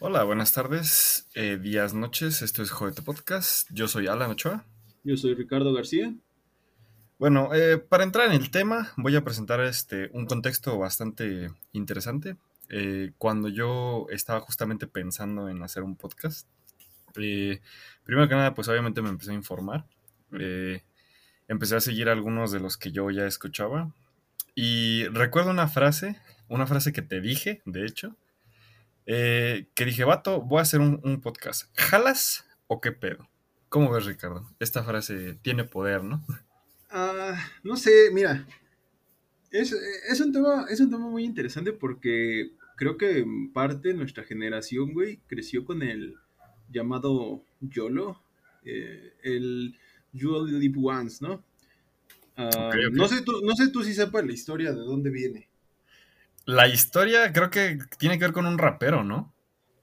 Hola, 0.00 0.22
buenas 0.22 0.52
tardes, 0.52 1.28
eh, 1.34 1.58
días, 1.60 1.92
noches. 1.92 2.40
Esto 2.42 2.62
es 2.62 2.70
Jovete 2.70 3.02
Podcast. 3.02 3.68
Yo 3.72 3.88
soy 3.88 4.06
Alan 4.06 4.30
Ochoa. 4.30 4.64
Yo 5.02 5.16
soy 5.16 5.34
Ricardo 5.34 5.72
García. 5.72 6.14
Bueno, 7.18 7.52
eh, 7.52 7.78
para 7.78 8.04
entrar 8.04 8.28
en 8.28 8.34
el 8.34 8.52
tema, 8.52 8.92
voy 8.96 9.16
a 9.16 9.24
presentar 9.24 9.58
este, 9.60 10.08
un 10.12 10.26
contexto 10.26 10.78
bastante 10.78 11.50
interesante. 11.72 12.36
Eh, 12.68 13.10
cuando 13.18 13.48
yo 13.48 14.06
estaba 14.10 14.38
justamente 14.38 14.86
pensando 14.86 15.48
en 15.48 15.60
hacer 15.64 15.82
un 15.82 15.96
podcast, 15.96 16.46
eh, 17.16 17.60
primero 18.04 18.28
que 18.28 18.36
nada, 18.36 18.54
pues 18.54 18.68
obviamente 18.68 19.02
me 19.02 19.08
empecé 19.08 19.32
a 19.32 19.34
informar. 19.34 19.84
Eh, 20.38 20.82
empecé 21.48 21.74
a 21.74 21.80
seguir 21.80 22.08
algunos 22.08 22.52
de 22.52 22.60
los 22.60 22.76
que 22.76 22.92
yo 22.92 23.10
ya 23.10 23.26
escuchaba. 23.26 23.92
Y 24.54 25.06
recuerdo 25.08 25.50
una 25.50 25.66
frase, 25.66 26.20
una 26.46 26.68
frase 26.68 26.92
que 26.92 27.02
te 27.02 27.20
dije, 27.20 27.62
de 27.64 27.84
hecho, 27.84 28.14
eh, 29.10 29.68
que 29.74 29.86
dije, 29.86 30.04
vato, 30.04 30.42
voy 30.42 30.58
a 30.58 30.62
hacer 30.62 30.80
un, 30.80 31.00
un 31.02 31.22
podcast. 31.22 31.70
¿Jalas 31.78 32.44
o 32.66 32.78
qué 32.78 32.92
pedo? 32.92 33.26
¿Cómo 33.70 33.90
ves, 33.90 34.04
Ricardo? 34.04 34.46
Esta 34.60 34.84
frase 34.84 35.38
tiene 35.40 35.64
poder, 35.64 36.04
¿no? 36.04 36.22
Ah, 36.90 37.34
no 37.62 37.76
sé, 37.76 38.10
mira, 38.12 38.46
es, 39.50 39.72
es 39.72 40.20
un 40.20 40.30
tema, 40.30 40.66
es 40.68 40.80
un 40.80 40.90
tema 40.90 41.08
muy 41.08 41.24
interesante 41.24 41.72
porque 41.72 42.50
creo 42.76 42.98
que 42.98 43.20
en 43.20 43.50
parte 43.50 43.94
nuestra 43.94 44.24
generación, 44.24 44.92
güey, 44.92 45.20
creció 45.26 45.64
con 45.64 45.82
el 45.82 46.16
llamado 46.70 47.42
YOLO, 47.62 48.22
eh, 48.62 49.14
el 49.22 49.74
You 50.12 50.34
Only 50.34 50.60
Live 50.60 50.78
Once, 50.82 51.24
¿no? 51.26 51.42
Ok. 52.36 52.74
no 52.92 53.08
sé 53.08 53.22
tú, 53.22 53.40
no 53.42 53.56
sé 53.56 53.68
tú 53.68 53.82
si 53.82 53.94
sepas 53.94 54.24
la 54.24 54.32
historia 54.32 54.72
de 54.72 54.80
dónde 54.80 55.08
viene. 55.08 55.48
La 56.50 56.66
historia 56.66 57.30
creo 57.30 57.50
que 57.50 57.78
tiene 57.98 58.18
que 58.18 58.24
ver 58.24 58.32
con 58.32 58.46
un 58.46 58.56
rapero, 58.56 59.04
¿no? 59.04 59.34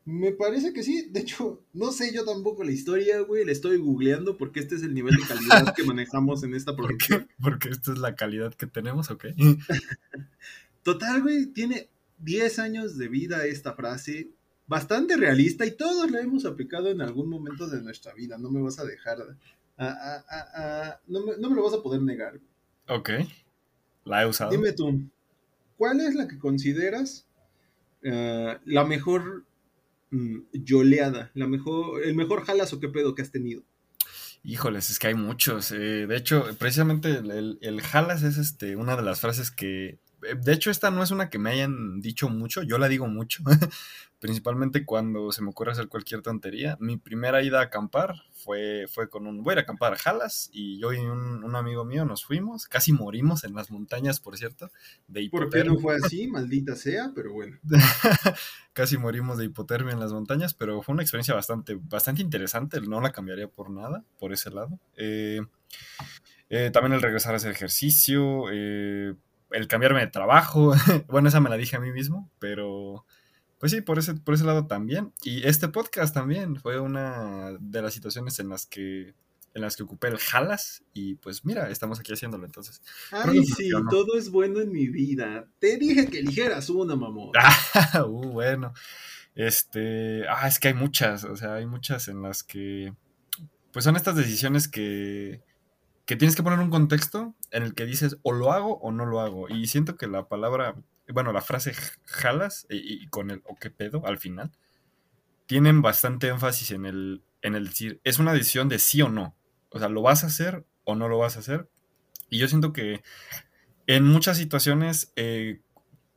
Me 0.04 0.32
parece 0.32 0.74
que 0.74 0.82
sí, 0.82 1.10
de 1.12 1.20
hecho, 1.20 1.62
no 1.74 1.92
sé 1.92 2.12
yo 2.12 2.26
tampoco 2.26 2.64
la 2.64 2.72
historia, 2.72 3.20
güey, 3.20 3.46
la 3.46 3.52
estoy 3.52 3.78
googleando 3.78 4.36
porque 4.36 4.62
este 4.62 4.74
es 4.74 4.82
el 4.82 4.96
nivel 4.96 5.16
de 5.16 5.28
calidad 5.28 5.76
que 5.76 5.84
manejamos 5.84 6.44
en 6.44 6.56
esta 6.56 6.72
¿Por 6.76 6.88
producción. 6.88 7.28
qué? 7.28 7.36
Porque 7.40 7.70
esta 7.70 7.92
es 7.92 8.00
la 8.00 8.16
calidad 8.16 8.52
que 8.56 8.66
tenemos, 8.66 9.12
¿ok? 9.12 9.26
Total, 10.84 11.22
güey, 11.22 11.48
tiene 11.48 11.90
10 12.18 12.58
años 12.60 12.98
de 12.98 13.08
vida 13.10 13.46
esta 13.46 13.74
frase, 13.74 14.30
bastante 14.68 15.18
realista 15.18 15.66
y 15.68 15.72
todos 15.78 16.10
la 16.10 16.20
hemos 16.22 16.46
aplicado 16.46 16.90
en 16.90 17.02
algún 17.02 17.30
momento 17.30 17.68
de 17.68 17.82
nuestra 17.84 18.14
vida, 18.14 18.38
no 18.40 18.50
me 18.50 18.62
vas 18.62 18.80
a 18.80 18.86
dejar, 18.86 19.18
a- 19.78 19.86
a- 19.86 20.26
a- 20.30 20.90
a- 20.90 21.00
no, 21.08 21.26
me, 21.26 21.38
no 21.38 21.50
me 21.50 21.56
lo 21.56 21.64
vas 21.64 21.74
a 21.74 21.84
poder 21.84 22.02
negar. 22.02 22.40
Ok. 22.88 23.10
La 24.06 24.24
he 24.24 24.28
usado. 24.28 24.52
Dime 24.52 24.72
tú, 24.72 25.02
¿cuál 25.78 26.02
es 26.02 26.16
la 26.16 26.28
que 26.28 26.38
consideras 26.40 27.28
eh, 28.04 28.58
la 28.66 28.86
mejor 28.86 29.46
mm, 30.12 30.38
yoleada, 30.54 31.32
la 31.34 31.48
mejor, 31.48 32.04
el 32.04 32.16
mejor 32.16 32.46
jalas 32.46 32.74
o 32.74 32.80
qué 32.80 32.90
pedo 32.90 33.16
que 33.16 33.22
has 33.22 33.32
tenido? 33.32 33.64
Híjoles, 34.44 34.90
es 34.92 35.00
que 35.00 35.08
hay 35.08 35.16
muchos. 35.16 35.72
eh, 35.72 36.06
de 36.08 36.16
hecho, 36.16 36.46
precisamente 36.60 37.10
el, 37.10 37.32
el- 37.32 37.58
el 37.62 37.82
jalas 37.82 38.22
es 38.24 38.38
este, 38.38 38.76
una 38.76 38.96
de 38.96 39.02
las 39.02 39.20
frases 39.20 39.50
que... 39.52 39.98
eh, 40.30 40.36
De 40.36 40.54
hecho, 40.54 40.72
esta 40.72 40.92
no 40.92 41.04
es 41.04 41.12
una 41.12 41.30
que 41.30 41.40
me 41.40 41.52
hayan 41.52 42.02
dicho 42.02 42.30
mucho, 42.30 42.64
yo 42.64 42.78
la 42.78 42.88
digo 42.88 43.08
mucho, 43.08 43.44
principalmente 44.20 44.86
cuando 44.86 45.32
se 45.32 45.42
me 45.42 45.50
ocurre 45.50 45.72
hacer 45.72 45.88
cualquier 45.88 46.22
tontería. 46.22 46.78
Mi 46.80 46.98
primera 46.98 47.44
ida 47.44 47.60
a 47.60 47.64
acampar 47.64 48.16
fue, 48.34 48.86
fue 48.92 49.10
con 49.10 49.28
un... 49.28 49.44
Voy 49.44 49.52
a 49.52 49.54
ir 49.54 49.60
a 49.60 49.62
acampar 49.62 49.94
a 49.94 49.98
Jalas 49.98 50.50
y 50.52 50.80
yo 50.80 50.94
y 50.94 51.00
un, 51.00 51.44
un 51.44 51.56
amigo 51.56 51.86
mío 51.86 52.06
nos 52.06 52.26
fuimos, 52.26 52.68
casi 52.68 52.92
morimos 52.94 53.44
en 53.44 53.54
las 53.54 53.72
montañas, 53.72 54.20
por 54.20 54.38
cierto, 54.38 54.72
de 55.08 55.30
¿Por 55.30 55.50
qué 55.50 55.64
no 55.64 55.76
hipotermia. 55.76 55.82
fue 55.82 55.96
así? 55.96 56.28
Maldita 56.32 56.76
sea, 56.76 57.12
pero 57.14 57.34
bueno. 57.34 57.58
Casi 58.74 58.98
morimos 58.98 59.38
de 59.38 59.46
hipotermia 59.46 59.94
en 59.94 60.00
las 60.02 60.12
montañas, 60.12 60.54
pero 60.54 60.82
fue 60.82 60.94
una 60.94 61.02
experiencia 61.02 61.34
bastante, 61.34 61.76
bastante 61.76 62.22
interesante. 62.22 62.82
No 62.82 63.00
la 63.00 63.14
cambiaría 63.14 63.48
por 63.48 63.70
nada, 63.70 64.04
por 64.20 64.34
ese 64.34 64.50
lado. 64.50 64.80
Eh, 64.98 65.42
eh, 66.50 66.72
también 66.72 66.94
el 66.94 67.02
regresar 67.02 67.34
a 67.34 67.38
hacer 67.38 67.52
ejercicio, 67.52 68.46
eh, 68.52 69.16
el 69.52 69.68
cambiarme 69.68 70.02
de 70.02 70.08
trabajo. 70.08 70.74
bueno, 71.08 71.30
esa 71.30 71.40
me 71.40 71.50
la 71.50 71.58
dije 71.58 71.76
a 71.76 71.80
mí 71.80 71.92
mismo, 71.92 72.32
pero 72.40 73.06
pues 73.60 73.72
sí, 73.72 73.82
por 73.82 74.00
ese, 74.00 74.16
por 74.16 74.34
ese 74.34 74.46
lado 74.46 74.68
también. 74.68 75.14
Y 75.24 75.48
este 75.48 75.68
podcast 75.70 76.14
también 76.14 76.56
fue 76.58 76.80
una 76.80 77.52
de 77.60 77.82
las 77.82 77.94
situaciones 77.94 78.40
en 78.40 78.50
las 78.50 78.66
que 78.66 79.14
en 79.56 79.62
las 79.62 79.78
que 79.78 79.84
ocupé 79.84 80.10
el 80.10 80.18
jalas 80.18 80.84
y 80.94 81.16
pues 81.16 81.46
mira, 81.46 81.70
estamos 81.70 82.00
aquí 82.00 82.12
haciéndolo 82.12 82.46
entonces. 82.46 82.82
Ay, 83.12 83.44
sí, 83.46 83.70
todo 83.90 84.18
es 84.18 84.30
bueno 84.30 84.60
en 84.60 84.70
mi 84.70 84.90
vida. 84.90 85.48
Te 85.60 85.78
dije 85.78 86.08
que 86.08 86.20
eligieras 86.20 86.70
una, 86.70 86.96
mamón. 86.96 87.32
Ah, 87.74 88.06
uh, 88.06 88.32
bueno. 88.32 88.74
Este, 89.34 90.28
ah, 90.28 90.48
es 90.48 90.60
que 90.60 90.70
hay 90.70 90.74
muchas, 90.74 91.24
o 91.24 91.36
sea, 91.38 91.56
hay 91.56 91.66
muchas 91.66 92.10
en 92.10 92.22
las 92.22 92.44
que, 92.44 92.94
pues 93.72 93.86
son 93.86 93.96
estas 93.96 94.16
decisiones 94.16 94.68
que, 94.68 95.42
que 96.06 96.16
tienes 96.16 96.36
que 96.36 96.44
poner 96.44 96.60
un 96.60 96.70
contexto 96.70 97.36
en 97.52 97.64
el 97.64 97.74
que 97.74 97.86
dices 97.86 98.18
o 98.24 98.32
lo 98.32 98.52
hago 98.52 98.78
o 98.78 98.92
no 98.92 99.06
lo 99.06 99.22
hago. 99.22 99.50
Y 99.50 99.68
siento 99.68 99.98
que 99.98 100.08
la 100.08 100.28
palabra, 100.28 100.76
bueno, 101.08 101.32
la 101.34 101.42
frase 101.42 101.74
jalas 102.06 102.68
y, 102.70 103.04
y 103.04 103.08
con 103.08 103.32
el 103.32 103.42
o 103.46 103.56
qué 103.56 103.70
pedo 103.72 104.06
al 104.06 104.18
final, 104.18 104.52
tienen 105.46 105.82
bastante 105.82 106.28
énfasis 106.28 106.72
en 106.72 106.86
el, 106.86 107.24
en 107.42 107.56
el 107.56 107.68
decir, 107.68 108.02
es 108.04 108.20
una 108.20 108.34
decisión 108.34 108.70
de 108.70 108.80
sí 108.80 109.02
o 109.02 109.10
no. 109.10 109.36
O 109.70 109.80
sea, 109.80 109.90
¿lo 109.90 110.02
vas 110.02 110.24
a 110.24 110.28
hacer 110.28 110.66
o 110.84 110.96
no 110.96 111.08
lo 111.08 111.18
vas 111.18 111.38
a 111.38 111.40
hacer? 111.40 111.70
Y 112.30 112.40
yo 112.40 112.48
siento 112.48 112.74
que 112.74 113.04
en 113.88 114.04
muchas 114.04 114.38
situaciones, 114.38 115.12
eh, 115.16 115.62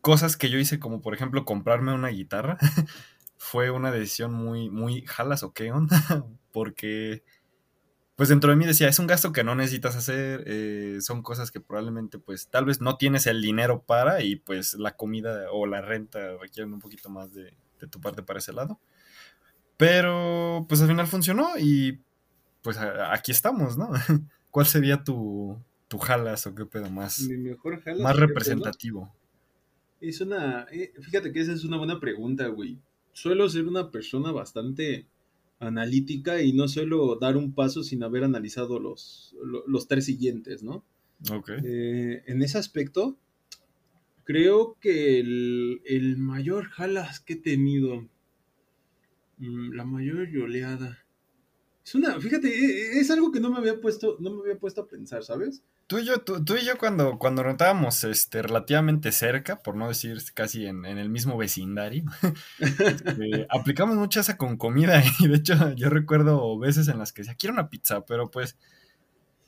cosas 0.00 0.37
que 0.37 0.49
yo 0.49 0.59
hice, 0.59 0.78
como 0.78 1.03
por 1.03 1.15
ejemplo 1.15 1.44
comprarme 1.44 1.93
una 1.93 2.09
guitarra, 2.09 2.59
fue 3.37 3.70
una 3.70 3.91
decisión 3.91 4.32
muy, 4.32 4.70
muy 4.70 5.03
jalas 5.06 5.43
o 5.43 5.53
qué 5.53 5.70
onda, 5.70 6.00
porque 6.53 7.25
pues 8.19 8.29
dentro 8.29 8.51
de 8.51 8.56
mí 8.56 8.67
decía, 8.67 8.89
es 8.89 8.99
un 8.99 9.06
gasto 9.06 9.33
que 9.33 9.45
no 9.45 9.55
necesitas 9.55 9.95
hacer, 9.97 10.43
eh, 10.47 10.99
son 11.01 11.23
cosas 11.23 11.51
que 11.53 11.61
probablemente 11.61 12.19
pues 12.19 12.49
tal 12.49 12.65
vez 12.67 12.81
no 12.83 12.97
tienes 12.99 13.27
el 13.29 13.41
dinero 13.41 13.83
para 13.87 14.23
y 14.25 14.34
pues 14.37 14.75
la 14.75 14.97
comida 14.97 15.47
o 15.53 15.67
la 15.67 15.81
renta 15.81 16.37
requieren 16.37 16.73
un 16.75 16.81
poquito 16.81 17.09
más 17.11 17.33
de, 17.33 17.55
de 17.81 17.87
tu 17.87 18.01
parte 18.01 18.25
para 18.25 18.41
ese 18.41 18.53
lado. 18.53 18.81
Pero 19.77 20.67
pues 20.69 20.81
al 20.83 20.89
final 20.89 21.06
funcionó 21.06 21.51
y 21.59 22.01
pues 22.62 22.77
a- 22.79 23.12
aquí 23.15 23.31
estamos, 23.33 23.79
¿no? 23.79 23.91
¿Cuál 24.50 24.67
sería 24.67 25.05
tu, 25.05 25.56
tu 25.87 25.99
jalas 25.99 26.47
o 26.47 26.55
qué 26.55 26.65
pedo 26.67 26.91
más, 26.91 27.21
Mi 27.21 27.37
mejor 27.37 27.81
jalas. 27.83 28.00
más 28.03 28.17
representativo? 28.17 29.15
Es 30.00 30.21
una. 30.21 30.67
eh, 30.73 30.93
fíjate 31.00 31.33
que 31.33 31.41
esa 31.41 31.53
es 31.53 31.65
una 31.65 31.77
buena 31.77 32.00
pregunta, 32.00 32.47
güey. 32.49 32.79
Suelo 33.12 33.49
ser 33.49 33.67
una 33.67 33.91
persona 33.91 34.33
bastante 34.33 35.06
analítica 35.60 36.42
y 36.42 36.52
no 36.52 36.69
suelo 36.69 37.16
dar 37.16 37.36
un 37.36 37.52
paso 37.52 37.82
sin 37.82 38.02
haber 38.02 38.24
analizado 38.24 38.78
los, 38.78 39.34
lo- 39.44 39.64
los 39.66 39.88
tres 39.88 40.04
siguientes, 40.06 40.62
¿no? 40.62 40.84
Ok. 41.32 41.50
Eh, 41.64 42.22
en 42.26 42.42
ese 42.42 42.58
aspecto, 42.58 43.16
creo 44.24 44.76
que 44.80 45.19
el, 45.20 45.80
el 45.84 46.16
mayor 46.16 46.66
jalas 46.69 47.20
que 47.20 47.34
he 47.34 47.36
tenido, 47.36 48.06
mm, 49.38 49.72
la 49.72 49.84
mayor 49.84 50.28
yoleada, 50.30 51.04
es 51.88 51.94
una, 51.94 52.21
fíjate, 52.21 52.49
e- 52.49 52.97
e- 52.99 53.00
es 53.00 53.10
algo 53.10 53.32
que 53.32 53.41
no 53.41 53.50
me 53.50 53.59
había 53.59 53.81
puesto, 53.81 54.16
no 54.21 54.31
me 54.34 54.41
había 54.43 54.59
puesto 54.59 54.82
a 54.82 54.88
pensar, 54.88 55.25
¿sabes? 55.25 55.62
Tú 55.87 55.99
y 55.99 56.04
yo, 56.04 56.21
tú, 56.21 56.44
tú 56.44 56.54
y 56.56 56.65
yo 56.66 56.76
cuando, 56.76 57.19
cuando 57.19 57.43
rentábamos 57.43 58.04
este, 58.04 58.43
relativamente 58.43 59.10
cerca, 59.10 59.62
por 59.62 59.75
no 59.75 59.88
decir 59.88 60.19
casi 60.34 60.66
en, 60.66 60.84
en 60.84 60.99
el 60.99 61.09
mismo 61.09 61.38
vecindario, 61.38 62.04
eh, 63.16 63.47
aplicamos 63.50 63.97
mucho 63.97 64.21
esa 64.21 64.37
con 64.37 64.56
comida 64.59 65.03
y 65.21 65.28
de 65.28 65.37
hecho 65.37 65.72
yo 65.75 65.88
recuerdo 65.91 66.59
veces 66.59 66.88
en 66.88 66.99
las 66.99 67.12
que 67.12 67.22
decía, 67.22 67.37
quiero 67.37 67.54
una 67.54 67.71
pizza, 67.71 68.05
pero 68.05 68.31
pues 68.31 68.59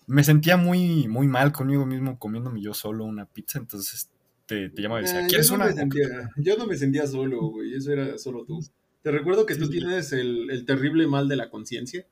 me 0.07 0.25
sentía 0.25 0.57
muy, 0.57 1.09
muy 1.09 1.29
mal 1.29 1.53
conmigo 1.53 1.87
mismo 1.87 2.19
comiéndome 2.19 2.63
yo 2.63 2.75
solo 2.75 3.05
una 3.05 3.27
pizza, 3.27 3.59
entonces 3.59 4.11
te, 4.47 4.71
te 4.71 4.83
llamaba 4.83 5.01
y 5.01 5.05
decía, 5.05 5.23
Ah, 5.23 5.29
¿quieres 5.29 5.49
yo, 5.49 5.57
no 5.57 5.59
una? 5.59 5.67
me 5.67 5.73
sentía, 5.73 6.07
yo 6.37 6.57
no 6.57 6.67
me 6.67 6.77
sentía 6.77 7.07
solo, 7.07 7.49
güey, 7.51 7.75
eso 7.75 7.93
era 7.93 8.19
solo 8.19 8.45
tú. 8.45 8.61
Te 9.03 9.11
recuerdo 9.11 9.47
que 9.47 9.55
Sí, 9.55 9.61
tú 9.61 9.67
sí. 9.67 9.71
tienes 9.71 10.13
el, 10.13 10.51
el 10.51 10.67
terrible 10.67 11.07
mal 11.07 11.29
de 11.29 11.37
la 11.37 11.49
conciencia. 11.51 12.07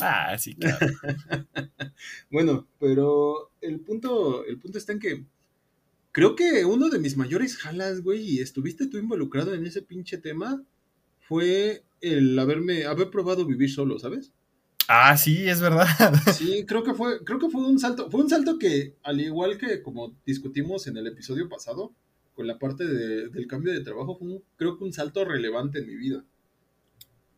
Ah, 0.00 0.36
sí, 0.38 0.54
claro. 0.54 0.78
Bueno, 2.30 2.66
pero 2.80 3.50
el 3.60 3.80
punto, 3.80 4.44
el 4.44 4.58
punto 4.58 4.78
está 4.78 4.92
en 4.92 4.98
que 4.98 5.24
creo 6.10 6.34
que 6.34 6.64
uno 6.64 6.88
de 6.88 6.98
mis 6.98 7.16
mayores 7.16 7.56
jalas, 7.56 8.02
güey, 8.02 8.20
y 8.22 8.40
estuviste 8.40 8.86
tú 8.86 8.98
involucrado 8.98 9.54
en 9.54 9.64
ese 9.66 9.82
pinche 9.82 10.18
tema, 10.18 10.62
fue 11.20 11.84
el 12.00 12.38
haberme, 12.38 12.84
haber 12.84 13.10
probado 13.10 13.46
vivir 13.46 13.70
solo, 13.70 13.98
¿sabes? 13.98 14.32
Ah, 14.88 15.16
sí, 15.16 15.48
es 15.48 15.60
verdad. 15.60 15.86
Sí, 16.36 16.64
creo 16.66 16.82
que 16.82 16.94
fue, 16.94 17.22
creo 17.24 17.38
que 17.38 17.48
fue 17.48 17.64
un 17.66 17.78
salto, 17.78 18.10
fue 18.10 18.20
un 18.22 18.28
salto 18.30 18.58
que, 18.58 18.96
al 19.02 19.20
igual 19.20 19.58
que 19.58 19.82
como 19.82 20.14
discutimos 20.26 20.86
en 20.86 20.96
el 20.96 21.06
episodio 21.06 21.48
pasado, 21.48 21.92
con 22.34 22.46
la 22.46 22.58
parte 22.58 22.84
de- 22.86 23.28
del 23.28 23.46
cambio 23.46 23.72
de 23.72 23.80
trabajo, 23.84 24.16
fue 24.18 24.28
un- 24.28 24.42
creo 24.56 24.76
que 24.78 24.84
un 24.84 24.92
salto 24.92 25.24
relevante 25.24 25.78
en 25.80 25.86
mi 25.86 25.96
vida. 25.96 26.24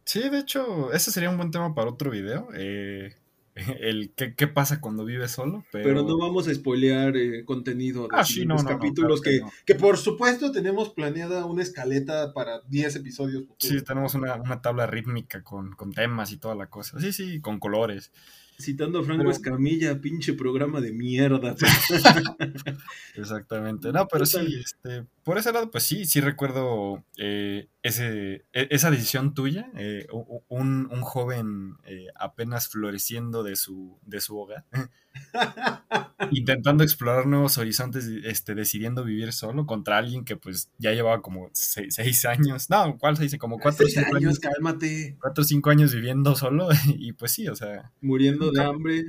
Sí, 0.04 0.28
de 0.28 0.38
hecho, 0.38 0.92
ese 0.92 1.10
sería 1.10 1.30
un 1.30 1.36
buen 1.36 1.50
tema 1.50 1.74
para 1.74 1.90
otro 1.90 2.10
video. 2.10 2.48
eh, 2.54 3.14
el 3.80 4.12
qué, 4.16 4.34
qué 4.34 4.48
pasa 4.48 4.80
cuando 4.80 5.04
vives 5.04 5.30
solo. 5.30 5.64
Pero... 5.70 5.84
Pero 5.84 6.02
no 6.02 6.18
vamos 6.18 6.48
a 6.48 6.54
spoilear 6.54 7.16
eh, 7.16 7.44
contenido 7.44 8.02
de 8.02 8.08
Ah, 8.10 8.24
sí, 8.24 8.44
no, 8.44 8.58
siguientes 8.58 8.64
no, 8.64 8.70
no, 8.70 8.76
capítulos 8.78 9.20
claro 9.20 9.46
que 9.64 9.72
que, 9.74 9.78
por 9.78 9.96
supuesto 9.96 10.50
tenemos 10.50 10.90
planeada 10.92 11.44
una 11.46 11.62
escaleta 11.62 12.32
para 12.32 12.60
10 12.68 12.96
episodios. 12.96 13.42
futuros. 13.46 13.56
Sí, 13.78 13.84
tenemos 13.84 14.14
una, 14.14 14.34
una 14.34 14.60
tabla 14.60 14.86
rítmica 14.88 15.42
con, 15.44 15.70
con 15.76 15.92
temas 15.92 16.32
y 16.32 16.36
toda 16.38 16.56
la 16.56 16.66
cosa. 16.66 16.98
Sí, 16.98 17.12
sí, 17.12 17.40
con 17.40 17.60
colores. 17.60 18.10
Citando 18.58 18.98
a 19.00 19.04
Franco 19.04 19.22
Pero- 19.22 19.30
Escamilla, 19.32 20.00
pinche 20.00 20.32
programa 20.34 20.80
de 20.80 20.92
mierda. 20.92 21.54
Exactamente. 23.16 23.92
No, 23.92 24.06
pero 24.08 24.26
sí, 24.26 24.60
este, 24.64 25.04
por 25.24 25.38
ese 25.38 25.52
lado, 25.52 25.70
pues 25.70 25.84
sí, 25.84 26.04
sí 26.06 26.20
recuerdo 26.20 27.04
eh, 27.16 27.68
ese, 27.82 28.44
e- 28.52 28.68
esa 28.70 28.90
decisión 28.90 29.34
tuya, 29.34 29.70
eh, 29.76 30.06
un, 30.48 30.88
un 30.90 31.00
joven 31.02 31.76
eh, 31.84 32.06
apenas 32.14 32.68
floreciendo 32.68 33.42
de 33.42 33.56
su, 33.56 33.98
de 34.02 34.20
su 34.20 34.38
hogar, 34.38 34.64
intentando 36.30 36.84
explorar 36.84 37.26
nuevos 37.26 37.58
horizontes, 37.58 38.06
este, 38.24 38.54
decidiendo 38.54 39.04
vivir 39.04 39.32
solo 39.32 39.66
contra 39.66 39.98
alguien 39.98 40.24
que 40.24 40.36
pues 40.36 40.70
ya 40.78 40.92
llevaba 40.92 41.22
como 41.22 41.50
seis, 41.52 41.94
seis 41.94 42.24
años, 42.26 42.70
no, 42.70 42.98
¿cuál 42.98 43.16
se 43.16 43.24
dice? 43.24 43.38
Como 43.38 43.58
cuatro 43.58 43.86
o 43.86 43.88
cinco 43.88 44.16
años, 44.16 44.38
años, 44.38 44.38
cálmate. 44.40 45.16
cuatro 45.20 45.42
o 45.42 45.44
cinco 45.44 45.70
años 45.70 45.94
viviendo 45.94 46.34
solo, 46.36 46.68
y 46.86 47.12
pues 47.12 47.32
sí, 47.32 47.48
o 47.48 47.54
sea, 47.56 47.92
Muriendo 48.00 48.52
de 48.52 48.62
hambre. 48.62 49.04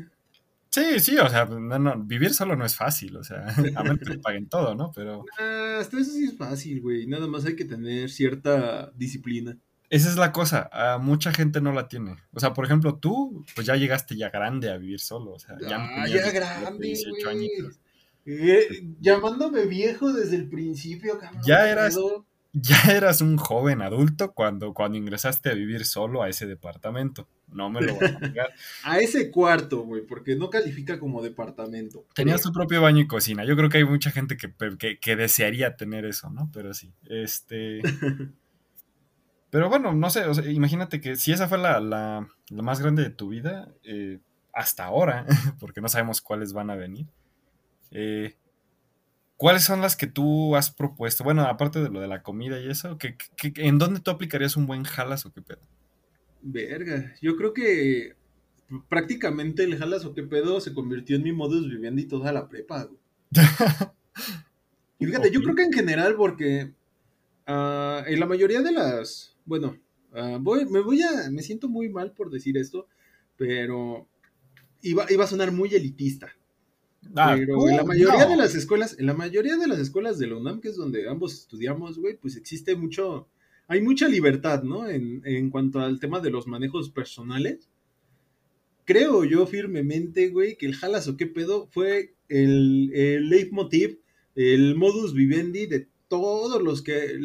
Sí, 0.75 0.99
sí, 0.99 1.17
o 1.17 1.29
sea, 1.29 1.45
no, 1.45 1.79
no, 1.79 2.03
vivir 2.03 2.33
solo 2.33 2.55
no 2.55 2.65
es 2.65 2.75
fácil, 2.75 3.17
o 3.17 3.23
sea, 3.23 3.45
a 3.75 3.83
menos 3.83 3.99
que 3.99 4.05
te 4.05 4.19
paguen 4.19 4.47
todo, 4.47 4.75
¿no? 4.75 4.91
Pero... 4.93 5.25
Ah, 5.39 5.77
hasta 5.79 5.99
eso 5.99 6.11
sí 6.11 6.25
es 6.25 6.37
fácil, 6.37 6.81
güey. 6.81 7.07
Nada 7.07 7.27
más 7.27 7.45
hay 7.45 7.55
que 7.55 7.65
tener 7.65 8.09
cierta 8.09 8.91
disciplina. 8.95 9.57
Esa 9.89 10.09
es 10.09 10.17
la 10.17 10.31
cosa, 10.31 10.69
a 10.71 10.97
mucha 10.97 11.31
gente 11.31 11.61
no 11.61 11.71
la 11.71 11.87
tiene. 11.87 12.17
O 12.33 12.39
sea, 12.39 12.53
por 12.53 12.65
ejemplo, 12.65 12.97
tú, 12.97 13.45
pues 13.55 13.67
ya 13.67 13.75
llegaste 13.75 14.17
ya 14.17 14.29
grande 14.29 14.71
a 14.71 14.77
vivir 14.77 14.99
solo, 14.99 15.33
o 15.33 15.39
sea, 15.39 15.55
ya, 15.61 15.77
Ah, 15.77 16.07
ya 16.07 16.23
17, 16.23 16.31
grande, 16.39 16.87
18 16.87 17.13
güey. 17.23 17.35
añitos. 17.35 17.79
Eh, 18.25 18.67
llamándome 18.99 19.65
viejo 19.65 20.11
desde 20.11 20.35
el 20.35 20.49
principio, 20.49 21.19
cabrón. 21.19 21.41
Ya 21.45 21.63
¿qué 21.63 21.69
eras-? 21.69 21.99
Ya 22.57 22.77
eras 22.93 23.19
un 23.19 23.35
joven 23.35 23.81
adulto 23.81 24.31
cuando, 24.31 24.73
cuando 24.73 24.97
ingresaste 24.97 25.49
a 25.49 25.53
vivir 25.53 25.83
solo 25.83 26.23
a 26.23 26.29
ese 26.29 26.45
departamento. 26.45 27.27
No 27.47 27.69
me 27.69 27.81
lo 27.81 27.95
vas 27.95 28.15
a 28.15 28.19
negar. 28.19 28.49
A 28.83 28.99
ese 28.99 29.31
cuarto, 29.31 29.83
güey, 29.83 30.01
porque 30.05 30.35
no 30.35 30.49
califica 30.49 30.99
como 30.99 31.21
departamento. 31.21 32.05
Tenías 32.13 32.41
tu 32.41 32.51
propio 32.51 32.81
baño 32.81 33.01
y 33.01 33.07
cocina. 33.07 33.45
Yo 33.45 33.55
creo 33.55 33.69
que 33.69 33.77
hay 33.77 33.85
mucha 33.85 34.11
gente 34.11 34.35
que, 34.37 34.53
que, 34.77 34.99
que 34.99 35.15
desearía 35.15 35.75
tener 35.77 36.05
eso, 36.05 36.29
¿no? 36.29 36.49
Pero 36.53 36.73
sí. 36.73 36.91
Este. 37.07 37.81
Pero 39.49 39.69
bueno, 39.69 39.93
no 39.93 40.09
sé, 40.09 40.25
o 40.25 40.33
sea, 40.33 40.49
imagínate 40.51 40.99
que 40.99 41.15
si 41.15 41.31
esa 41.31 41.47
fue 41.47 41.57
la, 41.57 41.79
la, 41.79 42.27
la 42.49 42.61
más 42.61 42.81
grande 42.81 43.03
de 43.03 43.09
tu 43.09 43.29
vida, 43.29 43.69
eh, 43.83 44.19
hasta 44.53 44.83
ahora, 44.85 45.25
porque 45.59 45.81
no 45.81 45.87
sabemos 45.87 46.21
cuáles 46.21 46.51
van 46.51 46.69
a 46.71 46.75
venir, 46.75 47.07
eh, 47.91 48.35
¿cuáles 49.37 49.63
son 49.63 49.81
las 49.81 49.95
que 49.95 50.07
tú 50.07 50.55
has 50.57 50.71
propuesto? 50.71 51.23
Bueno, 51.23 51.43
aparte 51.43 51.81
de 51.81 51.89
lo 51.89 52.01
de 52.01 52.07
la 52.07 52.21
comida 52.21 52.59
y 52.59 52.69
eso, 52.69 52.97
¿qué, 52.97 53.15
qué- 53.37 53.53
qué- 53.53 53.67
en 53.67 53.77
dónde 53.77 54.01
tú 54.01 54.11
aplicarías 54.11 54.57
un 54.57 54.65
buen 54.65 54.83
jalas 54.83 55.25
o 55.25 55.31
qué 55.31 55.41
pedo? 55.41 55.61
Verga, 56.47 57.15
yo 57.21 57.35
creo 57.37 57.53
que 57.53 58.13
prácticamente 58.87 59.63
el 59.63 59.77
jalas 59.77 60.05
o 60.05 60.13
qué 60.13 60.21
pedo 60.21 60.61
se 60.61 60.75
convirtió 60.75 61.15
en 61.15 61.23
mi 61.23 61.31
modus 61.31 61.67
vivendi 61.67 62.05
toda 62.05 62.31
la 62.31 62.47
prepa, 62.47 62.83
güey. 62.83 62.99
Y 64.97 65.05
fíjate, 65.07 65.29
yo 65.29 65.41
creo 65.41 65.55
que 65.55 65.63
en 65.63 65.73
general, 65.73 66.15
porque 66.15 66.73
ah, 67.47 68.03
en 68.07 68.19
la 68.19 68.25
mayoría 68.25 68.61
de 68.61 68.71
las, 68.71 69.35
bueno, 69.43 69.77
ah, 70.13 70.37
voy, 70.39 70.65
me 70.65 70.79
voy 70.79 71.01
a, 71.01 71.29
me 71.31 71.41
siento 71.41 71.67
muy 71.67 71.89
mal 71.89 72.13
por 72.13 72.29
decir 72.29 72.57
esto, 72.57 72.87
pero 73.35 74.07
iba, 74.81 75.05
iba 75.11 75.25
a 75.25 75.27
sonar 75.27 75.51
muy 75.51 75.73
elitista. 75.75 76.29
Ah, 77.15 77.35
pero 77.37 77.67
en 77.67 77.77
la 77.77 77.83
mayoría 77.83 78.23
no. 78.23 78.29
de 78.29 78.37
las 78.37 78.55
escuelas, 78.55 78.97
en 78.97 79.05
la 79.05 79.13
mayoría 79.13 79.57
de 79.57 79.67
las 79.67 79.79
escuelas 79.79 80.17
de 80.17 80.27
la 80.27 80.37
UNAM, 80.37 80.61
que 80.61 80.69
es 80.69 80.77
donde 80.77 81.09
ambos 81.09 81.33
estudiamos, 81.33 81.99
güey, 81.99 82.17
pues 82.17 82.37
existe 82.37 82.75
mucho, 82.75 83.27
hay 83.67 83.81
mucha 83.81 84.07
libertad, 84.07 84.63
¿no? 84.63 84.87
En, 84.89 85.21
en 85.25 85.49
cuanto 85.49 85.79
al 85.79 85.99
tema 85.99 86.19
de 86.19 86.29
los 86.31 86.47
manejos 86.47 86.89
personales. 86.89 87.69
Creo 88.85 89.23
yo 89.23 89.47
firmemente, 89.47 90.29
güey, 90.29 90.57
que 90.57 90.67
el 90.67 90.75
jalas 90.75 91.07
o 91.07 91.17
qué 91.17 91.25
pedo 91.25 91.67
fue 91.71 92.13
el, 92.29 92.91
el 92.93 93.29
leitmotiv, 93.29 93.99
el 94.35 94.75
modus 94.75 95.13
vivendi 95.13 95.65
de 95.65 95.87
todos 96.07 96.61
los 96.61 96.83
que 96.83 97.17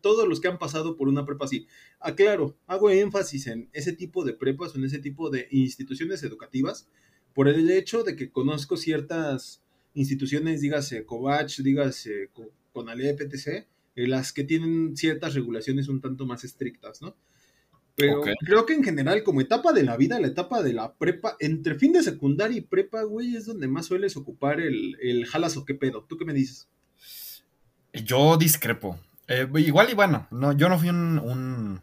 todos 0.00 0.26
los 0.28 0.40
que 0.40 0.48
han 0.48 0.58
pasado 0.58 0.96
por 0.96 1.06
una 1.06 1.24
prepa 1.24 1.44
así. 1.44 1.68
Aclaro, 2.00 2.56
hago 2.66 2.90
énfasis 2.90 3.46
en 3.46 3.68
ese 3.72 3.92
tipo 3.92 4.24
de 4.24 4.32
prepas 4.32 4.74
en 4.74 4.84
ese 4.84 4.98
tipo 4.98 5.30
de 5.30 5.46
instituciones 5.52 6.24
educativas 6.24 6.88
por 7.32 7.46
el 7.48 7.70
hecho 7.70 8.02
de 8.02 8.16
que 8.16 8.30
conozco 8.30 8.76
ciertas 8.76 9.62
instituciones, 9.94 10.60
dígase 10.60 11.04
Covach, 11.04 11.58
dígase 11.60 12.30
Co- 12.32 12.50
Conalep, 12.72 13.20
etc., 13.20 13.66
las 13.94 14.32
que 14.32 14.44
tienen 14.44 14.96
ciertas 14.96 15.34
regulaciones 15.34 15.88
un 15.88 16.00
tanto 16.00 16.26
más 16.26 16.44
estrictas, 16.44 17.00
¿no? 17.02 17.16
Pero 17.96 18.22
creo 18.40 18.66
que 18.66 18.74
en 18.74 18.82
general, 18.82 19.22
como 19.22 19.40
etapa 19.40 19.72
de 19.72 19.84
la 19.84 19.96
vida, 19.96 20.18
la 20.18 20.26
etapa 20.26 20.64
de 20.64 20.72
la 20.72 20.94
prepa, 20.94 21.36
entre 21.38 21.76
fin 21.76 21.92
de 21.92 22.02
secundaria 22.02 22.58
y 22.58 22.62
prepa, 22.62 23.04
güey, 23.04 23.36
es 23.36 23.46
donde 23.46 23.68
más 23.68 23.86
sueles 23.86 24.16
ocupar 24.16 24.60
el, 24.60 24.96
el 25.00 25.26
jalas 25.26 25.56
o 25.56 25.64
qué 25.64 25.74
pedo. 25.74 26.04
¿Tú 26.08 26.16
qué 26.16 26.24
me 26.24 26.32
dices? 26.32 26.68
Yo 27.92 28.36
discrepo. 28.36 28.98
Eh, 29.28 29.48
igual 29.56 29.90
y 29.90 29.94
bueno, 29.94 30.26
no, 30.32 30.52
yo 30.52 30.68
no 30.68 30.78
fui 30.78 30.88
un, 30.88 31.18
un 31.20 31.80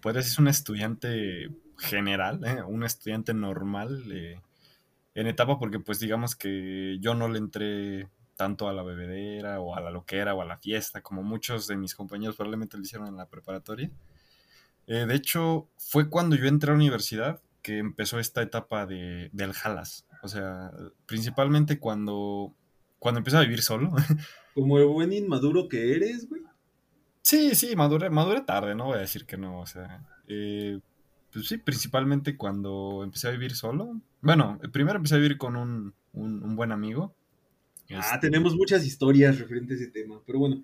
puedes 0.00 0.24
decir 0.24 0.40
un 0.40 0.48
estudiante 0.48 1.48
general, 1.78 2.40
eh, 2.44 2.62
un 2.62 2.84
estudiante 2.84 3.32
normal 3.32 4.04
eh, 4.12 4.40
en 5.14 5.26
etapa 5.26 5.58
porque 5.58 5.78
pues 5.78 6.00
digamos 6.00 6.36
que 6.36 6.98
yo 7.00 7.14
no 7.14 7.28
le 7.28 7.38
entré 7.38 8.08
tanto 8.42 8.68
a 8.68 8.72
la 8.72 8.82
bebedera 8.82 9.60
o 9.60 9.76
a 9.76 9.80
la 9.80 9.90
loquera 9.90 10.34
o 10.34 10.42
a 10.42 10.44
la 10.44 10.58
fiesta 10.58 11.00
como 11.00 11.22
muchos 11.22 11.68
de 11.68 11.76
mis 11.76 11.94
compañeros 11.94 12.34
probablemente 12.36 12.76
lo 12.76 12.82
hicieron 12.82 13.06
en 13.08 13.16
la 13.16 13.26
preparatoria. 13.28 13.88
Eh, 14.86 15.06
de 15.06 15.14
hecho, 15.14 15.68
fue 15.76 16.08
cuando 16.10 16.34
yo 16.36 16.46
entré 16.46 16.70
a 16.70 16.74
la 16.74 16.78
universidad 16.80 17.40
que 17.62 17.78
empezó 17.78 18.18
esta 18.18 18.42
etapa 18.42 18.86
de, 18.86 19.30
del 19.32 19.52
jalas. 19.52 20.06
O 20.22 20.28
sea, 20.28 20.72
principalmente 21.06 21.78
cuando, 21.78 22.52
cuando 22.98 23.18
empecé 23.18 23.36
a 23.36 23.42
vivir 23.42 23.62
solo. 23.62 23.92
Como 24.54 24.78
el 24.78 24.86
buen 24.86 25.12
inmaduro 25.12 25.68
que 25.68 25.94
eres, 25.94 26.28
güey. 26.28 26.42
Sí, 27.22 27.54
sí, 27.54 27.76
maduré, 27.76 28.10
maduré 28.10 28.40
tarde, 28.42 28.74
no 28.74 28.86
voy 28.86 28.96
a 28.96 29.00
decir 29.00 29.26
que 29.26 29.36
no, 29.36 29.60
o 29.60 29.66
sea, 29.66 30.04
eh, 30.26 30.80
pues 31.32 31.46
sí, 31.48 31.56
principalmente 31.58 32.36
cuando 32.36 33.02
empecé 33.04 33.28
a 33.28 33.30
vivir 33.30 33.54
solo. 33.54 34.00
Bueno, 34.20 34.58
primero 34.72 34.96
empecé 34.96 35.14
a 35.14 35.18
vivir 35.18 35.38
con 35.38 35.56
un, 35.56 35.94
un- 36.12 36.42
un 36.42 36.56
buen 36.56 36.72
amigo. 36.72 37.14
Ah, 37.96 38.14
Este, 38.14 38.28
tenemos 38.28 38.54
muchas 38.56 38.84
historias 38.84 39.38
referentes 39.38 39.80
a 39.80 39.82
ese 39.82 39.92
tema, 39.92 40.20
pero 40.26 40.38
bueno. 40.38 40.62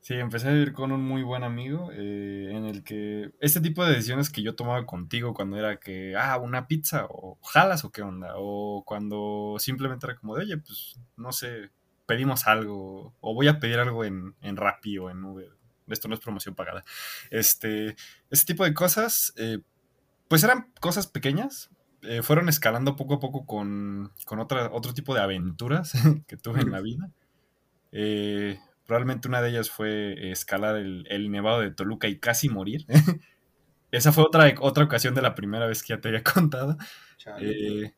Sí, 0.00 0.14
empecé 0.14 0.48
a 0.48 0.52
vivir 0.52 0.72
con 0.72 0.92
un 0.92 1.02
muy 1.02 1.22
buen 1.22 1.44
amigo 1.44 1.90
eh, 1.92 2.48
en 2.50 2.64
el 2.64 2.82
que 2.82 3.32
este 3.38 3.60
tipo 3.60 3.84
de 3.84 3.92
decisiones 3.92 4.30
que 4.30 4.42
yo 4.42 4.54
tomaba 4.54 4.86
contigo 4.86 5.34
cuando 5.34 5.58
era 5.58 5.78
que, 5.78 6.16
ah, 6.16 6.38
una 6.38 6.66
pizza 6.66 7.04
o 7.10 7.38
jalas 7.44 7.84
o 7.84 7.92
qué 7.92 8.00
onda, 8.00 8.32
o 8.36 8.82
cuando 8.86 9.56
simplemente 9.58 10.06
era 10.06 10.16
como 10.16 10.36
de, 10.36 10.44
oye, 10.44 10.56
pues 10.56 10.98
no 11.18 11.32
sé, 11.32 11.70
pedimos 12.06 12.46
algo 12.46 13.14
o 13.20 13.34
voy 13.34 13.48
a 13.48 13.60
pedir 13.60 13.78
algo 13.78 14.04
en, 14.04 14.34
en 14.40 14.56
Rappi 14.56 14.96
o 14.98 15.10
en 15.10 15.22
Uber. 15.22 15.50
Esto 15.86 16.08
no 16.08 16.14
es 16.14 16.20
promoción 16.20 16.54
pagada. 16.54 16.84
Este, 17.30 17.94
ese 18.30 18.46
tipo 18.46 18.64
de 18.64 18.72
cosas, 18.72 19.34
eh, 19.36 19.58
pues 20.28 20.42
eran 20.44 20.72
cosas 20.80 21.06
pequeñas. 21.08 21.70
Eh, 22.02 22.22
fueron 22.22 22.48
escalando 22.48 22.96
poco 22.96 23.14
a 23.14 23.20
poco 23.20 23.46
con, 23.46 24.12
con 24.24 24.38
otra, 24.38 24.70
otro 24.72 24.94
tipo 24.94 25.14
de 25.14 25.20
aventuras 25.20 25.92
que 26.26 26.36
tuve 26.36 26.60
en 26.60 26.70
la 26.70 26.80
vida. 26.80 27.10
Eh, 27.92 28.58
probablemente 28.86 29.28
una 29.28 29.42
de 29.42 29.50
ellas 29.50 29.70
fue 29.70 30.30
escalar 30.30 30.76
el, 30.76 31.06
el 31.08 31.30
nevado 31.30 31.60
de 31.60 31.70
Toluca 31.70 32.08
y 32.08 32.18
casi 32.18 32.48
morir. 32.48 32.86
Esa 33.90 34.12
fue 34.12 34.24
otra, 34.24 34.52
otra 34.60 34.84
ocasión 34.84 35.14
de 35.14 35.22
la 35.22 35.34
primera 35.34 35.66
vez 35.66 35.82
que 35.82 35.94
ya 35.94 36.00
te 36.00 36.08
había 36.08 36.22
contado. 36.34 36.76
Eh, 37.40 37.92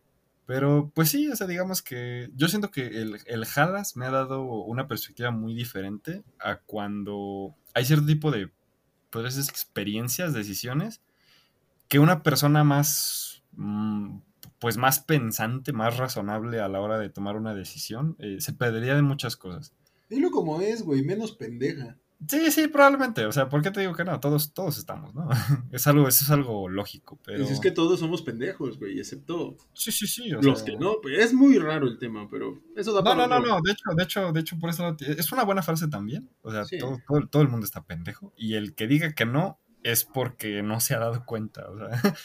pero 0.46 0.90
pues 0.94 1.10
sí, 1.10 1.28
o 1.28 1.36
sea, 1.36 1.46
digamos 1.46 1.82
que 1.82 2.30
yo 2.34 2.48
siento 2.48 2.70
que 2.70 2.86
el, 2.86 3.20
el 3.26 3.44
Jalas 3.44 3.96
me 3.96 4.06
ha 4.06 4.10
dado 4.10 4.42
una 4.42 4.88
perspectiva 4.88 5.30
muy 5.30 5.54
diferente 5.54 6.22
a 6.40 6.56
cuando 6.56 7.54
hay 7.74 7.84
cierto 7.84 8.06
tipo 8.06 8.30
de 8.30 8.50
pues, 9.10 9.38
experiencias, 9.48 10.32
decisiones, 10.32 11.02
que 11.88 11.98
una 11.98 12.22
persona 12.22 12.64
más, 12.64 13.41
pues 14.58 14.76
más 14.76 15.00
pensante, 15.00 15.72
más 15.72 15.96
razonable 15.96 16.60
a 16.60 16.68
la 16.68 16.80
hora 16.80 16.98
de 16.98 17.08
tomar 17.10 17.36
una 17.36 17.54
decisión, 17.54 18.16
eh, 18.18 18.36
se 18.40 18.52
perdería 18.52 18.94
de 18.94 19.02
muchas 19.02 19.36
cosas. 19.36 19.72
Dilo 20.08 20.30
como 20.30 20.60
es, 20.60 20.82
güey, 20.82 21.02
menos 21.02 21.32
pendeja. 21.32 21.96
Sí, 22.28 22.52
sí, 22.52 22.68
probablemente. 22.68 23.26
O 23.26 23.32
sea, 23.32 23.48
¿por 23.48 23.62
qué 23.62 23.72
te 23.72 23.80
digo 23.80 23.94
que 23.94 24.04
no? 24.04 24.20
Todos, 24.20 24.54
todos 24.54 24.78
estamos, 24.78 25.12
¿no? 25.12 25.28
Es 25.72 25.88
algo, 25.88 26.06
eso 26.06 26.24
es 26.24 26.30
algo 26.30 26.68
lógico, 26.68 27.18
pero. 27.24 27.42
Es 27.42 27.58
que 27.58 27.72
todos 27.72 27.98
somos 27.98 28.22
pendejos, 28.22 28.78
güey, 28.78 29.00
excepto 29.00 29.56
Sí, 29.72 29.90
sí, 29.90 30.06
sí. 30.06 30.32
o 30.32 30.40
los 30.40 30.60
sea- 30.60 30.66
que 30.66 30.76
no. 30.76 30.96
pues, 31.02 31.18
Es 31.18 31.34
muy 31.34 31.58
raro 31.58 31.88
el 31.88 31.98
tema, 31.98 32.28
pero 32.30 32.62
eso 32.76 32.92
da 32.92 33.00
No, 33.00 33.04
para 33.04 33.26
no, 33.26 33.40
no, 33.40 33.46
no. 33.56 33.60
De 33.64 33.72
hecho, 33.72 33.84
de 33.96 34.02
hecho, 34.04 34.32
de 34.32 34.40
hecho, 34.40 34.56
por 34.60 34.70
eso 34.70 34.96
es 35.00 35.32
una 35.32 35.42
buena 35.42 35.62
frase 35.62 35.88
también. 35.88 36.30
O 36.42 36.52
sea, 36.52 36.64
Sí. 36.64 36.78
todo, 36.78 36.98
todo, 37.08 37.26
todo 37.26 37.42
el 37.42 37.48
mundo 37.48 37.66
está 37.66 37.82
pendejo. 37.82 38.32
Y 38.36 38.54
el 38.54 38.74
que 38.76 38.86
diga 38.86 39.14
que 39.14 39.26
no 39.26 39.58
es 39.82 40.04
porque 40.04 40.62
no 40.62 40.78
se 40.78 40.94
ha 40.94 41.00
dado 41.00 41.24
cuenta. 41.24 41.68
O 41.70 41.76
sea, 41.76 41.88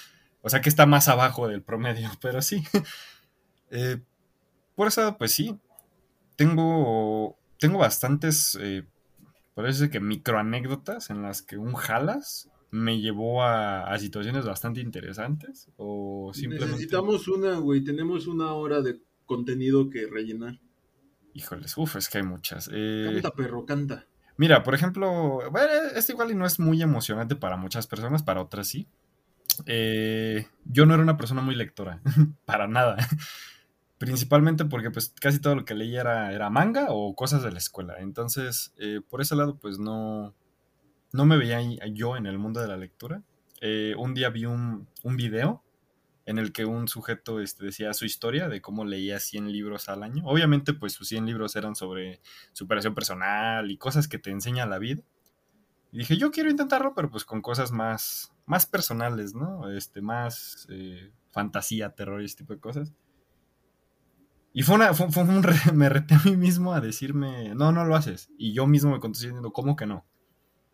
O 0.47 0.49
sea 0.49 0.61
que 0.61 0.69
está 0.69 0.85
más 0.85 1.09
abajo 1.09 1.49
del 1.49 1.61
promedio, 1.61 2.09
pero 2.21 2.41
sí. 2.41 2.63
Eh, 3.69 3.99
por 4.75 4.87
eso, 4.87 5.17
pues 5.17 5.33
sí. 5.33 5.59
Tengo, 6.37 7.37
tengo 7.59 7.79
bastantes, 7.79 8.57
eh, 8.61 8.85
parece 9.55 9.89
que 9.89 9.99
microanécdotas 9.99 11.09
en 11.09 11.21
las 11.21 11.41
que 11.41 11.57
un 11.57 11.73
jalas 11.73 12.49
me 12.71 13.01
llevó 13.01 13.43
a, 13.43 13.91
a 13.91 13.99
situaciones 13.99 14.45
bastante 14.45 14.79
interesantes. 14.79 15.67
O 15.75 16.31
simplemente. 16.33 16.71
Necesitamos 16.71 17.27
una, 17.27 17.57
güey. 17.57 17.83
Tenemos 17.83 18.27
una 18.27 18.53
hora 18.53 18.81
de 18.81 19.01
contenido 19.25 19.89
que 19.89 20.07
rellenar. 20.07 20.61
Híjoles, 21.33 21.77
uff, 21.77 21.97
es 21.97 22.07
que 22.07 22.19
hay 22.19 22.23
muchas. 22.23 22.69
Eh, 22.71 23.09
Canta, 23.11 23.31
perro, 23.31 23.65
canta. 23.65 24.07
Mira, 24.37 24.63
por 24.63 24.75
ejemplo, 24.75 25.41
bueno, 25.51 25.73
este 25.93 26.13
igual 26.13 26.31
y 26.31 26.35
no 26.35 26.45
es 26.45 26.57
muy 26.57 26.81
emocionante 26.81 27.35
para 27.35 27.57
muchas 27.57 27.85
personas, 27.85 28.23
para 28.23 28.41
otras 28.41 28.69
sí. 28.69 28.87
Eh, 29.65 30.47
yo 30.65 30.85
no 30.85 30.93
era 30.93 31.03
una 31.03 31.17
persona 31.17 31.41
muy 31.41 31.55
lectora, 31.55 32.01
para 32.45 32.67
nada. 32.67 32.97
Principalmente 33.97 34.65
porque 34.65 34.91
pues 34.91 35.13
casi 35.19 35.39
todo 35.39 35.55
lo 35.55 35.65
que 35.65 35.73
leía 35.73 36.01
era, 36.01 36.49
manga 36.49 36.87
o 36.89 37.15
cosas 37.15 37.41
de 37.43 37.51
la 37.51 37.57
escuela. 37.57 37.95
Entonces, 37.99 38.73
eh, 38.77 39.01
por 39.07 39.21
ese 39.21 39.35
lado, 39.35 39.57
pues 39.57 39.79
no, 39.79 40.35
no 41.11 41.25
me 41.25 41.37
veía 41.37 41.61
yo 41.93 42.15
en 42.15 42.27
el 42.27 42.37
mundo 42.37 42.61
de 42.61 42.67
la 42.67 42.77
lectura. 42.77 43.23
Eh, 43.61 43.95
un 43.97 44.13
día 44.13 44.29
vi 44.29 44.45
un, 44.45 44.87
un 45.03 45.17
video 45.17 45.63
en 46.27 46.37
el 46.37 46.51
que 46.51 46.65
un 46.65 46.89
sujeto 46.89 47.39
este, 47.39 47.65
decía 47.65 47.93
su 47.93 48.05
historia 48.05 48.49
de 48.49 48.61
cómo 48.61 48.83
leía 48.83 49.17
100 49.17 49.49
libros 49.49 49.87
al 49.87 50.03
año. 50.03 50.23
Obviamente, 50.25 50.73
pues 50.73 50.91
sus 50.91 51.07
100 51.07 51.25
libros 51.25 51.55
eran 51.55 51.73
sobre 51.73 52.19
superación 52.51 52.93
personal 52.93 53.71
y 53.71 53.77
cosas 53.77 54.09
que 54.09 54.19
te 54.19 54.29
enseña 54.29 54.65
la 54.65 54.77
vida. 54.77 55.01
Y 55.93 55.99
dije, 55.99 56.17
yo 56.17 56.29
quiero 56.31 56.49
intentarlo, 56.49 56.93
pero 56.93 57.09
pues 57.09 57.23
con 57.23 57.41
cosas 57.41 57.71
más, 57.71 58.33
más 58.47 58.65
personales, 58.65 59.35
¿no? 59.35 59.69
Este, 59.69 60.01
más 60.01 60.67
eh, 60.71 61.11
fantasía, 61.31 61.91
terror 61.95 62.21
y 62.21 62.25
ese 62.25 62.37
tipo 62.37 62.53
de 62.53 62.59
cosas. 62.59 62.93
Y 64.53 64.63
fue, 64.63 64.75
una, 64.75 64.93
fue, 64.93 65.11
fue 65.11 65.23
un 65.23 65.43
re- 65.43 65.53
me 65.73 65.89
reté 65.89 66.15
a 66.15 66.21
mí 66.25 66.35
mismo 66.35 66.73
a 66.73 66.81
decirme, 66.81 67.53
no, 67.55 67.71
no 67.71 67.85
lo 67.85 67.95
haces. 67.95 68.29
Y 68.37 68.53
yo 68.53 68.67
mismo 68.67 68.91
me 68.91 68.99
contesté 68.99 69.27
diciendo, 69.27 69.51
¿cómo 69.53 69.75
que 69.75 69.85
no? 69.85 70.05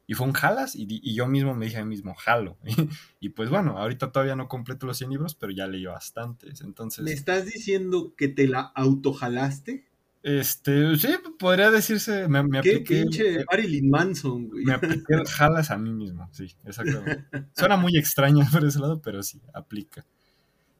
Y 0.07 0.15
fue 0.15 0.27
un 0.27 0.33
jalas 0.33 0.75
y, 0.75 0.87
y 0.89 1.15
yo 1.15 1.27
mismo 1.27 1.55
me 1.55 1.65
dije 1.65 1.79
a 1.79 1.83
mí 1.85 1.89
mismo, 1.91 2.15
jalo. 2.15 2.57
Y, 3.21 3.29
pues 3.29 3.49
bueno, 3.49 3.77
ahorita 3.77 4.11
todavía 4.11 4.35
no 4.35 4.49
completo 4.49 4.85
los 4.87 4.97
100 4.97 5.11
libros, 5.11 5.35
pero 5.35 5.53
ya 5.53 5.67
leí 5.67 5.85
bastantes. 5.85 6.61
Entonces, 6.61 7.03
¿Me 7.05 7.11
estás 7.13 7.45
diciendo 7.45 8.13
que 8.17 8.27
te 8.29 8.47
la 8.47 8.61
autojalaste? 8.61 9.85
Este, 10.23 10.95
sí, 10.97 11.09
podría 11.37 11.69
decirse, 11.69 12.27
me, 12.29 12.43
me 12.43 12.61
Qué 12.61 12.77
apliqué, 12.77 13.01
pinche 13.03 13.45
Marilyn 13.51 13.89
Manson, 13.89 14.47
güey. 14.49 14.65
me 14.65 14.73
apliqué 14.73 15.15
jalas 15.29 15.69
a 15.71 15.77
mí 15.77 15.91
mismo, 15.93 16.29
sí, 16.31 16.55
exactamente. 16.65 17.25
Suena 17.55 17.77
muy 17.77 17.97
extraño 17.97 18.45
por 18.51 18.65
ese 18.65 18.79
lado, 18.79 19.01
pero 19.01 19.21
sí, 19.23 19.41
aplica. 19.53 20.05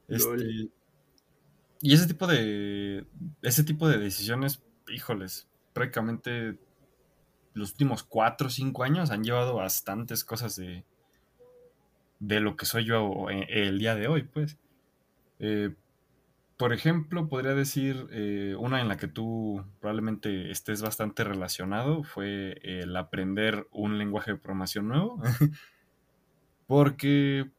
Este, 0.07 0.69
y 1.81 1.93
ese 1.93 2.07
tipo 2.07 2.27
de, 2.27 3.05
ese 3.41 3.63
tipo 3.63 3.89
de 3.89 3.97
decisiones, 3.97 4.63
híjoles, 4.87 5.49
prácticamente 5.73 6.57
los 7.53 7.71
últimos 7.71 8.03
4 8.03 8.47
o 8.47 8.49
5 8.49 8.83
años 8.83 9.11
han 9.11 9.23
llevado 9.23 9.55
bastantes 9.55 10.23
cosas 10.23 10.55
de, 10.55 10.85
de 12.19 12.39
lo 12.39 12.55
que 12.55 12.65
soy 12.65 12.85
yo 12.85 13.29
eh, 13.29 13.45
el 13.49 13.79
día 13.79 13.95
de 13.95 14.07
hoy, 14.07 14.23
pues. 14.23 14.57
Eh, 15.39 15.75
por 16.57 16.73
ejemplo, 16.73 17.27
podría 17.29 17.53
decir 17.53 18.07
eh, 18.11 18.55
una 18.57 18.81
en 18.81 18.87
la 18.87 18.97
que 18.97 19.07
tú 19.07 19.63
probablemente 19.79 20.51
estés 20.51 20.81
bastante 20.81 21.23
relacionado 21.23 22.03
fue 22.03 22.59
el 22.63 22.95
aprender 22.95 23.67
un 23.71 23.97
lenguaje 23.97 24.31
de 24.31 24.37
programación 24.37 24.87
nuevo. 24.87 25.21
Porque, 26.67 27.51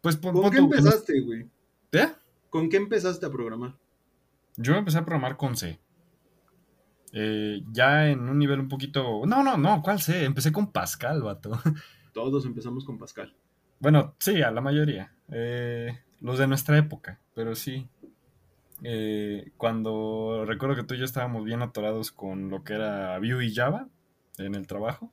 pues, 0.00 0.16
¿Con 0.16 0.50
qué 0.50 0.58
tú 0.58 0.64
empezaste, 0.64 1.20
güey? 1.20 1.46
¿Eh? 1.92 2.12
¿Con 2.48 2.68
qué 2.68 2.76
empezaste 2.76 3.26
a 3.26 3.30
programar? 3.30 3.76
Yo 4.56 4.74
empecé 4.74 4.98
a 4.98 5.04
programar 5.04 5.36
con 5.36 5.56
C. 5.56 5.80
Eh, 7.12 7.62
ya 7.70 8.08
en 8.08 8.20
un 8.28 8.38
nivel 8.38 8.60
un 8.60 8.68
poquito... 8.68 9.22
No, 9.26 9.42
no, 9.42 9.56
no, 9.56 9.82
¿cuál 9.82 10.00
C? 10.00 10.24
Empecé 10.24 10.52
con 10.52 10.72
Pascal, 10.72 11.22
vato. 11.22 11.52
Todos 12.12 12.46
empezamos 12.46 12.84
con 12.84 12.98
Pascal. 12.98 13.34
Bueno, 13.80 14.14
sí, 14.18 14.42
a 14.42 14.50
la 14.50 14.60
mayoría. 14.60 15.12
Eh, 15.30 15.98
los 16.20 16.38
de 16.38 16.46
nuestra 16.46 16.78
época, 16.78 17.20
pero 17.34 17.54
sí. 17.54 17.88
Eh, 18.84 19.52
cuando 19.56 20.44
recuerdo 20.46 20.74
que 20.76 20.82
tú 20.82 20.94
y 20.94 20.98
yo 20.98 21.04
estábamos 21.04 21.44
bien 21.44 21.62
atorados 21.62 22.10
con 22.10 22.50
lo 22.50 22.64
que 22.64 22.74
era 22.74 23.18
Vue 23.18 23.46
y 23.46 23.54
Java 23.54 23.88
en 24.38 24.54
el 24.54 24.66
trabajo. 24.66 25.12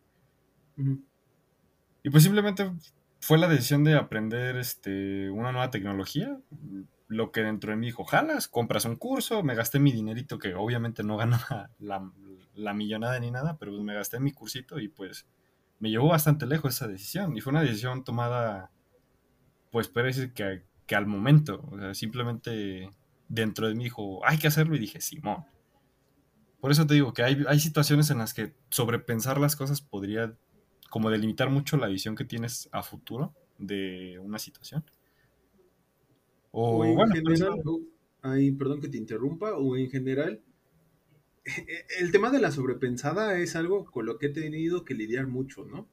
Y 2.03 2.09
pues 2.09 2.23
simplemente 2.23 2.71
fue 3.19 3.38
la 3.38 3.47
decisión 3.47 3.83
de 3.83 3.95
aprender 3.95 4.55
este, 4.57 5.29
una 5.29 5.51
nueva 5.51 5.71
tecnología. 5.71 6.39
Lo 7.07 7.31
que 7.31 7.41
dentro 7.41 7.71
de 7.71 7.77
mí 7.77 7.88
dijo, 7.88 8.05
jalas, 8.05 8.47
compras 8.47 8.85
un 8.85 8.95
curso, 8.95 9.43
me 9.43 9.55
gasté 9.55 9.79
mi 9.79 9.91
dinerito, 9.91 10.39
que 10.39 10.55
obviamente 10.55 11.03
no 11.03 11.17
ganaba 11.17 11.69
la, 11.79 12.09
la 12.55 12.73
millonada 12.73 13.19
ni 13.19 13.31
nada, 13.31 13.57
pero 13.57 13.71
pues 13.71 13.83
me 13.83 13.93
gasté 13.93 14.19
mi 14.19 14.31
cursito 14.31 14.79
y 14.79 14.88
pues 14.88 15.27
me 15.79 15.89
llevó 15.89 16.09
bastante 16.09 16.45
lejos 16.45 16.75
esa 16.75 16.88
decisión. 16.88 17.35
Y 17.35 17.41
fue 17.41 17.51
una 17.51 17.61
decisión 17.61 18.03
tomada, 18.03 18.71
pues 19.71 19.88
parece 19.89 20.33
que, 20.33 20.63
que 20.85 20.95
al 20.95 21.07
momento, 21.07 21.67
o 21.71 21.77
sea, 21.77 21.93
simplemente 21.93 22.93
dentro 23.29 23.67
de 23.69 23.75
mí 23.75 23.86
dijo, 23.86 24.25
hay 24.25 24.38
que 24.39 24.48
hacerlo 24.48 24.75
y 24.75 24.79
dije, 24.79 25.01
Simón. 25.01 25.45
Por 26.59 26.71
eso 26.71 26.86
te 26.86 26.93
digo 26.93 27.13
que 27.13 27.24
hay, 27.24 27.43
hay 27.48 27.59
situaciones 27.59 28.09
en 28.09 28.17
las 28.17 28.33
que 28.33 28.53
sobrepensar 28.69 29.39
las 29.39 29.55
cosas 29.55 29.81
podría 29.81 30.38
como 30.89 31.09
delimitar 31.09 31.50
mucho 31.50 31.77
la 31.77 31.88
visión 31.88 32.15
que 32.15 32.25
tienes 32.25 32.67
a 32.71 32.83
futuro 32.83 33.33
de 33.57 34.19
una 34.19 34.39
situación. 34.39 34.83
O 36.51 36.77
O 36.77 36.83
en 36.86 36.95
bueno, 36.95 37.13
general, 37.15 37.59
ay, 38.21 38.51
perdón 38.51 38.81
que 38.81 38.88
te 38.89 38.98
interrumpa, 38.98 39.57
o 39.57 39.75
en 39.77 39.89
general, 39.89 40.41
el 42.00 42.12
tema 42.12 42.29
de 42.31 42.39
la 42.39 42.51
sobrepensada 42.51 43.38
es 43.39 43.55
algo 43.55 43.86
con 43.86 44.05
lo 44.05 44.17
que 44.17 44.27
he 44.27 44.29
tenido 44.29 44.86
que 44.86 44.93
lidiar 44.93 45.27
mucho, 45.27 45.65
¿no? 45.65 45.88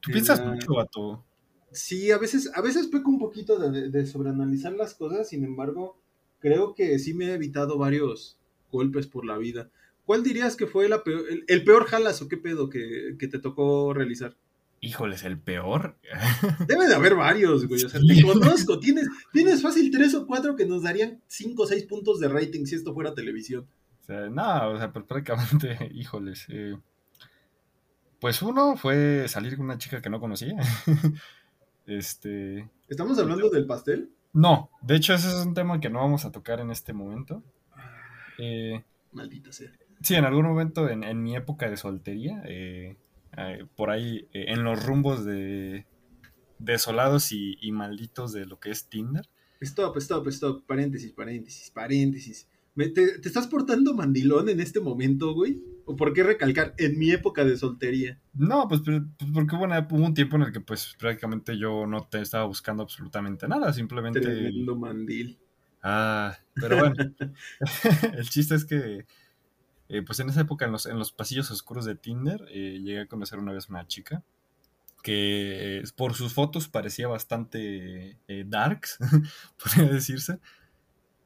tú 0.00 0.10
en 0.10 0.12
piensas 0.12 0.40
la- 0.44 0.44
mucho, 0.44 0.74
vato. 0.74 1.24
Sí, 1.72 2.10
a 2.10 2.18
veces, 2.18 2.50
a 2.54 2.62
veces 2.62 2.86
peco 2.88 3.10
un 3.10 3.18
poquito 3.18 3.58
de- 3.58 3.90
de 3.90 4.06
sobreanalizar 4.06 4.72
las 4.72 4.94
cosas, 4.94 5.28
sin 5.28 5.44
embargo, 5.44 6.00
creo 6.40 6.74
que 6.74 6.98
sí 6.98 7.14
me 7.14 7.26
he 7.26 7.34
evitado 7.34 7.78
varios 7.78 8.38
golpes 8.70 9.06
por 9.06 9.24
la 9.24 9.38
vida. 9.38 9.70
¿Cuál 10.04 10.22
dirías 10.22 10.56
que 10.56 10.66
fue 10.66 10.88
la 10.88 11.04
peor- 11.04 11.26
el, 11.30 11.44
el 11.48 11.64
peor 11.64 11.84
jalas 11.86 12.22
o 12.22 12.28
qué 12.28 12.36
pedo 12.36 12.68
que, 12.70 13.16
que 13.18 13.28
te 13.28 13.38
tocó 13.38 13.92
realizar? 13.94 14.36
Híjoles, 14.80 15.24
el 15.24 15.38
peor. 15.38 15.96
Debe 16.68 16.86
de 16.86 16.94
haber 16.94 17.14
varios, 17.16 17.66
güey. 17.66 17.84
O 17.84 17.88
sea, 17.88 18.00
te 18.00 18.22
conozco. 18.22 18.78
Tienes, 18.78 19.08
tienes 19.32 19.60
fácil 19.60 19.90
tres 19.90 20.14
o 20.14 20.26
cuatro 20.26 20.54
que 20.56 20.66
nos 20.66 20.82
darían 20.84 21.20
cinco 21.26 21.64
o 21.64 21.66
seis 21.66 21.84
puntos 21.84 22.20
de 22.20 22.28
rating 22.28 22.64
si 22.64 22.76
esto 22.76 22.94
fuera 22.94 23.12
televisión. 23.14 23.66
O 24.02 24.04
sea, 24.04 24.30
no, 24.30 24.70
o 24.70 24.78
sea, 24.78 24.92
pues 24.92 25.04
prácticamente, 25.04 25.90
híjoles. 25.94 26.46
eh, 26.48 26.76
pues 28.20 28.40
uno 28.42 28.76
fue 28.76 29.26
salir 29.28 29.56
con 29.56 29.66
una 29.66 29.78
chica 29.78 30.00
que 30.00 30.10
no 30.10 30.20
conocía. 30.20 30.56
este. 31.86 32.68
¿Estamos 32.88 33.18
hablando 33.18 33.50
del 33.50 33.66
pastel? 33.66 34.10
No, 34.32 34.70
de 34.82 34.96
hecho, 34.96 35.14
ese 35.14 35.28
es 35.28 35.46
un 35.46 35.54
tema 35.54 35.80
que 35.80 35.90
no 35.90 36.00
vamos 36.00 36.24
a 36.24 36.32
tocar 36.32 36.60
en 36.60 36.70
este 36.70 36.92
momento. 36.92 37.42
Eh, 38.38 38.84
Maldita 39.12 39.52
sea. 39.52 39.70
Sí, 40.00 40.14
en 40.14 40.24
algún 40.24 40.46
momento 40.46 40.88
en, 40.88 41.02
en 41.02 41.22
mi 41.22 41.34
época 41.34 41.68
de 41.68 41.76
soltería, 41.76 42.42
eh, 42.46 42.96
eh, 43.36 43.66
por 43.74 43.90
ahí 43.90 44.28
eh, 44.32 44.46
en 44.48 44.62
los 44.62 44.84
rumbos 44.84 45.24
de 45.24 45.86
desolados 46.58 47.32
y, 47.32 47.56
y 47.60 47.72
malditos 47.72 48.32
de 48.32 48.46
lo 48.46 48.60
que 48.60 48.70
es 48.70 48.88
Tinder. 48.88 49.28
Stop, 49.60 49.96
stop, 49.96 50.28
stop. 50.28 50.64
Paréntesis, 50.66 51.12
paréntesis, 51.12 51.70
paréntesis. 51.70 52.48
Te, 52.78 53.18
te 53.18 53.28
estás 53.28 53.48
portando 53.48 53.94
mandilón 53.94 54.48
en 54.48 54.60
este 54.60 54.80
momento, 54.80 55.34
güey? 55.34 55.60
¿O 55.84 55.96
por 55.96 56.12
qué 56.12 56.22
recalcar 56.22 56.74
en 56.76 56.98
mi 56.98 57.10
época 57.10 57.44
de 57.44 57.56
soltería? 57.56 58.20
No, 58.34 58.68
pues, 58.68 58.82
pues, 58.84 59.00
pues, 59.18 59.30
porque 59.32 59.56
bueno, 59.56 59.74
hubo 59.90 60.04
un 60.04 60.14
tiempo 60.14 60.36
en 60.36 60.42
el 60.42 60.52
que 60.52 60.60
pues 60.60 60.94
prácticamente 60.98 61.58
yo 61.58 61.86
no 61.86 62.06
te 62.06 62.20
estaba 62.20 62.44
buscando 62.44 62.82
absolutamente 62.82 63.48
nada, 63.48 63.72
simplemente... 63.72 64.20
Tremendo 64.20 64.76
mandil. 64.76 65.38
Ah, 65.82 66.36
pero 66.54 66.78
bueno, 66.78 66.94
el 68.18 68.28
chiste 68.28 68.54
es 68.54 68.64
que 68.64 69.06
eh, 69.88 70.02
pues 70.02 70.20
en 70.20 70.28
esa 70.28 70.42
época 70.42 70.66
en 70.66 70.72
los, 70.72 70.84
en 70.84 70.98
los 70.98 71.12
pasillos 71.12 71.50
oscuros 71.50 71.86
de 71.86 71.94
Tinder 71.94 72.44
eh, 72.50 72.78
llegué 72.82 73.00
a 73.00 73.06
conocer 73.06 73.38
una 73.38 73.52
vez 73.52 73.70
una 73.70 73.86
chica 73.86 74.22
que 75.02 75.78
eh, 75.78 75.82
por 75.96 76.12
sus 76.12 76.34
fotos 76.34 76.68
parecía 76.68 77.08
bastante 77.08 78.18
darks, 78.46 78.98
podría 79.62 79.90
decirse. 79.90 80.38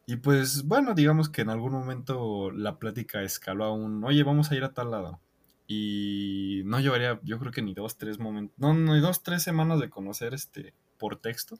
Y 0.07 0.17
pues 0.17 0.65
bueno, 0.65 0.95
digamos 0.95 1.29
que 1.29 1.43
en 1.43 1.51
algún 1.51 1.73
momento 1.73 2.51
la 2.51 2.79
plática 2.79 3.23
escaló 3.23 3.65
a 3.65 3.73
un, 3.73 4.03
oye, 4.05 4.23
vamos 4.23 4.51
a 4.51 4.57
ir 4.57 4.65
a 4.65 4.73
tal 4.73 4.91
lado. 4.91 5.21
Y 5.67 6.63
no 6.65 6.81
llevaría, 6.81 7.21
yo 7.23 7.39
creo 7.39 7.53
que 7.53 7.63
ni 7.63 7.73
dos, 7.73 7.97
tres 7.97 8.19
momentos, 8.19 8.59
no, 8.59 8.75
no, 8.75 8.95
ni 8.95 9.01
dos, 9.01 9.23
tres 9.23 9.43
semanas 9.43 9.81
de 9.81 9.91
conocer 9.91 10.35
este 10.35 10.75
por 10.99 11.17
texto. 11.17 11.59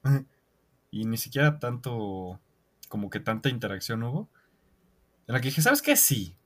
Y 0.91 1.07
ni 1.07 1.17
siquiera 1.17 1.59
tanto, 1.59 2.41
como 2.89 3.11
que 3.11 3.21
tanta 3.21 3.49
interacción 3.49 4.03
hubo. 4.03 4.29
En 5.27 5.35
la 5.35 5.41
que 5.41 5.49
dije, 5.49 5.63
¿sabes 5.63 5.83
qué? 5.83 5.97
Sí. 5.97 6.37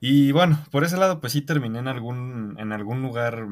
Y 0.00 0.32
bueno, 0.32 0.58
por 0.70 0.84
ese 0.84 0.96
lado, 0.96 1.20
pues 1.20 1.32
sí 1.32 1.42
terminé 1.42 1.78
en 1.78 1.88
algún, 1.88 2.56
en 2.58 2.72
algún 2.72 3.02
lugar 3.02 3.46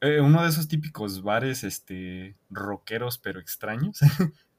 eh, 0.00 0.20
uno 0.20 0.42
de 0.42 0.50
esos 0.50 0.68
típicos 0.68 1.22
bares, 1.22 1.64
este, 1.64 2.36
rockeros 2.50 3.16
pero 3.18 3.40
extraños. 3.40 3.98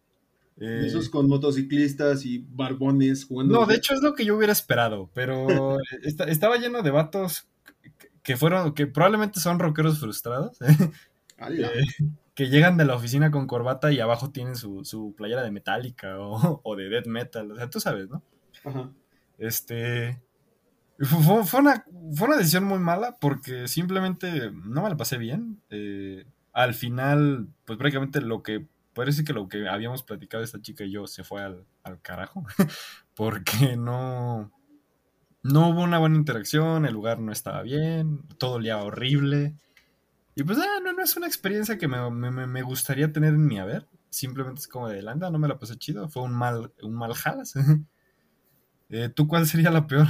Eh, 0.57 0.83
esos 0.85 1.09
con 1.09 1.27
motociclistas 1.27 2.25
y 2.25 2.45
barbones 2.49 3.25
jugando. 3.25 3.59
No, 3.59 3.65
de 3.65 3.75
hecho 3.75 3.93
es 3.93 4.01
lo 4.01 4.13
que 4.13 4.23
yo 4.23 4.37
hubiera 4.37 4.53
esperado, 4.53 5.09
pero 5.13 5.77
estaba 6.27 6.57
lleno 6.57 6.81
de 6.81 6.91
vatos 6.91 7.47
que 8.23 8.37
fueron, 8.37 8.73
que 8.73 8.87
probablemente 8.87 9.39
son 9.39 9.59
rockeros 9.59 9.99
frustrados. 9.99 10.57
Eh, 11.37 11.83
que 12.33 12.45
llegan 12.47 12.77
de 12.77 12.85
la 12.85 12.95
oficina 12.95 13.29
con 13.29 13.45
corbata 13.45 13.91
y 13.91 13.99
abajo 13.99 14.31
tienen 14.31 14.55
su, 14.55 15.13
playera 15.17 15.43
de 15.43 15.51
Metallica 15.51 16.17
o, 16.17 16.61
o, 16.63 16.75
de 16.77 16.87
Death 16.87 17.07
Metal. 17.07 17.51
O 17.51 17.57
sea, 17.57 17.69
tú 17.69 17.81
sabes, 17.81 18.09
¿no? 18.09 18.23
Ajá. 18.63 18.89
Este. 19.37 20.21
Fue, 20.97 21.59
una, 21.59 21.85
fue 22.15 22.27
una 22.27 22.37
decisión 22.37 22.63
muy 22.63 22.79
mala 22.79 23.17
porque 23.19 23.67
simplemente 23.67 24.49
no 24.51 24.81
me 24.83 24.89
la 24.89 24.95
pasé 24.95 25.17
bien. 25.17 25.61
Eh, 25.69 26.25
al 26.53 26.73
final, 26.73 27.49
pues 27.65 27.77
prácticamente 27.77 28.21
lo 28.21 28.41
que 28.43 28.65
parece 28.95 29.23
que 29.25 29.33
lo 29.33 29.47
que 29.47 29.67
habíamos 29.67 30.01
platicado 30.01 30.43
esta 30.43 30.61
chica 30.61 30.85
y 30.85 30.91
yo 30.91 31.05
se 31.05 31.23
fue 31.23 31.43
al, 31.43 31.65
carajo 32.01 32.45
porque 33.15 33.75
no, 33.77 34.51
no 35.43 35.69
hubo 35.69 35.83
una 35.83 35.99
buena 35.99 36.15
interacción, 36.15 36.85
el 36.85 36.93
lugar 36.93 37.19
no 37.19 37.31
estaba 37.31 37.61
bien, 37.61 38.21
todo 38.39 38.53
olía 38.53 38.81
horrible. 38.81 39.53
Y 40.33 40.43
pues 40.43 40.57
ah, 40.57 40.79
no, 40.83 40.93
no 40.93 41.03
es 41.03 41.15
una 41.15 41.27
experiencia 41.27 41.77
que 41.77 41.87
me, 41.87 42.61
gustaría 42.63 43.11
tener 43.11 43.33
en 43.33 43.45
mi 43.45 43.59
haber. 43.59 43.85
Simplemente 44.09 44.61
es 44.61 44.67
como 44.67 44.87
de 44.87 45.01
landa, 45.01 45.29
no 45.29 45.39
me 45.39 45.47
la 45.47 45.59
pasé 45.59 45.77
chido, 45.77 46.07
fue 46.09 46.23
un 46.23 46.33
mal, 46.33 46.73
un 46.81 46.95
mal 46.95 47.13
jalas. 47.13 47.53
Eh, 48.87 49.09
¿Tú 49.09 49.27
cuál 49.27 49.47
sería 49.47 49.71
la 49.71 49.87
peor? 49.87 50.05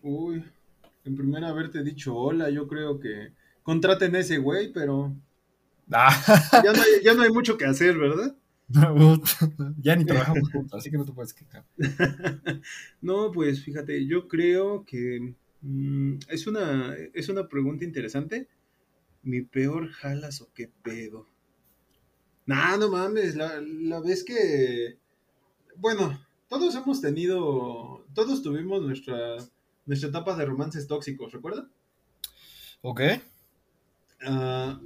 Uy, 0.00 0.42
en 1.04 1.14
primera 1.14 1.48
haberte 1.48 1.82
dicho 1.82 2.16
hola, 2.16 2.48
yo 2.48 2.66
creo 2.66 2.98
que 2.98 3.34
contraten 3.62 4.16
a 4.16 4.20
ese 4.20 4.38
güey, 4.38 4.72
pero 4.72 5.14
ah. 5.92 6.62
ya, 7.02 7.14
no 7.14 7.22
hay, 7.22 7.30
mucho 7.30 7.56
que 7.56 7.64
hacer, 7.64 7.96
¿verdad? 7.98 8.36
ya 9.78 9.94
ni 9.96 10.04
trabajamos 10.04 10.50
juntos, 10.50 10.78
así 10.78 10.90
que 10.90 10.98
no 10.98 11.04
te 11.04 11.12
puedes 11.12 11.32
quejar. 11.34 11.64
no, 13.00 13.30
pues 13.32 13.62
fíjate, 13.62 14.06
yo 14.06 14.28
creo 14.28 14.84
que 14.84 15.34
mm, 15.62 16.18
es, 16.28 16.46
una, 16.46 16.94
es 17.14 17.28
una 17.28 17.48
pregunta 17.48 17.84
interesante. 17.84 18.48
¿Mi 19.22 19.42
peor 19.42 19.90
jalas 19.90 20.40
o 20.40 20.50
qué 20.54 20.70
pedo? 20.82 21.26
Nah, 22.46 22.76
no 22.76 22.90
mames, 22.90 23.34
la, 23.34 23.60
la 23.60 24.00
vez 24.00 24.22
que... 24.22 24.98
Bueno, 25.76 26.20
todos 26.48 26.74
hemos 26.76 27.00
tenido, 27.00 28.06
todos 28.14 28.42
tuvimos 28.42 28.82
nuestra 28.82 29.36
nuestra 29.86 30.08
etapa 30.08 30.36
de 30.36 30.44
romances 30.44 30.86
tóxicos, 30.86 31.32
¿recuerda? 31.32 31.68
Ok. 32.82 33.00
Ah, 34.22 34.80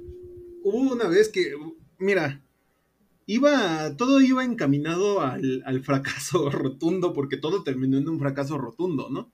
hubo 0.63 0.93
una 0.93 1.07
vez 1.07 1.29
que, 1.29 1.53
mira, 1.97 2.41
iba, 3.25 3.95
todo 3.97 4.21
iba 4.21 4.43
encaminado 4.43 5.21
al, 5.21 5.81
fracaso 5.83 6.49
rotundo, 6.51 7.13
porque 7.13 7.37
todo 7.37 7.63
terminó 7.63 7.97
en 7.97 8.09
un 8.09 8.19
fracaso 8.19 8.57
rotundo, 8.57 9.09
¿no? 9.09 9.31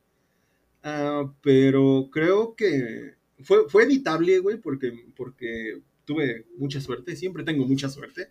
Ah, 0.84 1.34
pero 1.42 2.10
creo 2.12 2.56
que 2.56 3.16
fue, 3.44 3.70
fue 3.70 3.84
evitable, 3.84 4.40
güey, 4.40 4.58
porque, 4.58 4.94
porque 5.16 5.82
tuve 6.06 6.46
mucha 6.58 6.80
suerte, 6.82 7.16
siempre 7.16 7.44
tengo 7.44 7.66
mucha 7.68 7.90
suerte. 7.90 8.30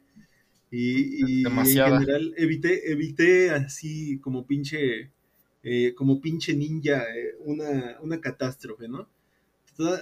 Y, 0.70 1.42
y 1.42 1.46
en 1.46 1.64
general 1.64 2.34
evité, 2.36 2.90
evité 2.90 3.50
así 3.50 4.18
como 4.18 4.46
pinche 4.46 5.12
eh, 5.68 5.96
como 5.96 6.20
pinche 6.20 6.54
ninja, 6.54 7.02
eh, 7.12 7.34
una, 7.40 8.20
catástrofe, 8.20 8.86
¿no? 8.86 9.08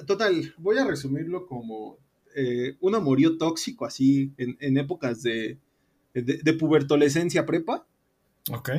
Total, 0.07 0.55
voy 0.59 0.77
a 0.77 0.85
resumirlo 0.85 1.47
como 1.47 1.97
eh, 2.35 2.77
un 2.81 2.95
amorío 2.95 3.39
tóxico, 3.39 3.85
así, 3.87 4.33
en, 4.37 4.77
épocas 4.77 5.23
de, 5.23 5.59
de, 6.15 6.53
pubertolescencia 6.55 7.47
prepa. 7.47 7.87
Ok. 8.51 8.71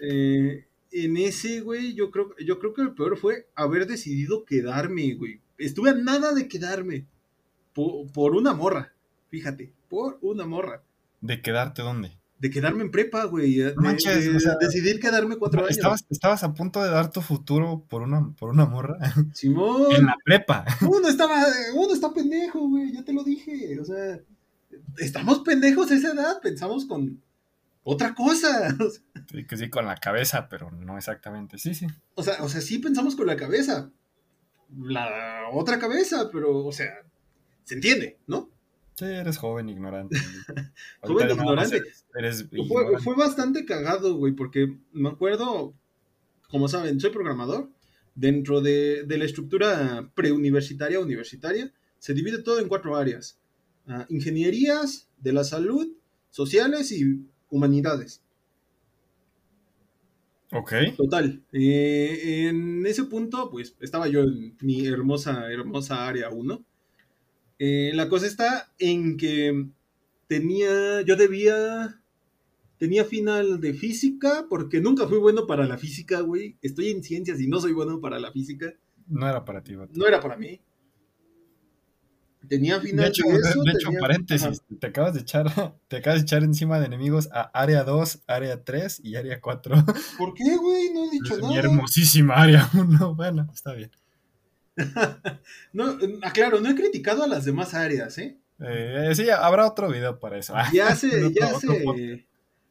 en 0.00 1.16
ese, 1.16 1.60
güey, 1.60 1.94
yo 1.94 2.10
creo, 2.10 2.34
yo 2.44 2.58
creo 2.58 2.74
que 2.74 2.82
el 2.82 2.94
peor 2.94 3.16
fue 3.16 3.46
haber 3.54 3.86
decidido 3.86 4.44
quedarme, 4.44 5.14
güey. 5.14 5.40
Estuve 5.58 5.90
a 5.90 5.94
nada 5.94 6.34
de 6.34 6.48
quedarme. 6.48 7.06
por 7.74 8.34
una 8.34 8.54
morra, 8.54 8.92
fíjate, 9.28 9.72
por 9.88 10.18
una 10.22 10.46
morra. 10.46 10.82
¿De 11.20 11.40
quedarte 11.40 11.82
dónde? 11.82 12.18
De 12.42 12.50
quedarme 12.50 12.82
en 12.82 12.90
prepa, 12.90 13.24
güey. 13.26 13.54
De, 13.54 13.72
decidir 14.60 14.98
quedarme 14.98 15.36
cuatro 15.36 15.60
años. 15.60 15.70
Estabas, 15.70 16.04
estabas, 16.10 16.42
a 16.42 16.52
punto 16.52 16.82
de 16.82 16.90
dar 16.90 17.08
tu 17.08 17.20
futuro 17.20 17.86
por 17.88 18.02
una, 18.02 18.34
por 18.34 18.50
una 18.50 18.66
morra. 18.66 18.98
Simón. 19.32 19.94
en 19.94 20.06
la 20.06 20.16
prepa. 20.24 20.64
Uno 20.80 21.06
estaba, 21.06 21.40
uno 21.74 21.94
está 21.94 22.12
pendejo, 22.12 22.68
güey, 22.68 22.92
ya 22.92 23.04
te 23.04 23.12
lo 23.12 23.22
dije. 23.22 23.78
O 23.78 23.84
sea, 23.84 24.18
estamos 24.98 25.38
pendejos 25.44 25.92
a 25.92 25.94
esa 25.94 26.14
edad, 26.14 26.40
pensamos 26.42 26.84
con 26.84 27.22
otra 27.84 28.12
cosa. 28.14 28.76
Sí, 29.30 29.46
que 29.46 29.56
sí, 29.56 29.70
con 29.70 29.86
la 29.86 29.94
cabeza, 29.94 30.48
pero 30.48 30.72
no 30.72 30.98
exactamente. 30.98 31.56
Sí, 31.58 31.74
sí. 31.74 31.86
O 32.16 32.24
sea, 32.24 32.42
o 32.42 32.48
sea, 32.48 32.60
sí 32.60 32.80
pensamos 32.80 33.14
con 33.14 33.28
la 33.28 33.36
cabeza. 33.36 33.88
La 34.76 35.48
otra 35.52 35.78
cabeza, 35.78 36.28
pero, 36.30 36.66
o 36.66 36.72
sea, 36.72 36.90
se 37.62 37.74
entiende, 37.74 38.18
¿no? 38.26 38.50
Sí, 39.02 39.08
eres 39.08 39.36
joven, 39.36 39.68
ignorante. 39.68 40.16
joven, 41.02 41.30
ignorante. 41.30 41.82
fue, 43.02 43.16
bastante 43.16 43.64
cagado, 43.64 44.14
güey, 44.14 44.32
porque 44.32 44.78
me 44.92 45.08
acuerdo, 45.08 45.74
como 46.48 46.68
saben, 46.68 47.00
soy 47.00 47.10
programador. 47.10 47.68
Dentro 48.14 48.60
de, 48.60 49.04
la 49.08 49.24
estructura 49.24 50.08
preuniversitaria, 50.14 51.00
universitaria, 51.00 51.72
se 51.98 52.14
divide 52.14 52.44
todo 52.44 52.60
en 52.60 52.68
cuatro 52.68 52.94
áreas. 52.94 53.40
Ah, 53.88 54.06
ingenierías, 54.08 55.08
de 55.18 55.32
la 55.32 55.42
salud, 55.42 55.88
sociales 56.30 56.92
y 56.92 57.26
humanidades. 57.50 58.22
Ok. 60.52 60.74
Total. 60.96 61.42
Eh, 61.50 62.46
en 62.48 62.86
ese 62.86 63.02
punto, 63.02 63.50
pues 63.50 63.74
estaba 63.80 64.06
yo 64.06 64.22
en 64.22 64.56
mi 64.60 64.86
hermosa, 64.86 65.50
hermosa 65.50 66.06
área 66.06 66.30
1 66.30 66.64
eh, 67.64 67.92
la 67.94 68.08
cosa 68.08 68.26
está 68.26 68.72
en 68.80 69.16
que 69.16 69.68
tenía, 70.26 71.02
yo 71.02 71.14
debía, 71.14 72.00
tenía 72.76 73.04
final 73.04 73.60
de 73.60 73.72
física, 73.72 74.46
porque 74.50 74.80
nunca 74.80 75.06
fui 75.06 75.18
bueno 75.18 75.46
para 75.46 75.64
la 75.64 75.78
física, 75.78 76.22
güey. 76.22 76.56
Estoy 76.60 76.90
en 76.90 77.04
ciencias 77.04 77.40
y 77.40 77.46
no 77.46 77.60
soy 77.60 77.72
bueno 77.72 78.00
para 78.00 78.18
la 78.18 78.32
física. 78.32 78.74
No 79.06 79.28
era 79.28 79.44
para 79.44 79.62
ti, 79.62 79.76
No 79.92 80.08
era 80.08 80.20
para 80.20 80.36
mí. 80.36 80.60
Tenía 82.48 82.80
final 82.80 83.04
de 83.04 83.10
hecho, 83.10 83.28
de, 83.28 83.36
eso, 83.36 83.62
de 83.62 83.70
hecho 83.70 83.90
paréntesis, 84.00 84.62
te 84.80 84.88
acabas 84.88 85.14
de 85.14 85.20
echar, 85.20 85.46
te 85.86 85.98
acabas 85.98 86.18
de 86.18 86.22
echar 86.24 86.42
encima 86.42 86.80
de 86.80 86.86
enemigos 86.86 87.28
a 87.30 87.42
área 87.42 87.84
2, 87.84 88.24
área 88.26 88.64
3 88.64 89.02
y 89.04 89.14
área 89.14 89.40
4. 89.40 89.84
¿Por 90.18 90.34
qué, 90.34 90.56
güey? 90.56 90.92
No 90.92 91.04
he 91.04 91.10
dicho 91.10 91.36
nada. 91.36 91.48
Mi 91.48 91.58
hermosísima 91.58 92.34
área 92.34 92.68
1. 92.74 93.14
Bueno, 93.14 93.48
está 93.54 93.72
bien. 93.72 93.92
no, 95.72 95.98
aclaro, 96.22 96.60
no 96.60 96.70
he 96.70 96.74
criticado 96.74 97.22
a 97.22 97.28
las 97.28 97.44
demás 97.44 97.74
áreas, 97.74 98.18
¿eh? 98.18 98.38
eh 98.60 99.12
sí, 99.14 99.28
habrá 99.28 99.66
otro 99.66 99.90
video 99.90 100.18
para 100.18 100.38
eso. 100.38 100.54
Ya 100.72 100.94
se, 100.94 101.32
ya 101.38 101.54
se, 101.54 102.26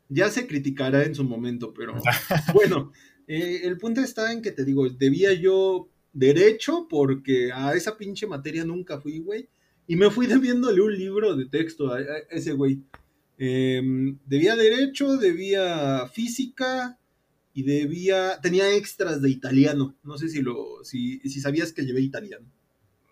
ya 0.10 0.30
se 0.30 0.48
criticará 0.48 1.04
en 1.04 1.16
su 1.16 1.24
momento, 1.24 1.74
pero 1.74 1.96
bueno, 2.54 2.92
eh, 3.28 3.62
el 3.64 3.78
punto 3.78 4.02
está 4.02 4.32
en 4.32 4.42
que 4.42 4.52
te 4.52 4.66
digo, 4.66 4.90
debía 4.90 5.34
yo 5.34 5.90
derecho 6.14 6.88
porque 6.90 7.52
a 7.54 7.74
esa 7.74 7.98
pinche 7.98 8.28
materia 8.28 8.66
nunca 8.66 9.00
fui, 9.00 9.20
güey, 9.20 9.48
y 9.88 9.96
me 9.96 10.10
fui 10.10 10.28
debiéndole 10.28 10.82
un 10.82 10.98
libro 10.98 11.36
de 11.36 11.46
texto 11.46 11.94
a, 11.94 12.00
ese 12.30 12.54
güey. 12.54 12.82
Em, 13.38 14.20
debía 14.26 14.56
derecho, 14.56 15.18
debía 15.18 16.08
física, 16.14 17.00
y 17.54 17.64
debía, 17.64 18.40
tenía 18.42 18.74
extras 18.76 19.22
de 19.22 19.30
italiano. 19.30 19.96
No 20.04 20.18
sé 20.18 20.30
si 20.30 20.42
lo, 20.42 20.84
si, 20.84 21.20
si 21.20 21.42
sabías 21.42 21.74
que 21.74 21.86
llevé 21.86 22.02
italiano. 22.02 22.46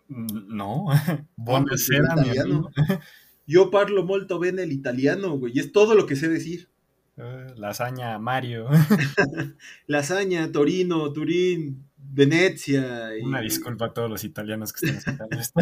Mm, 0.08 0.56
no, 0.56 0.86
buonasera, 1.36 2.14
italiano. 2.14 2.70
Yo 3.46 3.70
parlo 3.70 4.04
molto 4.04 4.38
bene 4.38 4.62
el 4.62 4.72
italiano, 4.72 5.36
güey, 5.36 5.52
y 5.56 5.60
es 5.60 5.72
todo 5.72 5.94
lo 5.94 6.06
que 6.06 6.16
sé 6.16 6.28
decir. 6.28 6.68
Uh, 7.16 7.58
lasaña 7.58 8.18
Mario. 8.18 8.68
lasaña, 9.86 10.50
Torino, 10.52 11.12
Turín, 11.12 11.84
Venecia. 11.96 13.10
Una 13.22 13.40
disculpa 13.40 13.86
a 13.86 13.92
todos 13.92 14.08
los 14.08 14.24
italianos 14.24 14.72
que 14.72 14.86
están 14.86 15.28
escuchando 15.28 15.38
esto. 15.38 15.60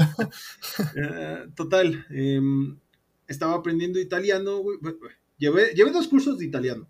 uh, 0.78 1.50
total, 1.54 2.06
um, 2.10 2.78
estaba 3.26 3.54
aprendiendo 3.54 3.98
italiano, 3.98 4.58
güey. 4.58 4.78
Llevé, 5.38 5.72
llevé 5.74 5.90
dos 5.90 6.08
cursos 6.08 6.38
de 6.38 6.44
italiano. 6.44 6.88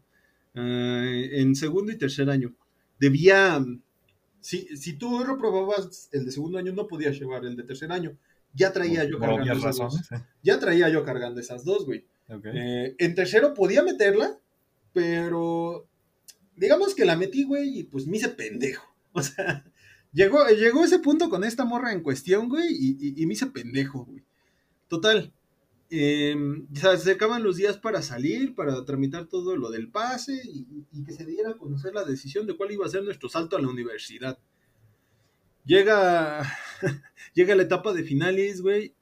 Eh, 0.54 1.30
en 1.32 1.54
segundo 1.54 1.92
y 1.92 1.98
tercer 1.98 2.30
año. 2.30 2.54
Debía, 2.98 3.64
si, 4.40 4.76
si 4.76 4.94
tú 4.94 5.22
reprobabas 5.22 6.08
el 6.12 6.24
de 6.24 6.32
segundo 6.32 6.58
año, 6.58 6.72
no 6.72 6.86
podías 6.86 7.18
llevar 7.18 7.44
el 7.44 7.56
de 7.56 7.64
tercer 7.64 7.92
año. 7.92 8.16
Ya 8.54 8.72
traía 8.72 9.04
yo 9.04 9.18
cargando 9.18 9.52
esas 9.52 9.76
dos. 9.76 10.00
Ya 10.42 10.58
traía 10.58 10.88
yo 10.88 11.04
cargando 11.04 11.40
esas 11.40 11.64
dos, 11.64 11.84
güey. 11.84 12.04
Eh, 12.44 12.94
en 12.98 13.14
tercero 13.14 13.54
podía 13.54 13.82
meterla, 13.82 14.38
pero 14.92 15.88
digamos 16.56 16.94
que 16.94 17.04
la 17.04 17.16
metí, 17.16 17.44
güey, 17.44 17.80
y 17.80 17.84
pues 17.84 18.06
me 18.06 18.16
hice 18.16 18.28
pendejo. 18.28 18.86
O 19.12 19.22
sea, 19.22 19.64
llegó, 20.12 20.46
llegó 20.48 20.84
ese 20.84 21.00
punto 21.00 21.28
con 21.28 21.42
esta 21.42 21.64
morra 21.64 21.92
en 21.92 22.02
cuestión, 22.02 22.48
güey, 22.48 22.68
y, 22.70 23.26
me 23.26 23.32
hice 23.32 23.46
pendejo, 23.46 24.04
güey. 24.04 24.22
Total. 24.86 25.32
Em, 25.90 26.66
se 26.74 26.88
acercaban 26.88 27.42
los 27.42 27.56
días 27.56 27.78
para 27.78 28.02
salir, 28.02 28.54
para 28.54 28.84
tramitar 28.84 29.26
todo 29.26 29.56
lo 29.56 29.70
del 29.70 29.90
pase 29.90 30.42
y, 30.44 31.04
que 31.04 31.12
se 31.12 31.24
diera 31.24 31.50
a 31.50 31.56
conocer 31.56 31.94
la 31.94 32.04
decisión 32.04 32.46
de 32.46 32.56
cuál 32.56 32.72
iba 32.72 32.84
a 32.84 32.90
ser 32.90 33.04
nuestro 33.04 33.28
salto 33.28 33.56
a 33.56 33.60
la 33.60 33.68
universidad. 33.68 34.38
Llega, 35.64 36.42
llega 37.34 37.54
la 37.54 37.62
etapa 37.62 37.92
de 37.92 38.04
finales, 38.04 38.60
güey, 38.60 38.94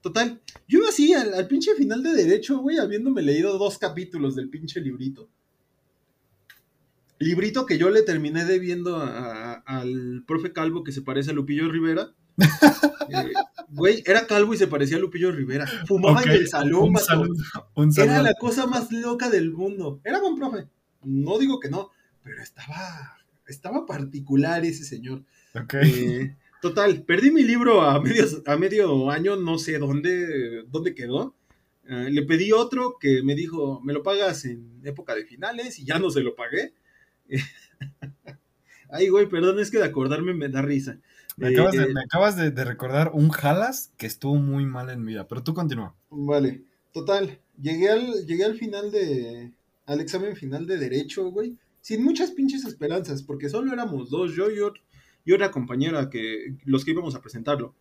Total, 0.00 0.40
yo 0.66 0.80
así 0.88 1.12
al, 1.12 1.46
pinche 1.46 1.74
final 1.74 2.02
de 2.02 2.14
derecho, 2.14 2.58
güey, 2.58 2.78
habiéndome 2.78 3.20
leído 3.20 3.58
dos 3.58 3.76
capítulos 3.76 4.34
del 4.34 4.48
pinche 4.48 4.80
librito. 4.80 5.28
Librito 7.18 7.66
que 7.66 7.76
yo 7.76 7.90
le 7.90 8.02
terminé 8.02 8.46
debiendo 8.46 8.96
al 8.98 10.24
profe 10.26 10.54
Calvo 10.54 10.84
que 10.84 10.92
se 10.92 11.02
parece 11.02 11.32
a 11.32 11.34
Lupillo 11.34 11.70
Rivera. 11.70 12.14
Güey, 13.72 14.02
era 14.04 14.26
calvo 14.26 14.52
y 14.52 14.56
se 14.56 14.66
parecía 14.66 14.96
a 14.96 15.00
Lupillo 15.00 15.30
Rivera. 15.30 15.64
Fumaba 15.86 16.22
en 16.24 16.30
el 16.30 16.48
salón, 16.48 16.92
un 17.74 17.92
Era 17.96 18.20
la 18.20 18.34
cosa 18.34 18.66
más 18.66 18.90
loca 18.90 19.30
del 19.30 19.52
mundo. 19.52 20.00
Era 20.02 20.20
buen 20.20 20.34
profe. 20.34 20.66
No 21.04 21.38
digo 21.38 21.60
que 21.60 21.70
no, 21.70 21.90
pero 22.24 22.42
estaba, 22.42 23.16
estaba 23.46 23.86
particular 23.86 24.64
ese 24.64 24.84
señor. 24.84 25.22
Eh, 25.82 26.34
Total, 26.60 27.02
perdí 27.04 27.30
mi 27.30 27.42
libro 27.42 27.80
a, 27.80 27.94
a 28.46 28.56
medio 28.56 29.10
año, 29.10 29.36
no 29.36 29.58
sé 29.58 29.78
dónde, 29.78 30.64
dónde 30.68 30.94
quedó. 30.94 31.34
Eh, 31.88 32.08
le 32.10 32.22
pedí 32.22 32.52
otro 32.52 32.96
que 33.00 33.22
me 33.22 33.34
dijo, 33.34 33.80
me 33.82 33.94
lo 33.94 34.02
pagas 34.02 34.44
en 34.44 34.80
época 34.84 35.14
de 35.14 35.24
finales 35.24 35.78
y 35.78 35.84
ya 35.84 35.98
no 35.98 36.10
se 36.10 36.20
lo 36.20 36.34
pagué. 36.34 36.74
Ay, 38.90 39.08
güey, 39.08 39.26
perdón, 39.26 39.58
es 39.58 39.70
que 39.70 39.78
de 39.78 39.84
acordarme 39.84 40.34
me 40.34 40.48
da 40.48 40.60
risa. 40.60 40.98
Me 41.40 41.48
acabas, 42.00 42.36
de, 42.36 42.50
de, 42.50 42.64
recordar 42.64 43.12
un 43.14 43.30
Jalas 43.30 43.92
que 43.96 44.06
estuvo 44.06 44.34
muy 44.34 44.66
mal 44.66 44.90
en 44.90 45.02
mi 45.02 45.12
vida, 45.12 45.26
pero 45.26 45.42
tú 45.42 45.54
continúa. 45.54 45.96
Vale, 46.10 46.64
total, 46.92 47.40
llegué 47.60 47.88
al, 47.88 48.26
llegué 48.26 48.44
al 48.44 48.56
final 48.56 48.90
de, 48.90 49.52
al 49.86 50.00
examen 50.00 50.36
final 50.36 50.66
de 50.66 50.76
Derecho, 50.76 51.30
güey, 51.30 51.56
sin 51.80 52.04
muchas 52.04 52.30
pinches 52.32 52.64
esperanzas, 52.64 53.22
porque 53.22 53.48
solo 53.48 53.72
éramos 53.72 54.10
dos, 54.10 54.34
yo 54.34 54.50
y 54.50 54.60
otro, 54.60 54.82
y 55.24 55.32
otra 55.32 55.50
compañera 55.50 56.10
que 56.10 56.56
los 56.64 56.84
que 56.84 56.90
íbamos 56.92 57.14
a 57.14 57.20
presentarlo. 57.20 57.74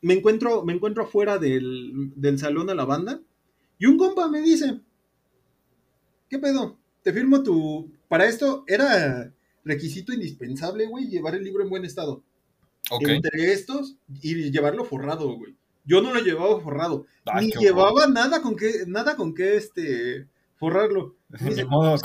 Me 0.00 0.12
encuentro, 0.12 0.64
me 0.64 0.74
encuentro 0.74 1.04
afuera 1.04 1.38
del, 1.38 2.12
salón 2.36 2.68
a 2.68 2.74
la 2.74 2.84
banda 2.84 3.22
y 3.78 3.86
un 3.86 3.96
compa 3.96 4.28
me 4.28 4.42
dice, 4.42 4.80
¿qué 6.28 6.38
pedo? 6.38 6.78
Te 7.02 7.10
firmo 7.12 7.42
tu... 7.42 7.90
Para 8.06 8.26
esto 8.26 8.64
era 8.66 9.32
requisito 9.64 10.12
indispensable, 10.12 10.86
güey, 10.86 11.08
llevar 11.08 11.34
el 11.34 11.42
libro 11.42 11.62
en 11.62 11.70
buen 11.70 11.86
estado. 11.86 12.22
Entre 12.90 13.52
estos 13.52 13.96
y 14.20 14.50
llevarlo 14.50 14.84
forrado, 14.84 15.36
güey. 15.36 15.56
Yo 15.84 16.00
no 16.00 16.12
lo 16.12 16.20
llevaba 16.20 16.60
forrado. 16.60 17.06
ni 17.40 17.52
llevaba 17.52 18.06
nada 18.06 18.40
con 18.40 18.56
que, 18.56 18.84
nada 18.86 19.16
con 19.16 19.34
que 19.34 19.56
este 19.56 20.28
forrarlo. 20.56 21.16
De 21.28 21.64
modo, 21.64 21.96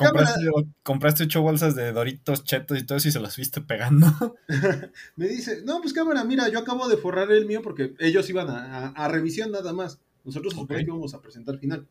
compraste, 0.83 1.23
ocho 1.23 1.41
bolsas 1.41 1.75
de 1.75 1.91
Doritos, 1.91 2.43
Chetos 2.43 2.79
y 2.79 2.85
todo 2.85 2.97
eso 2.97 3.09
y 3.09 3.11
se 3.11 3.19
las 3.19 3.35
fuiste 3.35 3.61
pegando. 3.61 4.07
me 5.15 5.27
dice, 5.27 5.61
no, 5.65 5.81
pues 5.81 5.93
cámara, 5.93 6.23
mira, 6.23 6.49
yo 6.49 6.59
acabo 6.59 6.89
de 6.89 6.97
forrar 6.97 7.31
el 7.31 7.45
mío 7.45 7.61
porque 7.61 7.93
ellos 7.99 8.29
iban 8.29 8.49
a, 8.49 9.07
revisión 9.07 9.51
nada 9.51 9.71
más. 9.71 9.99
Nosotros 10.25 10.53
okay. 10.57 10.77
que 10.77 10.83
íbamos 10.83 11.13
a 11.13 11.21
presentar 11.21 11.57
final. 11.59 11.87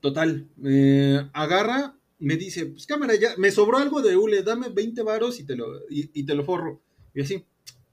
Total, 0.00 0.48
agarra, 1.32 1.94
me 2.22 2.36
dice, 2.36 2.66
pues 2.66 2.86
cámara, 2.86 3.14
ya, 3.14 3.34
me 3.36 3.50
sobró 3.50 3.78
algo 3.78 4.02
de 4.02 4.16
hule, 4.16 4.42
dame 4.42 4.68
20 4.68 5.02
varos 5.02 5.40
y 5.40 5.44
te 5.44 5.56
lo, 5.56 5.80
y, 5.90 6.24
te 6.24 6.34
lo 6.34 6.44
forro. 6.44 6.80
Y 7.14 7.22
así, 7.22 7.44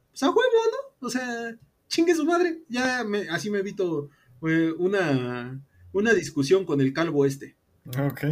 pues 0.09 0.23
a 0.23 0.29
huevo, 0.29 0.41
¿no? 0.41 1.07
O 1.07 1.09
sea, 1.09 1.55
chingue 1.87 2.15
su 2.15 2.25
madre. 2.25 2.63
Ya 2.69 3.03
me, 3.03 3.29
así 3.29 3.49
me 3.49 3.59
evito 3.59 4.09
eh, 4.41 4.73
una 4.77 5.61
una 5.91 6.13
discusión 6.13 6.65
con 6.65 6.81
el 6.81 6.93
calvo 6.93 7.25
este. 7.25 7.55
Ok. 7.87 8.23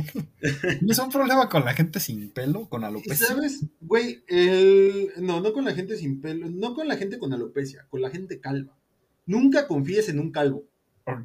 ¿Es 0.41 0.99
un 0.99 1.10
problema 1.10 1.49
con 1.49 1.65
la 1.65 1.73
gente 1.73 1.99
sin 1.99 2.29
pelo, 2.29 2.69
con 2.69 2.83
alopecia? 2.83 3.27
¿Sabes? 3.27 3.65
Güey, 3.81 4.23
el... 4.27 5.12
no, 5.17 5.41
no 5.41 5.53
con 5.53 5.65
la 5.65 5.73
gente 5.73 5.97
sin 5.97 6.21
pelo, 6.21 6.47
no 6.49 6.75
con 6.75 6.88
la 6.88 6.97
gente 6.97 7.17
con 7.17 7.33
alopecia, 7.33 7.88
con 7.89 8.01
la 8.01 8.10
gente 8.10 8.39
calva. 8.39 8.77
Nunca 9.25 9.67
confíes 9.67 10.10
en 10.10 10.19
un 10.19 10.31
calvo. 10.31 10.65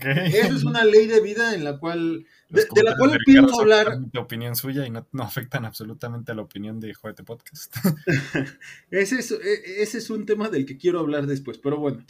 Eso 0.01 0.57
es 0.57 0.64
una 0.64 0.85
ley 0.85 1.07
de 1.07 1.21
vida 1.21 1.55
en 1.55 1.64
la 1.64 1.79
cual, 1.79 2.25
de, 2.49 2.83
la 2.83 2.97
cual 2.97 3.18
pienso 3.27 3.61
hablar. 3.61 3.99
De 3.99 4.18
opinión 4.18 4.55
suya 4.55 4.87
y 4.87 4.90
no, 4.90 5.07
afectan 5.18 5.64
absolutamente 5.64 6.31
a 6.31 6.35
la 6.35 6.42
opinión 6.42 6.79
de 6.79 6.95
Juguete 6.95 7.25
Podcast. 7.25 7.75
ese, 8.90 9.18
es, 9.18 9.33
e, 9.33 9.83
ese 9.83 9.99
es 9.99 10.11
un 10.11 10.25
tema 10.25 10.49
del 10.49 10.66
que 10.66 10.77
quiero 10.77 11.01
hablar 11.01 11.27
después, 11.27 11.59
pero 11.59 11.79
bueno. 11.79 12.05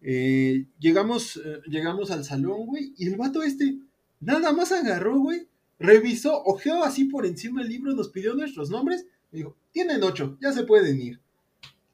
Eh, 0.00 0.66
llegamos, 0.78 1.36
eh, 1.36 1.60
llegamos 1.66 2.10
al 2.10 2.24
salón, 2.24 2.66
güey, 2.66 2.94
y 2.96 3.08
el 3.08 3.16
vato 3.16 3.42
este 3.42 3.78
nada 4.20 4.52
más 4.52 4.72
agarró, 4.72 5.18
güey, 5.18 5.48
revisó, 5.78 6.42
ojeó 6.44 6.84
así 6.84 7.04
por 7.04 7.26
encima 7.26 7.60
del 7.60 7.70
libro, 7.70 7.92
nos 7.94 8.08
pidió 8.08 8.34
nuestros 8.34 8.70
nombres, 8.70 9.06
y 9.32 9.38
dijo, 9.38 9.56
tienen 9.72 10.02
ocho, 10.02 10.38
ya 10.40 10.52
se 10.52 10.64
pueden 10.64 11.00
ir. 11.00 11.20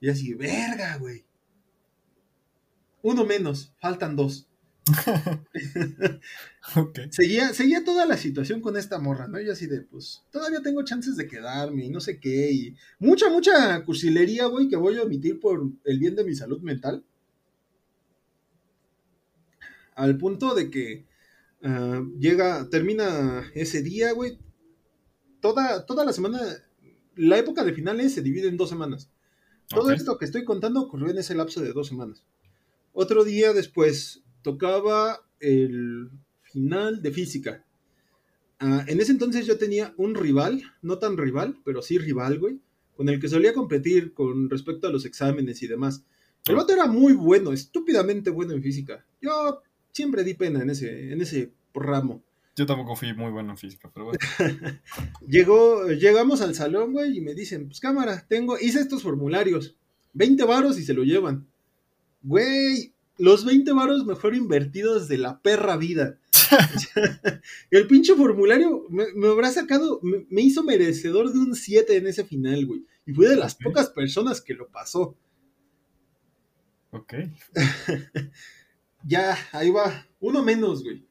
Y 0.00 0.10
así, 0.10 0.34
verga, 0.34 0.96
güey. 0.98 1.24
Uno 3.02 3.24
menos, 3.24 3.72
faltan 3.80 4.16
dos. 4.16 4.46
seguía, 7.10 7.54
seguía 7.54 7.84
toda 7.84 8.06
la 8.06 8.16
situación 8.16 8.60
con 8.60 8.76
esta 8.76 8.98
morra, 8.98 9.28
¿no? 9.28 9.40
Y 9.40 9.48
así 9.48 9.66
de, 9.66 9.80
pues, 9.80 10.22
todavía 10.30 10.60
tengo 10.62 10.84
chances 10.84 11.16
de 11.16 11.26
quedarme 11.26 11.86
y 11.86 11.90
no 11.90 12.00
sé 12.00 12.20
qué. 12.20 12.52
Y 12.52 12.76
mucha, 12.98 13.30
mucha 13.30 13.82
cursilería, 13.84 14.46
güey, 14.46 14.68
que 14.68 14.76
voy 14.76 14.98
a 14.98 15.02
omitir 15.02 15.40
por 15.40 15.62
el 15.84 15.98
bien 15.98 16.16
de 16.16 16.24
mi 16.24 16.34
salud 16.34 16.60
mental 16.60 17.04
al 19.94 20.18
punto 20.18 20.54
de 20.54 20.70
que 20.70 21.06
ah, 21.62 22.02
llega, 22.18 22.68
termina 22.68 23.50
ese 23.54 23.82
día, 23.82 24.12
güey. 24.12 24.38
Toda, 25.40 25.84
toda 25.86 26.04
la 26.04 26.12
semana, 26.12 26.40
la 27.16 27.38
época 27.38 27.64
de 27.64 27.74
finales 27.74 28.14
se 28.14 28.22
divide 28.22 28.48
en 28.48 28.56
dos 28.56 28.70
semanas. 28.70 29.10
Todo 29.68 29.92
esto 29.92 30.18
que 30.18 30.24
estoy 30.24 30.44
contando 30.44 30.82
ocurrió 30.82 31.10
en 31.10 31.18
ese 31.18 31.34
lapso 31.34 31.60
de 31.60 31.72
dos 31.72 31.88
semanas. 31.88 32.24
Otro 32.92 33.24
día 33.24 33.52
después 33.52 34.23
tocaba 34.44 35.26
el 35.40 36.10
final 36.42 37.02
de 37.02 37.10
física. 37.10 37.64
Ah, 38.60 38.84
en 38.86 39.00
ese 39.00 39.10
entonces 39.10 39.46
yo 39.46 39.58
tenía 39.58 39.92
un 39.96 40.14
rival, 40.14 40.62
no 40.82 40.98
tan 40.98 41.16
rival, 41.16 41.58
pero 41.64 41.82
sí 41.82 41.98
rival, 41.98 42.38
güey, 42.38 42.60
con 42.96 43.08
el 43.08 43.18
que 43.18 43.28
solía 43.28 43.52
competir 43.52 44.14
con 44.14 44.48
respecto 44.48 44.86
a 44.86 44.92
los 44.92 45.04
exámenes 45.04 45.60
y 45.62 45.66
demás. 45.66 46.04
El 46.44 46.54
vato 46.54 46.72
era 46.72 46.86
muy 46.86 47.14
bueno, 47.14 47.52
estúpidamente 47.52 48.30
bueno 48.30 48.52
en 48.52 48.62
física. 48.62 49.04
Yo 49.20 49.62
siempre 49.90 50.22
di 50.22 50.34
pena 50.34 50.62
en 50.62 50.70
ese, 50.70 51.12
en 51.12 51.20
ese 51.20 51.52
ramo. 51.74 52.22
Yo 52.54 52.66
tampoco 52.66 52.94
fui 52.94 53.12
muy 53.14 53.32
bueno 53.32 53.50
en 53.50 53.58
física, 53.58 53.90
pero 53.92 54.06
bueno. 54.06 54.18
Llegó, 55.26 55.88
llegamos 55.88 56.40
al 56.40 56.54
salón, 56.54 56.92
güey, 56.92 57.18
y 57.18 57.20
me 57.20 57.34
dicen, 57.34 57.66
pues 57.66 57.80
cámara, 57.80 58.24
tengo, 58.28 58.56
hice 58.58 58.78
estos 58.78 59.02
formularios, 59.02 59.76
20 60.12 60.44
varos 60.44 60.78
y 60.78 60.84
se 60.84 60.94
lo 60.94 61.02
llevan. 61.02 61.48
Güey, 62.22 62.93
los 63.18 63.44
20 63.44 63.72
varos 63.72 64.04
mejor 64.04 64.34
invertidos 64.34 65.08
de 65.08 65.18
la 65.18 65.40
perra 65.40 65.76
vida. 65.76 66.18
el 67.70 67.86
pinche 67.86 68.14
formulario 68.14 68.86
me, 68.90 69.28
habrá 69.28 69.50
sacado, 69.50 70.00
me, 70.02 70.42
hizo 70.42 70.62
merecedor 70.62 71.32
de 71.32 71.38
un 71.38 71.54
7 71.54 71.96
en 71.96 72.06
ese 72.06 72.24
final, 72.24 72.66
güey. 72.66 72.84
Y 73.06 73.12
fui 73.12 73.26
de 73.26 73.36
las 73.36 73.54
pocas 73.54 73.90
personas 73.90 74.40
que 74.40 74.54
lo 74.54 74.68
pasó. 74.68 75.16
Ok. 76.90 77.14
ya, 79.04 79.36
ahí 79.52 79.70
va, 79.70 80.06
uno 80.20 80.42
menos, 80.42 80.82
güey. 80.82 81.04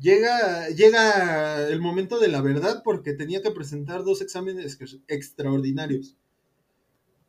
Llega, 0.00 0.68
llega 0.68 1.68
el 1.68 1.80
momento 1.80 2.20
de 2.20 2.28
la 2.28 2.40
verdad 2.40 2.82
porque 2.84 3.14
tenía 3.14 3.42
que 3.42 3.50
presentar 3.50 4.04
dos 4.04 4.20
exámenes 4.20 4.78
extraordinarios. 5.08 6.16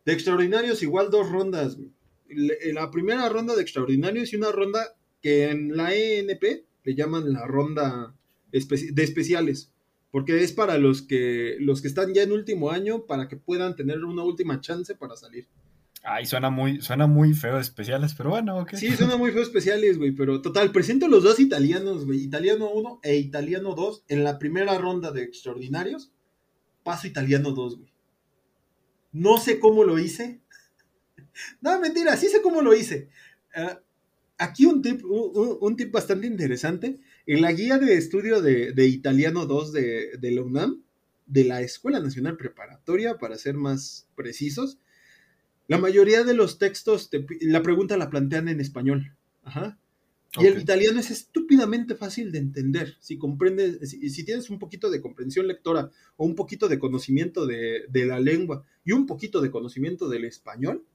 De 0.05 0.13
extraordinarios 0.13 0.83
igual 0.83 1.09
dos 1.09 1.29
rondas, 1.29 1.77
güey. 1.77 1.91
La 2.29 2.91
primera 2.91 3.27
ronda 3.29 3.55
de 3.55 3.61
extraordinarios 3.61 4.33
y 4.33 4.35
una 4.35 4.51
ronda 4.51 4.95
que 5.21 5.49
en 5.49 5.75
la 5.75 5.93
ENP 5.93 6.43
le 6.83 6.95
llaman 6.95 7.33
la 7.33 7.45
ronda 7.45 8.15
de 8.51 9.03
especiales, 9.03 9.71
porque 10.11 10.43
es 10.43 10.53
para 10.53 10.77
los 10.77 11.01
que, 11.01 11.57
los 11.59 11.81
que 11.81 11.87
están 11.87 12.13
ya 12.13 12.23
en 12.23 12.31
último 12.31 12.71
año 12.71 13.05
para 13.05 13.27
que 13.27 13.37
puedan 13.37 13.75
tener 13.75 14.03
una 14.03 14.23
última 14.23 14.59
chance 14.61 14.95
para 14.95 15.15
salir. 15.15 15.47
Ay, 16.03 16.25
suena 16.25 16.49
muy, 16.49 16.81
suena 16.81 17.07
muy 17.07 17.33
feo 17.33 17.59
especiales, 17.59 18.13
pero 18.15 18.29
bueno, 18.29 18.59
ok. 18.59 18.75
Sí, 18.75 18.95
suena 18.95 19.17
muy 19.17 19.31
feo 19.31 19.43
especiales, 19.43 19.97
güey, 19.97 20.11
pero 20.11 20.41
total, 20.41 20.71
presento 20.71 21.07
los 21.07 21.23
dos 21.23 21.39
italianos, 21.39 22.05
güey, 22.05 22.23
italiano 22.23 22.69
1 22.71 23.01
e 23.03 23.17
italiano 23.17 23.75
2 23.75 24.05
en 24.07 24.23
la 24.23 24.39
primera 24.39 24.77
ronda 24.77 25.11
de 25.11 25.23
extraordinarios. 25.23 26.11
Paso 26.83 27.07
italiano 27.07 27.51
2, 27.51 27.77
güey. 27.77 27.91
No 29.11 29.37
sé 29.37 29.59
cómo 29.59 29.83
lo 29.83 29.99
hice. 29.99 30.41
no, 31.61 31.79
mentira, 31.79 32.15
sí 32.17 32.27
sé 32.27 32.41
cómo 32.41 32.61
lo 32.61 32.73
hice. 32.73 33.09
Ah, 33.53 33.79
aquí 34.37 34.65
un 34.65 34.81
tip, 34.81 35.03
un, 35.03 35.75
tip 35.75 35.91
bastante 35.91 36.27
interesante. 36.27 36.99
En 37.25 37.41
la 37.41 37.51
guía 37.51 37.77
de 37.77 37.95
estudio 37.95 38.41
de, 38.41 38.85
italiano 38.85 39.45
2 39.45 39.73
de, 39.73 40.17
de 40.17 40.31
la 40.31 40.41
UNAM, 40.41 40.83
de 41.25 41.43
la 41.43 41.61
Escuela 41.61 41.99
Nacional 41.99 42.37
Preparatoria, 42.37 43.17
para 43.17 43.37
ser 43.37 43.55
más 43.55 44.07
precisos. 44.15 44.79
La 45.67 45.77
mayoría 45.77 46.23
de 46.23 46.33
los 46.33 46.57
textos, 46.57 47.09
la 47.41 47.61
pregunta 47.61 47.97
la 47.97 48.09
plantean 48.09 48.49
en 48.49 48.59
español. 48.59 49.15
Ajá. 49.43 49.77
Y 50.37 50.45
el 50.45 50.59
italiano 50.59 50.99
es 50.99 51.09
estúpidamente 51.09 51.95
fácil 51.95 52.31
de 52.31 52.37
entender. 52.37 52.97
Si 52.99 53.17
comprendes, 53.17 53.89
si, 53.89 54.23
tienes 54.23 54.49
un 54.51 54.59
poquito 54.59 54.91
de 54.91 55.01
comprensión 55.01 55.47
lectora 55.47 55.89
o 56.17 56.25
un 56.25 56.35
poquito 56.35 56.67
de 56.67 56.77
conocimiento 56.77 57.47
de, 57.47 57.87
la 57.93 58.19
lengua 58.19 58.63
y 58.85 58.91
un 58.91 59.07
poquito 59.07 59.41
de 59.41 59.49
conocimiento 59.49 60.07
del 60.07 60.25
español, 60.25 60.85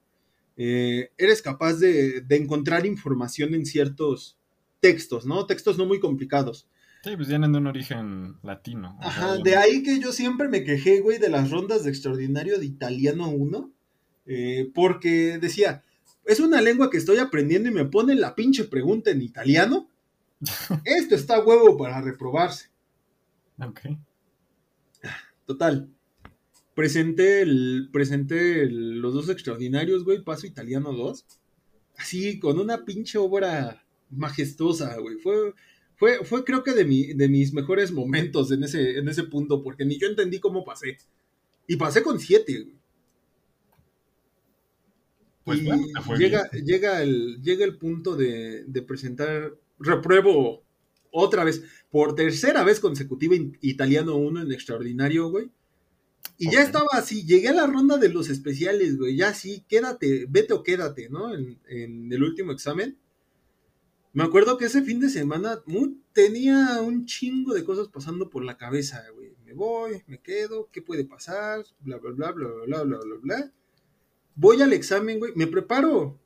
eh, 0.56 1.10
eres 1.18 1.42
capaz 1.42 1.74
de, 1.74 2.24
encontrar 2.30 2.86
información 2.86 3.54
en 3.54 3.66
ciertos 3.66 4.38
textos, 4.80 5.26
¿no? 5.26 5.46
Textos 5.46 5.78
no 5.78 5.86
muy 5.86 6.00
complicados. 6.00 6.68
Sí, 7.02 7.16
pues 7.16 7.28
vienen 7.28 7.52
de 7.52 7.58
un 7.58 7.66
origen 7.66 8.36
latino. 8.42 8.96
Ajá, 9.00 9.36
de 9.38 9.56
ahí 9.56 9.82
que 9.82 9.98
yo 9.98 10.12
siempre 10.12 10.48
me 10.48 10.64
quejé, 10.64 11.00
güey, 11.00 11.18
de 11.18 11.28
las 11.28 11.50
rondas 11.50 11.84
de 11.84 11.90
extraordinario 11.90 12.58
de 12.58 12.64
italiano 12.64 13.28
1, 13.28 13.72
eh, 14.26 14.70
porque 14.74 15.38
decía, 15.38 15.84
es 16.24 16.40
una 16.40 16.62
lengua 16.62 16.88
que 16.88 16.96
estoy 16.96 17.18
aprendiendo 17.18 17.68
y 17.68 17.72
me 17.72 17.84
ponen 17.84 18.20
la 18.20 18.34
pinche 18.34 18.64
pregunta 18.64 19.10
en 19.10 19.20
italiano. 19.20 19.88
Esto 20.84 21.14
está 21.14 21.44
huevo 21.44 21.76
para 21.76 22.00
reprobarse. 22.00 22.70
Ok. 23.58 23.80
Total. 25.46 25.88
Presenté, 26.74 27.42
el, 27.42 27.88
presenté 27.92 28.66
los 28.70 29.14
dos 29.14 29.28
extraordinarios, 29.28 30.04
güey, 30.04 30.22
Paso 30.22 30.46
Italiano 30.46 30.92
2. 30.92 31.24
Así, 31.96 32.40
con 32.40 32.58
una 32.58 32.84
pinche 32.84 33.18
obra 33.18 33.84
majestuosa, 34.10 34.98
güey. 34.98 35.16
Fue, 35.18 35.54
fue, 35.96 36.24
fue 36.24 36.44
creo 36.44 36.64
que 36.64 36.72
de, 36.72 36.84
mi, 36.84 37.14
de 37.14 37.28
mis 37.28 37.52
mejores 37.52 37.92
momentos 37.92 38.50
en 38.50 38.64
ese, 38.64 38.98
en 38.98 39.08
ese 39.08 39.24
punto, 39.24 39.62
porque 39.62 39.84
ni 39.84 39.98
yo 39.98 40.08
entendí 40.08 40.40
cómo 40.40 40.64
pasé. 40.64 40.98
Y 41.66 41.76
pasé 41.76 42.02
con 42.02 42.18
siete, 42.18 42.62
güey. 42.62 42.84
Pues 45.44 45.60
y 45.60 45.68
llega, 46.16 46.50
llega, 46.52 47.02
el, 47.02 47.42
llega 47.42 47.64
el 47.64 47.76
punto 47.76 48.16
de, 48.16 48.64
presentar, 48.86 49.54
repruebo 49.78 50.64
otra 51.10 51.44
vez, 51.44 51.62
por 51.90 52.14
tercera 52.14 52.64
vez 52.64 52.80
consecutiva, 52.80 53.36
italiano 53.60 54.16
1 54.16 54.40
en 54.40 54.52
extraordinario, 54.52 55.28
güey. 55.28 55.50
Y 56.36 56.50
ya 56.50 56.62
estaba 56.62 56.88
así, 56.92 57.24
llegué 57.24 57.48
a 57.48 57.54
la 57.54 57.66
ronda 57.66 57.96
de 57.96 58.08
los 58.08 58.28
especiales, 58.28 58.98
güey, 58.98 59.16
ya 59.16 59.34
sí, 59.34 59.64
quédate, 59.68 60.26
vete 60.28 60.52
o 60.52 60.62
quédate, 60.62 61.08
¿no? 61.08 61.34
En, 61.34 62.12
el 62.12 62.22
último 62.22 62.52
examen. 62.52 62.98
Me 64.12 64.24
acuerdo 64.24 64.58
que 64.58 64.66
ese 64.66 64.82
fin 64.82 65.00
de 65.00 65.08
semana 65.08 65.62
tenía 66.12 66.80
un 66.80 67.04
chingo 67.06 67.54
de 67.54 67.64
cosas 67.64 67.88
pasando 67.88 68.30
por 68.30 68.44
la 68.44 68.56
cabeza, 68.56 69.04
güey. 69.14 69.34
Me 69.44 69.54
voy, 69.54 70.02
me 70.06 70.20
quedo, 70.20 70.68
¿qué 70.72 70.82
puede 70.82 71.04
pasar? 71.04 71.64
Bla, 71.80 71.98
bla, 71.98 72.10
bla, 72.12 72.32
bla, 72.32 72.48
bla, 72.66 72.82
bla, 72.82 72.98
bla, 72.98 73.16
bla 73.20 73.52
voy 74.34 74.62
al 74.62 74.72
examen, 74.72 75.18
güey, 75.18 75.32
me 75.34 75.46
preparo 75.46 76.18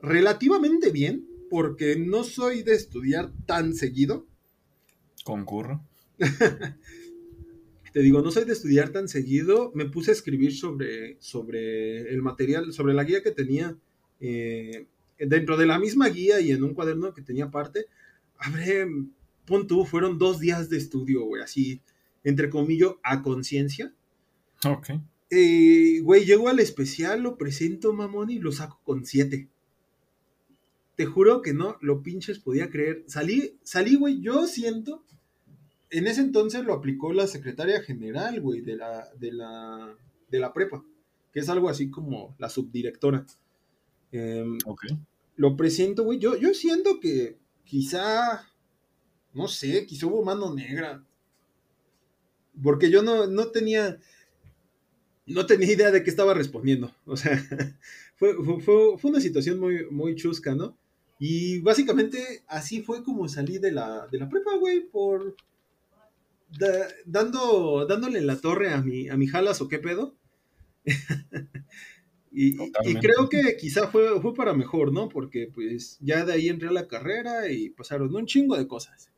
relativamente 0.00 0.90
bien, 0.90 1.26
porque 1.50 1.96
no 1.96 2.24
soy 2.24 2.62
de 2.62 2.74
estudiar 2.74 3.32
tan 3.46 3.74
seguido. 3.74 4.26
Concurro. 5.24 5.82
Te 7.92 8.00
digo, 8.00 8.20
no 8.22 8.30
soy 8.30 8.44
de 8.44 8.52
estudiar 8.52 8.90
tan 8.90 9.08
seguido. 9.08 9.72
Me 9.74 9.86
puse 9.86 10.10
a 10.10 10.14
escribir 10.14 10.54
sobre, 10.54 11.16
sobre 11.20 12.10
el 12.10 12.22
material, 12.22 12.72
sobre 12.72 12.94
la 12.94 13.04
guía 13.04 13.22
que 13.22 13.30
tenía 13.30 13.76
eh, 14.20 14.86
dentro 15.18 15.56
de 15.56 15.66
la 15.66 15.78
misma 15.78 16.08
guía 16.08 16.40
y 16.40 16.52
en 16.52 16.62
un 16.62 16.74
cuaderno 16.74 17.14
que 17.14 17.22
tenía 17.22 17.46
aparte. 17.46 17.86
Habré, 18.38 18.86
pon 19.46 19.66
tú, 19.66 19.84
fueron 19.84 20.18
dos 20.18 20.38
días 20.40 20.68
de 20.70 20.76
estudio, 20.76 21.24
güey, 21.24 21.42
así, 21.42 21.80
entre 22.24 22.50
comillas, 22.50 22.92
a 23.02 23.22
conciencia. 23.22 23.92
Ok. 24.64 24.90
Eh, 25.30 26.00
güey, 26.02 26.24
llego 26.24 26.48
al 26.48 26.60
especial, 26.60 27.22
lo 27.22 27.36
presento, 27.36 27.92
mamón, 27.92 28.30
y 28.30 28.38
lo 28.38 28.52
saco 28.52 28.80
con 28.84 29.04
7. 29.04 29.48
Te 30.96 31.06
juro 31.06 31.42
que 31.42 31.52
no, 31.52 31.76
lo 31.80 32.02
pinches 32.02 32.38
podía 32.38 32.70
creer. 32.70 33.04
Salí, 33.06 33.58
salí, 33.62 33.96
güey, 33.96 34.20
yo 34.20 34.46
siento. 34.46 35.04
En 35.90 36.06
ese 36.06 36.20
entonces 36.20 36.64
lo 36.64 36.74
aplicó 36.74 37.12
la 37.12 37.26
secretaria 37.26 37.80
general, 37.80 38.40
güey, 38.40 38.60
de 38.60 38.76
la, 38.76 39.08
de 39.18 39.32
la, 39.32 39.96
de 40.30 40.38
la 40.38 40.52
prepa, 40.52 40.84
que 41.32 41.40
es 41.40 41.48
algo 41.48 41.68
así 41.68 41.90
como 41.90 42.34
la 42.38 42.50
subdirectora. 42.50 43.26
Em, 44.12 44.58
ok. 44.66 44.84
Lo 45.36 45.56
presento, 45.56 46.04
güey. 46.04 46.18
Yo, 46.18 46.36
yo 46.36 46.52
siento 46.52 47.00
que 47.00 47.38
quizá, 47.64 48.46
no 49.32 49.48
sé, 49.48 49.86
quizá 49.86 50.06
hubo 50.06 50.24
mano 50.24 50.54
negra. 50.54 51.04
Porque 52.62 52.90
yo 52.90 53.02
no, 53.02 53.26
no 53.26 53.48
tenía, 53.48 53.98
no 55.26 55.46
tenía 55.46 55.72
idea 55.72 55.90
de 55.90 56.02
qué 56.02 56.10
estaba 56.10 56.34
respondiendo. 56.34 56.92
O 57.06 57.16
sea, 57.16 57.38
fue, 58.16 58.36
una 59.02 59.20
situación 59.20 59.60
muy, 59.60 59.86
muy 59.90 60.16
chusca, 60.16 60.54
¿no? 60.54 60.76
Y 61.20 61.60
básicamente 61.60 62.42
así 62.46 62.82
fue 62.82 63.02
como 63.02 63.28
salí 63.28 63.58
de 63.58 63.72
la, 63.72 64.06
de 64.08 64.18
la 64.18 64.28
prepa, 64.28 64.56
güey, 64.56 64.80
por 64.80 65.34
dando, 67.04 67.86
dándole 67.86 68.20
la 68.20 68.36
torre 68.36 68.72
a 68.72 68.80
mi, 68.80 69.08
a 69.08 69.16
mi 69.16 69.26
jalas 69.26 69.60
o 69.60 69.68
qué 69.68 69.78
pedo. 69.78 70.14
y, 72.32 72.56
creo 73.00 73.28
que 73.28 73.56
quizá 73.56 73.88
fue, 73.88 74.20
fue 74.20 74.34
para 74.34 74.54
mejor, 74.54 74.92
¿no? 74.92 75.08
Porque 75.08 75.50
pues 75.52 75.98
ya 76.00 76.24
de 76.24 76.32
ahí 76.32 76.48
entré 76.48 76.68
a 76.68 76.72
la 76.72 76.88
carrera 76.88 77.50
y 77.50 77.70
pasaron 77.70 78.14
un 78.14 78.26
chingo 78.26 78.56
de 78.56 78.66
cosas. 78.66 79.10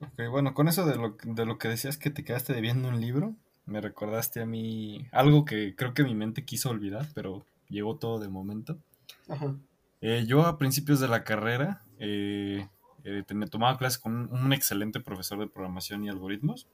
Ok, 0.00 0.30
bueno, 0.30 0.54
con 0.54 0.68
eso 0.68 0.86
de 0.86 0.96
lo, 0.96 1.16
de 1.22 1.44
lo 1.44 1.58
que 1.58 1.68
decías 1.68 1.98
que 1.98 2.10
te 2.10 2.24
quedaste 2.24 2.54
debiendo 2.54 2.88
un 2.88 3.00
libro, 3.00 3.34
me 3.66 3.80
recordaste 3.80 4.40
a 4.40 4.46
mí 4.46 5.06
algo 5.12 5.44
que 5.44 5.74
creo 5.76 5.92
que 5.92 6.04
mi 6.04 6.14
mente 6.14 6.44
quiso 6.44 6.70
olvidar, 6.70 7.06
pero 7.14 7.44
llegó 7.68 7.96
todo 7.96 8.18
de 8.18 8.28
momento. 8.28 8.78
Eh, 10.00 10.24
yo 10.26 10.46
a 10.46 10.58
principios 10.58 11.00
de 11.00 11.08
la 11.08 11.24
carrera 11.24 11.82
eh, 11.98 12.66
eh 13.04 13.24
tomaba 13.50 13.78
clases 13.78 13.98
con 13.98 14.32
un, 14.32 14.52
excelente 14.52 15.00
profesor 15.00 15.38
de 15.38 15.46
programación 15.46 16.04
y 16.04 16.08
algoritmos 16.08 16.68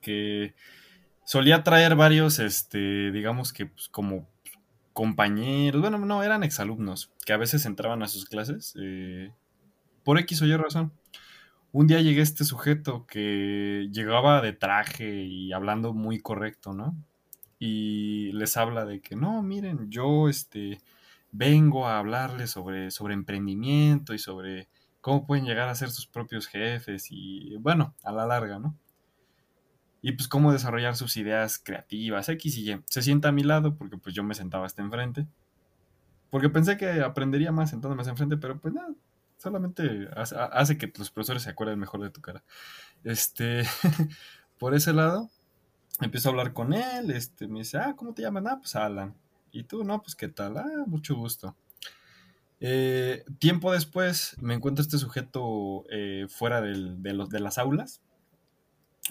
que 0.00 0.54
solía 1.24 1.62
traer 1.62 1.96
varios, 1.96 2.38
este, 2.38 3.10
digamos 3.10 3.52
que 3.52 3.66
pues, 3.66 3.88
como 3.88 4.28
compañeros, 4.92 5.80
bueno, 5.80 5.98
no, 5.98 6.22
eran 6.22 6.44
exalumnos 6.44 7.10
que 7.24 7.32
a 7.32 7.36
veces 7.36 7.66
entraban 7.66 8.02
a 8.02 8.08
sus 8.08 8.26
clases 8.26 8.74
eh, 8.80 9.32
por 10.04 10.18
X 10.18 10.42
o 10.42 10.46
Y 10.46 10.56
razón 10.56 10.92
un 11.74 11.88
día 11.88 12.00
llegué 12.00 12.22
este 12.22 12.44
sujeto 12.44 13.04
que 13.04 13.88
llegaba 13.90 14.40
de 14.40 14.52
traje 14.52 15.24
y 15.24 15.52
hablando 15.52 15.92
muy 15.92 16.20
correcto, 16.20 16.72
¿no? 16.72 16.94
Y 17.58 18.30
les 18.30 18.56
habla 18.56 18.84
de 18.84 19.00
que 19.00 19.16
no, 19.16 19.42
miren, 19.42 19.90
yo 19.90 20.28
este 20.28 20.80
vengo 21.32 21.88
a 21.88 21.98
hablarles 21.98 22.52
sobre, 22.52 22.92
sobre 22.92 23.14
emprendimiento 23.14 24.14
y 24.14 24.20
sobre 24.20 24.68
cómo 25.04 25.26
pueden 25.26 25.44
llegar 25.44 25.68
a 25.68 25.74
ser 25.74 25.90
sus 25.90 26.06
propios 26.06 26.46
jefes 26.46 27.08
y 27.10 27.58
bueno, 27.58 27.94
a 28.02 28.10
la 28.10 28.24
larga, 28.24 28.58
¿no? 28.58 28.74
Y 30.00 30.12
pues 30.12 30.28
cómo 30.28 30.50
desarrollar 30.50 30.96
sus 30.96 31.18
ideas 31.18 31.58
creativas, 31.62 32.30
X 32.30 32.56
y 32.56 32.72
Y. 32.72 32.82
Se 32.86 33.02
sienta 33.02 33.28
a 33.28 33.32
mi 33.32 33.42
lado 33.42 33.76
porque 33.76 33.98
pues 33.98 34.14
yo 34.14 34.24
me 34.24 34.34
sentaba 34.34 34.64
hasta 34.64 34.80
enfrente. 34.80 35.26
Porque 36.30 36.48
pensé 36.48 36.78
que 36.78 37.02
aprendería 37.02 37.52
más 37.52 37.68
sentándome 37.68 38.00
hasta 38.00 38.12
enfrente, 38.12 38.38
pero 38.38 38.58
pues 38.58 38.72
nada, 38.72 38.94
solamente 39.36 40.08
hace, 40.16 40.78
que 40.78 40.90
los 40.96 41.10
profesores 41.10 41.42
se 41.42 41.50
acuerden 41.50 41.78
mejor 41.78 42.00
de 42.00 42.08
tu 42.08 42.22
cara. 42.22 42.42
Este, 43.02 43.64
por 44.58 44.74
ese 44.74 44.94
lado, 44.94 45.28
empiezo 46.00 46.30
a 46.30 46.32
hablar 46.32 46.54
con 46.54 46.72
él, 46.72 47.10
este, 47.10 47.46
me 47.46 47.58
dice, 47.58 47.76
ah, 47.76 47.94
¿cómo 47.94 48.14
te 48.14 48.22
llamas? 48.22 48.44
Ah, 48.46 48.58
pues 48.58 48.74
Alan. 48.74 49.14
Y 49.52 49.64
tú, 49.64 49.84
no, 49.84 50.00
pues 50.00 50.16
qué 50.16 50.28
tal, 50.28 50.56
ah, 50.56 50.84
mucho 50.86 51.14
gusto. 51.14 51.54
Eh, 52.60 53.24
tiempo 53.38 53.72
después 53.72 54.36
me 54.40 54.54
encuentro 54.54 54.82
este 54.82 54.98
sujeto 54.98 55.84
eh, 55.90 56.26
fuera 56.28 56.60
de, 56.60 56.74
los, 57.12 57.28
de 57.28 57.40
las 57.40 57.58
aulas. 57.58 58.00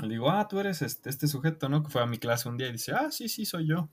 Le 0.01 0.09
digo, 0.09 0.31
ah, 0.31 0.47
tú 0.47 0.59
eres 0.59 0.81
este, 0.81 1.09
este, 1.09 1.27
sujeto, 1.27 1.69
¿no? 1.69 1.83
Que 1.83 1.89
fue 1.89 2.01
a 2.01 2.07
mi 2.07 2.17
clase 2.17 2.49
un 2.49 2.57
día 2.57 2.67
y 2.67 2.71
dice, 2.71 2.93
ah, 2.93 3.11
sí, 3.11 3.29
sí, 3.29 3.45
soy 3.45 3.67
yo. 3.67 3.89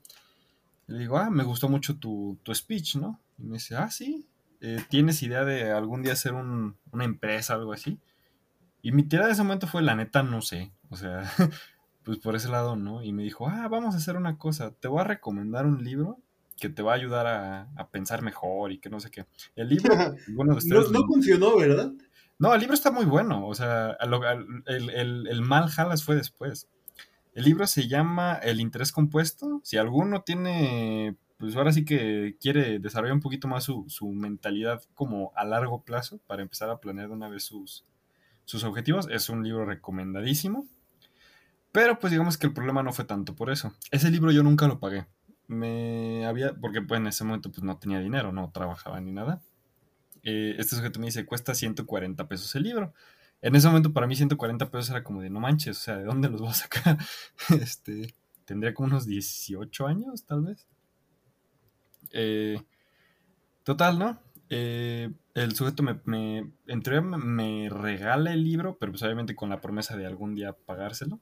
Le 0.87 0.99
digo, 0.99 1.17
ah, 1.17 1.29
me 1.29 1.43
gustó 1.43 1.69
mucho 1.69 1.97
tu, 1.97 2.39
tu 2.43 2.55
speech, 2.55 2.95
¿no? 2.95 3.19
Y 3.37 3.43
me 3.43 3.53
dice, 3.53 3.75
ah, 3.75 3.91
sí, 3.91 4.27
eh, 4.61 4.83
¿tienes 4.89 5.21
idea 5.21 5.45
de 5.45 5.71
algún 5.71 6.01
día 6.01 6.13
hacer 6.13 6.33
una 6.33 7.03
empresa 7.03 7.55
o 7.55 7.59
algo 7.59 7.73
así? 7.73 7.99
Y 8.81 8.91
mi 8.91 9.03
tirada 9.03 9.27
de 9.27 9.33
ese 9.33 9.43
momento 9.43 9.67
fue, 9.67 9.83
la 9.83 9.95
neta, 9.95 10.23
no 10.23 10.41
sé. 10.41 10.71
O 10.89 10.95
sea, 10.95 11.21
pues 12.03 12.17
por 12.17 12.35
ese 12.35 12.49
lado, 12.49 12.75
¿no? 12.75 13.03
Y 13.03 13.13
me 13.13 13.23
dijo, 13.23 13.47
ah, 13.47 13.67
vamos 13.67 13.93
a 13.93 13.97
hacer 13.97 14.17
una 14.17 14.37
cosa. 14.37 14.71
Te 14.71 14.87
voy 14.87 15.01
a 15.01 15.05
recomendar 15.05 15.67
un 15.67 15.83
libro 15.83 16.19
que 16.61 16.69
te 16.69 16.81
va 16.81 16.93
a 16.93 16.95
ayudar 16.95 17.27
a, 17.27 17.87
pensar 17.91 18.21
mejor 18.21 18.71
y 18.71 18.77
que 18.77 18.89
no 18.89 19.01
sé 19.01 19.11
qué. 19.11 19.25
El 19.55 19.67
libro, 19.69 19.95
bueno, 20.29 20.57
no, 20.63 21.05
funcionó, 21.05 21.57
¿verdad? 21.57 21.91
No, 22.39 22.53
el 22.53 22.61
libro 22.61 22.73
está 22.73 22.91
muy 22.91 23.05
bueno. 23.05 23.45
O 23.47 23.53
sea, 23.53 23.97
el, 23.99 24.89
el, 24.89 25.27
el 25.27 25.41
mal 25.41 25.67
jalas 25.67 26.03
fue 26.03 26.15
después. 26.15 26.69
El 27.33 27.45
libro 27.45 27.67
se 27.67 27.87
llama 27.87 28.35
El 28.35 28.61
interés 28.61 28.91
compuesto. 28.91 29.59
Si 29.63 29.77
alguno 29.77 30.21
tiene 30.21 31.17
pues 31.41 31.55
ahora 31.55 31.71
sí 31.71 31.83
que 31.85 32.37
quiere 32.39 32.77
desarrollar 32.77 33.15
un 33.15 33.19
poquito 33.19 33.47
más 33.47 33.63
su, 33.63 34.11
mentalidad 34.13 34.83
como 34.93 35.33
a 35.35 35.43
largo 35.43 35.83
plazo 35.83 36.19
para 36.27 36.43
empezar 36.43 36.69
a 36.69 36.79
planear 36.79 37.07
de 37.07 37.15
una 37.15 37.29
vez 37.29 37.43
sus, 37.43 37.83
sus 38.45 38.63
objetivos. 38.63 39.07
Es 39.09 39.27
un 39.27 39.43
libro 39.43 39.65
recomendadísimo. 39.65 40.67
Pero 41.71 41.97
pues 41.97 42.11
digamos 42.11 42.37
que 42.37 42.45
el 42.45 42.53
problema 42.53 42.83
no 42.83 42.93
fue 42.93 43.05
tanto 43.05 43.33
por 43.35 43.49
eso. 43.49 43.73
Ese 43.89 44.11
libro 44.11 44.31
yo 44.31 44.43
nunca 44.43 44.67
lo 44.67 44.79
pagué. 44.79 45.07
Me 45.51 46.25
había, 46.25 46.53
porque 46.53 46.81
pues 46.81 47.01
en 47.01 47.07
ese 47.07 47.25
momento 47.25 47.51
pues 47.51 47.61
no 47.61 47.77
tenía 47.77 47.99
dinero, 47.99 48.31
no 48.31 48.51
trabajaba 48.51 49.01
ni 49.01 49.11
nada. 49.11 49.41
Eh, 50.23 50.55
este 50.57 50.77
sujeto 50.77 51.01
me 51.01 51.07
dice, 51.07 51.25
cuesta 51.25 51.53
140 51.53 52.25
pesos 52.29 52.55
el 52.55 52.63
libro. 52.63 52.93
En 53.41 53.53
ese 53.55 53.67
momento 53.67 53.91
para 53.91 54.07
mí 54.07 54.15
140 54.15 54.71
pesos 54.71 54.91
era 54.91 55.03
como 55.03 55.21
de 55.21 55.29
no 55.29 55.41
manches, 55.41 55.77
o 55.77 55.81
sea, 55.81 55.97
¿de 55.97 56.05
dónde 56.05 56.29
los 56.29 56.39
voy 56.39 56.51
a 56.51 56.53
sacar? 56.53 56.97
este, 57.61 58.15
tendría 58.45 58.73
como 58.73 58.87
unos 58.87 59.05
18 59.05 59.87
años, 59.87 60.25
tal 60.25 60.45
vez. 60.45 60.65
Eh, 62.13 62.61
total, 63.65 63.99
¿no? 63.99 64.21
Eh, 64.49 65.11
el 65.33 65.53
sujeto 65.53 65.83
me, 65.83 65.99
me, 66.05 66.49
me 66.65 67.69
regala 67.69 68.31
el 68.31 68.45
libro, 68.45 68.77
pero 68.79 68.93
pues 68.93 69.03
obviamente 69.03 69.35
con 69.35 69.49
la 69.49 69.59
promesa 69.59 69.97
de 69.97 70.05
algún 70.05 70.33
día 70.33 70.53
pagárselo. 70.53 71.19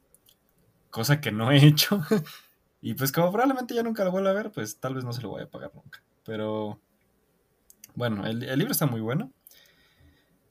Cosa 0.91 1.19
que 1.19 1.31
no 1.31 1.51
he 1.51 1.65
hecho. 1.65 1.99
y 2.81 2.93
pues 2.93 3.11
como 3.11 3.31
probablemente 3.31 3.73
ya 3.73 3.83
nunca 3.83 4.03
lo 4.03 4.11
vuelva 4.11 4.29
a 4.31 4.33
ver, 4.33 4.51
pues 4.51 4.77
tal 4.77 4.95
vez 4.95 5.03
no 5.03 5.13
se 5.13 5.21
lo 5.21 5.29
voy 5.29 5.43
a 5.43 5.49
pagar 5.49 5.71
nunca. 5.75 6.01
Pero 6.25 6.79
bueno, 7.95 8.25
el, 8.25 8.39
libro 8.39 8.71
está 8.71 8.85
muy 8.85 9.01
bueno. 9.01 9.31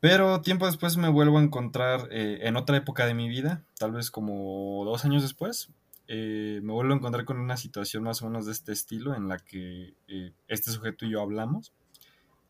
Pero 0.00 0.42
tiempo 0.42 0.66
después 0.66 0.96
me 0.96 1.08
vuelvo 1.08 1.38
a 1.38 1.42
encontrar 1.42 2.08
eh, 2.10 2.40
en 2.42 2.56
otra 2.56 2.76
época 2.76 3.06
de 3.06 3.14
mi 3.14 3.28
vida, 3.28 3.64
tal 3.78 3.92
vez 3.92 4.10
como 4.10 4.84
dos 4.84 5.04
años 5.04 5.22
después, 5.22 5.70
eh, 6.10 6.60
me 6.62 6.72
vuelvo 6.72 6.94
a 6.94 6.96
encontrar 6.96 7.26
con 7.26 7.38
una 7.38 7.58
situación 7.58 8.02
más 8.02 8.22
o 8.22 8.26
menos 8.26 8.46
de 8.46 8.52
este 8.52 8.72
estilo 8.72 9.14
en 9.14 9.28
la 9.28 9.38
que 9.38 9.94
eh, 10.08 10.32
este 10.48 10.70
sujeto 10.70 11.04
y 11.04 11.10
yo 11.10 11.20
hablamos. 11.20 11.72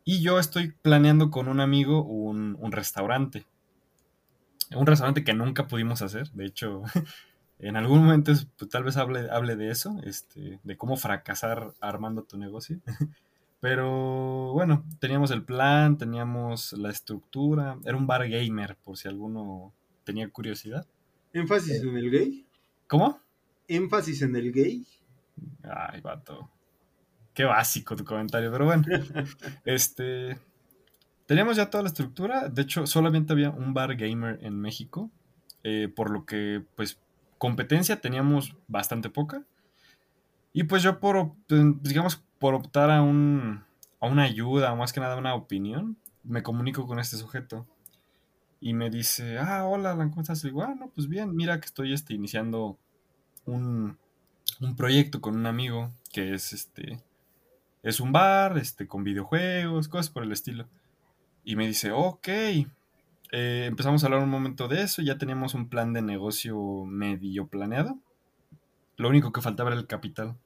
Y 0.05 0.23
yo 0.23 0.39
estoy 0.39 0.73
planeando 0.81 1.31
con 1.31 1.49
un 1.49 1.61
amigo 1.61 2.03
un, 2.03 2.57
restaurante. 2.73 3.47
Un 4.75 4.87
restaurante 4.87 5.25
que 5.25 5.35
nunca 5.35 5.67
pudimos 5.67 6.01
hacer. 6.03 6.31
De 6.31 6.47
hecho, 6.47 6.83
en 7.59 7.77
algún 7.77 8.05
momento 8.05 8.33
pues, 8.57 8.71
tal 8.71 8.85
vez 8.85 8.97
hable, 8.97 9.31
hable 9.31 9.57
de 9.57 9.71
eso, 9.71 10.01
este, 10.05 10.61
de 10.63 10.77
cómo 10.77 10.97
fracasar 10.97 11.73
armando 11.81 12.23
tu 12.23 12.39
negocio. 12.39 12.81
Pero 13.61 14.53
bueno, 14.53 14.85
teníamos 15.01 15.33
el 15.33 15.45
plan, 15.45 15.99
teníamos 15.99 16.73
la 16.75 16.91
estructura. 16.91 17.77
Era 17.85 17.97
un 17.97 18.07
bar 18.07 18.29
gamer, 18.29 18.77
por 18.77 18.97
si 18.97 19.09
alguno 19.09 19.73
tenía 20.05 20.29
curiosidad. 20.31 20.87
¿Énfasis 21.33 21.83
en 21.83 21.97
el 21.97 22.11
gay? 22.11 22.47
¿Cómo? 22.87 23.21
énfasis 23.69 24.23
en 24.23 24.35
el 24.35 24.53
gay. 24.53 24.87
Ay, 25.63 26.01
vato. 26.01 26.51
Qué 27.35 27.45
básico 27.45 27.95
tu 27.95 28.05
comentario, 28.05 28.51
pero 28.51 28.65
bueno. 28.65 28.85
este. 29.65 30.39
Teníamos 31.27 31.57
ya 31.57 31.69
toda 31.69 31.83
la 31.83 31.89
estructura. 31.89 32.49
De 32.49 32.63
hecho, 32.63 32.87
solamente 32.87 33.33
había 33.33 33.51
un 33.51 33.75
bar 33.75 33.95
gamer 33.97 34.39
en 34.43 34.59
México. 34.59 35.11
Eh, 35.63 35.93
por 35.95 36.11
lo 36.11 36.25
que, 36.25 36.65
pues, 36.75 36.99
competencia 37.39 38.01
teníamos 38.01 38.57
bastante 38.67 39.09
poca. 39.09 39.45
Y 40.53 40.65
pues 40.65 40.83
yo 40.83 41.01
por, 41.01 41.33
pues, 41.47 41.63
digamos, 41.83 42.23
por 42.39 42.55
optar 42.55 42.91
a, 42.91 43.03
un, 43.03 43.65
a 44.01 44.07
una 44.07 44.25
ayuda, 44.25 44.73
o 44.73 44.77
más 44.77 44.93
que 44.93 45.01
nada 45.01 45.17
una 45.17 45.35
opinión, 45.35 45.97
me 46.25 46.43
comunico 46.43 46.87
con 46.87 46.99
este 46.99 47.17
sujeto. 47.17 47.67
Y 48.61 48.75
me 48.75 48.91
dice, 48.91 49.39
ah, 49.39 49.67
hola, 49.67 49.95
¿cómo 49.95 50.21
estás? 50.21 50.43
Y 50.43 50.49
digo, 50.49 50.63
ah, 50.63 50.75
no, 50.75 50.91
pues 50.91 51.09
bien, 51.09 51.35
mira 51.35 51.61
que 51.61 51.67
estoy 51.67 51.93
este, 51.93 52.15
iniciando 52.15 52.77
un, 53.47 53.97
proyecto 54.77 55.21
con 55.21 55.37
un 55.37 55.47
amigo 55.47 55.93
que 56.13 56.35
es 56.35 56.53
este. 56.53 57.01
Es 57.85 58.01
un 58.01 58.11
bar, 58.11 58.59
este, 58.59 58.89
con 58.89 59.05
videojuegos, 59.05 59.87
cosas 59.87 60.11
por 60.11 60.25
el 60.25 60.33
estilo. 60.33 60.67
Y 61.45 61.55
me 61.55 61.67
dice, 61.67 61.93
ok. 61.93 62.29
Eh, 63.33 63.67
empezamos 63.67 64.03
a 64.03 64.07
hablar 64.07 64.23
un 64.23 64.31
momento 64.31 64.69
de 64.69 64.83
eso, 64.83 65.03
ya 65.03 65.19
teníamos 65.19 65.55
un 65.55 65.69
plan 65.69 65.93
de 65.93 66.03
negocio 66.03 66.85
medio 66.85 67.47
planeado. 67.49 67.99
Lo 68.97 69.09
único 69.09 69.33
que 69.33 69.41
faltaba 69.41 69.71
era 69.71 69.79
el 69.79 69.87
capital. 69.87 70.37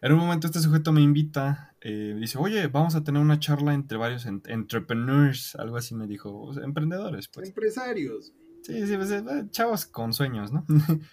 En 0.00 0.12
un 0.12 0.18
momento 0.18 0.48
este 0.48 0.60
sujeto 0.60 0.92
me 0.92 1.00
invita, 1.00 1.74
eh, 1.80 2.16
dice, 2.18 2.38
oye, 2.38 2.66
vamos 2.66 2.96
a 2.96 3.04
tener 3.04 3.22
una 3.22 3.38
charla 3.38 3.72
entre 3.72 3.98
varios 3.98 4.26
entrepreneurs, 4.26 5.54
algo 5.56 5.76
así 5.76 5.94
me 5.94 6.08
dijo, 6.08 6.52
emprendedores, 6.60 7.28
pues. 7.28 7.48
Empresarios. 7.48 8.32
Sí, 8.62 8.86
sí, 8.86 8.96
pues, 8.96 9.10
eh, 9.10 9.22
chavos 9.50 9.86
con 9.86 10.12
sueños, 10.12 10.52
¿no? 10.52 10.64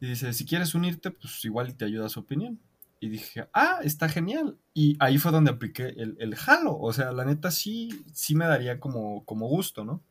Y 0.00 0.08
dice, 0.08 0.32
si 0.32 0.44
quieres 0.44 0.74
unirte, 0.74 1.12
pues 1.12 1.44
igual 1.44 1.76
te 1.76 1.84
ayuda 1.84 2.08
su 2.08 2.18
opinión. 2.18 2.58
Y 3.02 3.08
dije, 3.08 3.48
ah, 3.52 3.80
está 3.82 4.08
genial. 4.08 4.56
Y 4.72 4.96
ahí 5.00 5.18
fue 5.18 5.32
donde 5.32 5.50
apliqué 5.50 5.88
el, 5.88 6.16
el 6.20 6.36
halo. 6.46 6.78
O 6.78 6.92
sea, 6.92 7.10
la 7.10 7.24
neta 7.24 7.50
sí, 7.50 8.04
sí 8.12 8.36
me 8.36 8.44
daría 8.44 8.78
como, 8.78 9.24
como 9.24 9.48
gusto, 9.48 9.84
¿no? 9.84 10.04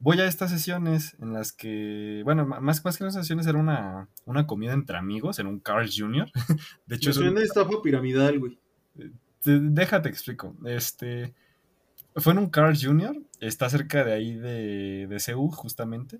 Voy 0.00 0.18
a 0.18 0.26
estas 0.26 0.50
sesiones 0.50 1.16
en 1.20 1.32
las 1.32 1.52
que, 1.52 2.22
bueno, 2.24 2.44
más, 2.44 2.84
más 2.84 2.98
que 2.98 3.04
unas 3.04 3.14
sesiones 3.14 3.46
era 3.46 3.56
una, 3.56 4.08
una 4.24 4.48
comida 4.48 4.72
entre 4.72 4.98
amigos 4.98 5.38
en 5.38 5.46
un 5.46 5.60
Carl's 5.60 5.94
Jr. 5.96 6.28
De 6.86 6.96
hecho, 6.96 7.10
es 7.10 7.18
una 7.18 7.40
estafa 7.40 7.80
piramidal, 7.80 8.40
güey. 8.40 8.58
Déjate 9.44 10.08
explico. 10.08 10.56
Este, 10.64 11.34
fue 12.16 12.32
en 12.32 12.40
un 12.40 12.50
Carl's 12.50 12.84
Jr. 12.84 13.16
Está 13.38 13.70
cerca 13.70 14.02
de 14.02 14.12
ahí 14.12 14.34
de, 14.34 15.06
de 15.08 15.20
CEU, 15.20 15.52
justamente. 15.52 16.18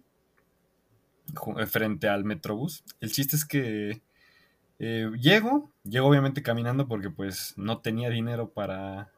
Frente 1.67 2.09
al 2.09 2.23
Metrobús. 2.23 2.85
El 3.01 3.11
chiste 3.11 3.35
es 3.35 3.45
que 3.45 4.01
eh, 4.85 5.13
llego, 5.17 5.71
llego 5.85 6.09
obviamente 6.09 6.43
caminando 6.43 6.89
porque 6.89 7.09
pues 7.09 7.55
no 7.57 7.79
tenía 7.79 8.11
dinero 8.11 8.51
para, 8.51 9.13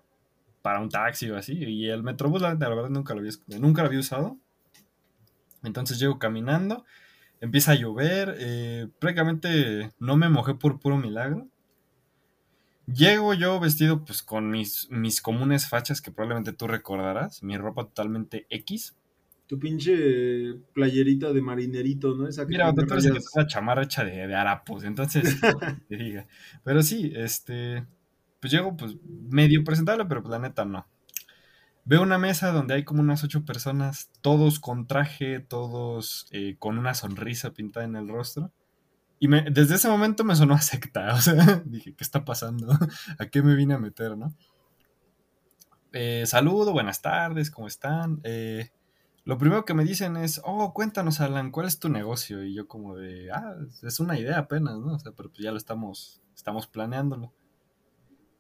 para 0.61 0.79
un 0.79 0.90
taxi 0.90 1.31
o 1.31 1.38
así. 1.38 1.55
Y 1.55 1.88
el 1.88 2.03
Metrobús, 2.03 2.42
la, 2.42 2.55
verdad, 2.55 2.90
nunca 2.90 3.14
lo, 3.14 3.20
había, 3.20 3.33
nunca 3.59 3.81
había 3.81 3.98
usado. 3.98 4.37
Entonces 5.62 5.98
llego 5.98 6.18
caminando, 6.18 6.85
empieza 7.40 7.72
a 7.72 7.77
llover, 7.77 8.37
eh, 8.38 8.88
prácticamente 8.98 9.90
no 9.98 10.18
me 10.18 10.29
mojé 10.29 10.53
por 10.53 10.81
puro 10.81 10.98
milagro. 10.98 11.48
Llego 12.87 13.33
yo 13.33 13.59
vestido 13.59 14.05
pues 14.05 14.22
con 14.22 14.50
mis, 14.50 14.87
mis 14.90 15.22
comunes 15.22 15.66
fachas 15.66 16.03
que 16.03 16.11
probablemente 16.11 16.53
tú 16.53 16.66
recordarás, 16.66 17.42
mi 17.42 17.57
ropa 17.57 17.85
totalmente 17.85 18.46
X 18.50 18.94
tu 19.46 19.59
pinche 19.59 20.54
playerita 20.72 21.33
de 21.33 21.42
marinerito, 21.42 22.14
¿no? 22.14 22.26
Esa 22.26 22.42
que 22.46 22.52
Mira, 22.52 22.72
doctor, 22.72 22.98
es 22.98 23.30
una 23.35 23.46
chamarra 23.46 23.83
hecha 23.83 24.04
de, 24.04 24.26
de 24.26 24.35
harapos, 24.35 24.85
entonces, 24.85 25.38
te 25.88 25.96
diga. 25.96 26.26
Pero 26.62 26.83
sí, 26.83 27.12
este, 27.14 27.87
pues 28.40 28.52
llego, 28.52 28.76
pues, 28.76 28.96
medio 29.30 29.64
presentable, 29.64 30.07
pero 30.07 30.22
pues 30.22 30.30
la 30.30 30.38
neta 30.38 30.64
no. 30.64 30.87
Veo 31.87 32.02
una 32.02 32.16
mesa 32.16 32.50
donde 32.50 32.74
hay 32.74 32.85
como 32.85 33.02
unas 33.02 33.22
ocho 33.24 33.44
personas, 33.44 34.11
todos 34.22 34.59
con 34.59 34.87
traje, 34.87 35.40
todos 35.40 36.26
eh, 36.30 36.57
con 36.59 36.78
una 36.78 36.94
sonrisa 36.94 37.52
pintada 37.52 37.85
en 37.85 37.96
el 37.96 38.09
rostro. 38.09 38.52
Y 39.18 39.28
me, 39.28 39.42
desde 39.50 39.74
ese 39.74 39.88
momento 39.88 40.24
me 40.24 40.35
sonó 40.35 40.54
a 40.54 40.61
secta, 40.61 41.12
o 41.14 41.20
sea, 41.20 41.62
dije, 41.66 41.94
¿qué 41.94 42.04
está 42.04 42.24
pasando? 42.24 42.72
¿A 43.18 43.26
qué 43.26 43.42
me 43.42 43.54
vine 43.54 43.74
a 43.74 43.78
meter, 43.78 44.16
no? 44.16 44.35
Eh, 45.92 46.24
saludo, 46.26 46.72
buenas 46.72 47.02
tardes, 47.02 47.50
¿cómo 47.50 47.68
están? 47.68 48.20
Eh, 48.24 48.70
lo 49.24 49.38
primero 49.38 49.64
que 49.64 49.74
me 49.74 49.84
dicen 49.84 50.16
es, 50.16 50.40
oh, 50.44 50.74
cuéntanos, 50.74 51.20
Alan, 51.20 51.50
¿cuál 51.50 51.66
es 51.66 51.78
tu 51.78 51.88
negocio? 51.88 52.44
Y 52.44 52.54
yo 52.54 52.68
como 52.68 52.94
de, 52.94 53.30
ah, 53.32 53.56
es 53.82 53.98
una 54.00 54.18
idea 54.18 54.38
apenas, 54.38 54.78
¿no? 54.78 54.94
O 54.94 54.98
sea, 54.98 55.12
pero 55.12 55.30
pues 55.30 55.42
ya 55.42 55.50
lo 55.50 55.56
estamos, 55.56 56.20
estamos 56.34 56.66
planeándolo. 56.66 57.32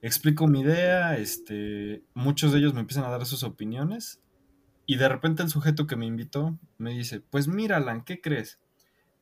Explico 0.02 0.46
mi 0.46 0.60
idea, 0.60 1.16
este, 1.16 2.04
muchos 2.12 2.52
de 2.52 2.58
ellos 2.58 2.74
me 2.74 2.80
empiezan 2.80 3.04
a 3.04 3.10
dar 3.10 3.24
sus 3.24 3.42
opiniones 3.42 4.20
y 4.84 4.96
de 4.96 5.08
repente 5.08 5.42
el 5.42 5.48
sujeto 5.48 5.86
que 5.86 5.96
me 5.96 6.04
invitó 6.04 6.58
me 6.76 6.92
dice, 6.92 7.20
pues 7.20 7.48
mira, 7.48 7.78
Alan, 7.78 8.04
¿qué 8.04 8.20
crees? 8.20 8.60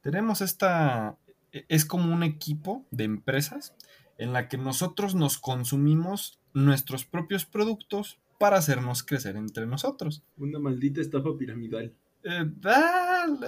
Tenemos 0.01 0.41
esta, 0.41 1.17
e, 1.53 1.65
es 1.69 1.85
como 1.85 2.13
un 2.13 2.25
equipo 2.25 2.85
de 2.91 3.05
empresas 3.05 3.77
en 4.19 4.33
la 4.33 4.49
que 4.49 4.59
nosotros 4.59 5.15
nos 5.15 5.39
consumimos 5.39 6.41
nuestros 6.55 7.05
propios 7.05 7.47
productos 7.47 8.19
para 8.43 8.57
hacernos 8.57 9.05
crecer 9.05 9.37
entre 9.37 9.67
nosotros. 9.67 10.25
Una 10.37 10.59
maldita 10.59 11.01
estafa 11.01 11.29
piramidal. 11.39 11.95
Eh, 12.25 12.51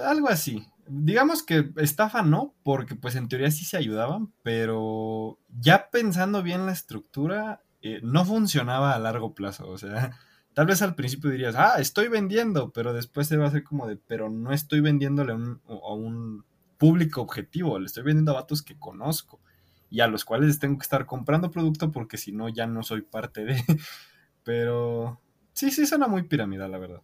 algo 0.05 0.29
así. 0.29 0.65
Digamos 0.87 1.43
que 1.43 1.69
estafa 1.75 2.21
no, 2.21 2.55
porque 2.63 2.95
pues 2.95 3.17
en 3.17 3.27
teoría 3.27 3.51
sí 3.51 3.65
se 3.65 3.75
ayudaban, 3.75 4.31
pero 4.41 5.37
ya 5.59 5.89
pensando 5.89 6.41
bien 6.43 6.65
la 6.65 6.71
estructura, 6.71 7.61
eh, 7.81 7.99
no 8.03 8.23
funcionaba 8.23 8.95
a 8.95 8.99
largo 8.99 9.35
plazo. 9.35 9.67
O 9.67 9.77
sea, 9.77 10.17
tal 10.53 10.65
vez 10.65 10.81
al 10.81 10.95
principio 10.95 11.29
dirías, 11.29 11.55
ah, 11.57 11.73
estoy 11.77 12.07
vendiendo, 12.07 12.71
pero 12.71 12.93
después 12.93 13.27
se 13.27 13.35
va 13.35 13.43
a 13.43 13.47
hacer 13.49 13.65
como 13.65 13.87
de, 13.87 13.97
pero 13.97 14.29
no 14.29 14.53
estoy 14.53 14.79
vendiéndole 14.79 15.33
a 15.33 15.93
un 15.93 16.45
público 16.77 17.19
objetivo, 17.19 17.79
le 17.79 17.87
estoy 17.87 18.03
vendiendo 18.03 18.31
a 18.31 18.35
vatos 18.35 18.61
que 18.61 18.79
conozco 18.79 19.41
y 19.89 19.99
a 19.99 20.07
los 20.07 20.23
cuales 20.23 20.57
tengo 20.57 20.77
que 20.77 20.83
estar 20.83 21.05
comprando 21.05 21.51
producto 21.51 21.91
porque 21.91 22.15
si 22.15 22.31
no 22.31 22.47
ya 22.47 22.65
no 22.65 22.81
soy 22.81 23.01
parte 23.01 23.43
de... 23.43 23.61
Pero 24.45 25.19
sí, 25.53 25.71
sí, 25.71 25.85
suena 25.85 26.07
muy 26.07 26.23
piramidal, 26.23 26.71
la 26.71 26.77
verdad. 26.77 27.01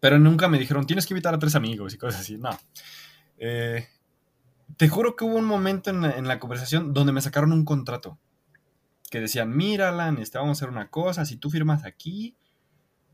Pero 0.00 0.18
nunca 0.18 0.48
me 0.48 0.58
dijeron, 0.58 0.86
tienes 0.86 1.04
que 1.04 1.14
invitar 1.14 1.34
a 1.34 1.38
tres 1.38 1.56
amigos 1.56 1.92
y 1.92 1.98
cosas 1.98 2.20
así. 2.20 2.38
No. 2.38 2.56
Eh, 3.38 3.88
te 4.76 4.88
juro 4.88 5.16
que 5.16 5.24
hubo 5.24 5.34
un 5.34 5.44
momento 5.44 5.90
en 5.90 6.28
la, 6.28 6.38
conversación 6.38 6.94
donde 6.94 7.12
me 7.12 7.20
sacaron 7.20 7.52
un 7.52 7.64
contrato. 7.64 8.18
Que 9.10 9.20
decían, 9.20 9.54
mira, 9.56 9.88
Alan, 9.88 10.18
este, 10.18 10.38
vamos 10.38 10.56
a 10.56 10.58
hacer 10.58 10.72
una 10.72 10.90
cosa, 10.90 11.26
si 11.26 11.36
tú 11.36 11.50
firmas 11.50 11.84
aquí, 11.84 12.36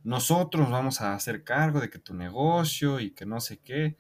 nosotros 0.04 0.70
vamos 0.70 1.00
a 1.00 1.14
hacer 1.14 1.44
cargo 1.44 1.80
de 1.80 1.88
que 1.88 1.98
tu 1.98 2.14
negocio 2.14 3.00
y 3.00 3.12
que 3.12 3.24
no 3.24 3.40
sé 3.40 3.58
qué. 3.58 3.96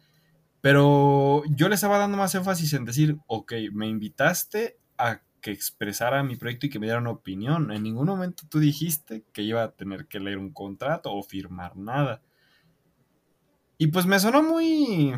Pero 0.60 1.44
yo 1.48 1.68
le 1.68 1.76
estaba 1.76 1.96
dando 1.96 2.18
más 2.18 2.34
énfasis 2.34 2.74
en 2.74 2.84
decir, 2.84 3.16
ok, 3.26 3.54
me 3.72 3.88
invitaste 3.88 4.78
a 4.98 5.22
que 5.42 5.50
expresara 5.50 6.22
mi 6.22 6.36
proyecto 6.36 6.66
y 6.66 6.70
que 6.70 6.78
me 6.78 6.86
diera 6.86 7.00
una 7.00 7.10
opinión. 7.10 7.72
En 7.72 7.82
ningún 7.82 8.06
momento 8.06 8.44
tú 8.48 8.60
dijiste 8.60 9.24
que 9.32 9.42
iba 9.42 9.62
a 9.62 9.72
tener 9.72 10.06
que 10.06 10.20
leer 10.20 10.38
un 10.38 10.52
contrato 10.52 11.12
o 11.12 11.22
firmar 11.22 11.76
nada. 11.76 12.22
Y 13.76 13.88
pues 13.88 14.06
me 14.06 14.20
sonó 14.20 14.42
muy. 14.42 15.12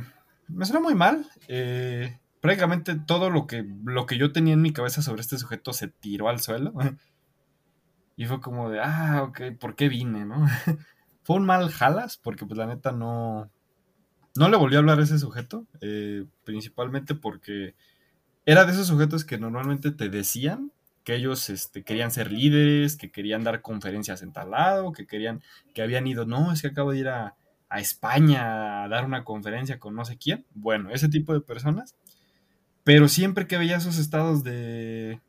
Me 0.48 0.64
sonó 0.64 0.80
muy 0.80 0.94
mal. 0.94 1.30
Eh, 1.46 2.18
prácticamente 2.40 2.96
todo 2.96 3.30
lo 3.30 3.46
que, 3.46 3.64
lo 3.84 4.06
que 4.06 4.16
yo 4.16 4.32
tenía 4.32 4.54
en 4.54 4.62
mi 4.62 4.72
cabeza 4.72 5.02
sobre 5.02 5.20
este 5.20 5.38
sujeto 5.38 5.72
se 5.72 5.88
tiró 5.88 6.28
al 6.28 6.40
suelo. 6.40 6.72
Y 8.16 8.26
fue 8.26 8.40
como 8.40 8.70
de, 8.70 8.78
ah, 8.80 9.24
ok, 9.24 9.58
¿por 9.58 9.74
qué 9.74 9.88
vine, 9.88 10.24
no? 10.24 10.46
fue 11.24 11.34
un 11.34 11.44
mal 11.44 11.68
jalas, 11.68 12.16
porque 12.16 12.46
pues 12.46 12.56
la 12.56 12.66
neta 12.66 12.92
no. 12.92 13.50
No 14.36 14.48
le 14.48 14.56
volví 14.56 14.76
a 14.76 14.78
hablar 14.78 15.00
a 15.00 15.02
ese 15.02 15.18
sujeto. 15.18 15.66
Eh, 15.80 16.24
principalmente 16.44 17.16
porque 17.16 17.74
era 18.46 18.64
de 18.64 18.72
esos 18.72 18.86
sujetos 18.86 19.24
que 19.24 19.38
normalmente 19.38 19.90
te 19.90 20.08
decían 20.08 20.70
que 21.04 21.14
ellos 21.14 21.50
este, 21.50 21.84
querían 21.84 22.10
ser 22.10 22.32
líderes, 22.32 22.96
que 22.96 23.10
querían 23.10 23.44
dar 23.44 23.60
conferencias 23.60 24.22
en 24.22 24.32
tal 24.32 24.50
lado, 24.52 24.92
que 24.92 25.06
querían, 25.06 25.42
que 25.74 25.82
habían 25.82 26.06
ido, 26.06 26.24
no, 26.24 26.50
es 26.52 26.62
que 26.62 26.68
acabo 26.68 26.92
de 26.92 26.98
ir 26.98 27.08
a, 27.08 27.36
España 27.76 28.84
a 28.84 28.88
dar 28.88 29.04
una 29.04 29.24
conferencia 29.24 29.80
con 29.80 29.96
no 29.96 30.04
sé 30.04 30.16
quién. 30.16 30.46
Bueno, 30.54 30.90
ese 30.90 31.08
tipo 31.08 31.32
de 31.32 31.40
personas. 31.40 31.96
Pero 32.84 33.08
siempre 33.08 33.48
que 33.48 33.58
veía 33.58 33.78
esos 33.78 33.98
estados 33.98 34.44
de, 34.44 35.20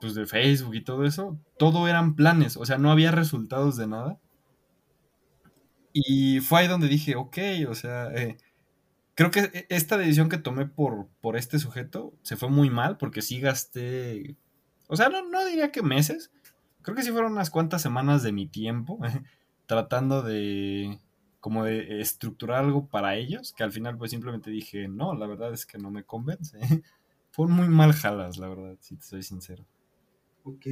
pues 0.00 0.14
de 0.14 0.26
Facebook 0.26 0.76
y 0.76 0.84
todo 0.84 1.04
eso, 1.04 1.36
todo 1.58 1.88
eran 1.88 2.14
planes, 2.14 2.56
o 2.56 2.64
sea, 2.66 2.78
no 2.78 2.92
había 2.92 3.10
resultados 3.10 3.76
de 3.76 3.88
nada. 3.88 4.20
Y 5.92 6.40
fue 6.40 6.60
ahí 6.60 6.68
donde 6.68 6.86
dije, 6.86 7.16
ok, 7.16 7.38
o 7.68 7.74
sea, 7.74 8.12
eh, 8.14 8.36
creo 9.30 9.30
que 9.30 9.58
e, 9.58 9.66
esta 9.68 9.96
decisión 9.96 10.28
que 10.28 10.38
tomé 10.38 10.66
por, 10.66 11.08
por 11.20 11.36
este 11.36 11.58
sujeto 11.58 12.12
se 12.22 12.36
fue 12.36 12.48
muy 12.48 12.70
mal 12.70 12.96
porque 12.96 13.22
sí 13.22 13.40
gasté, 13.40 14.36
o 14.88 14.96
sea, 14.96 15.08
no, 15.08 15.28
no 15.28 15.44
diría 15.44 15.70
que 15.70 15.82
meses, 15.82 16.32
creo 16.82 16.96
que 16.96 17.02
sí 17.02 17.10
fueron 17.10 17.32
unas 17.32 17.50
cuantas 17.50 17.82
semanas 17.82 18.22
de 18.22 18.32
mi 18.32 18.46
tiempo 18.46 18.98
tratando 19.66 20.22
de 20.22 20.98
como 21.40 21.64
de 21.64 22.00
estructurar 22.00 22.64
algo 22.64 22.86
para 22.86 23.16
ellos, 23.16 23.52
que 23.52 23.64
al 23.64 23.72
final 23.72 23.98
pues 23.98 24.12
simplemente 24.12 24.50
dije, 24.50 24.86
no, 24.86 25.14
la 25.14 25.26
verdad 25.26 25.52
es 25.52 25.66
que 25.66 25.76
no 25.76 25.90
me 25.90 26.04
convence. 26.04 26.56
Fue 27.32 27.48
muy 27.48 27.66
mal 27.66 27.92
jalas, 27.94 28.36
la 28.36 28.48
verdad, 28.48 28.76
si 28.78 28.94
te 28.96 29.02
soy 29.02 29.22
sincero. 29.24 29.66
Ok. 30.44 30.66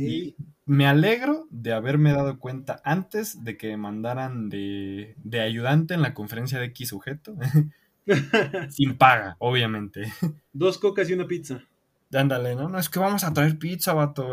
me 0.66 0.86
alegro 0.86 1.46
de 1.50 1.72
haberme 1.72 2.12
dado 2.12 2.40
cuenta 2.40 2.80
antes 2.84 3.44
de 3.44 3.56
que 3.56 3.68
me 3.68 3.76
mandaran 3.76 4.48
de, 4.48 5.14
de 5.22 5.40
ayudante 5.40 5.94
en 5.94 6.02
la 6.02 6.14
conferencia 6.14 6.58
de 6.58 6.66
X 6.66 6.88
sujeto. 6.88 7.36
Sin 8.70 8.96
paga, 8.96 9.36
obviamente. 9.38 10.12
Dos 10.52 10.78
cocas 10.78 11.08
y 11.10 11.14
una 11.14 11.26
pizza. 11.26 11.62
Ándale, 12.12 12.54
¿no? 12.54 12.68
No 12.68 12.78
es 12.78 12.88
que 12.88 12.98
vamos 12.98 13.24
a 13.24 13.32
traer 13.32 13.58
pizza, 13.58 13.92
vato. 13.92 14.30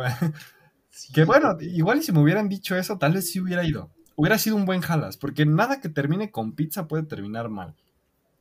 Que 1.13 1.25
bueno, 1.25 1.57
igual 1.61 2.01
si 2.01 2.11
me 2.11 2.19
hubieran 2.19 2.49
dicho 2.49 2.75
eso, 2.75 2.97
tal 2.97 3.13
vez 3.13 3.30
sí 3.30 3.39
hubiera 3.39 3.63
ido. 3.63 3.91
Hubiera 4.15 4.39
sido 4.39 4.55
un 4.55 4.65
buen 4.65 4.82
jalas, 4.82 5.15
porque 5.15 5.45
nada 5.45 5.80
que 5.80 5.89
termine 5.89 6.32
con 6.32 6.53
pizza 6.53 6.88
puede 6.88 7.03
terminar 7.03 7.49
mal. 7.49 7.75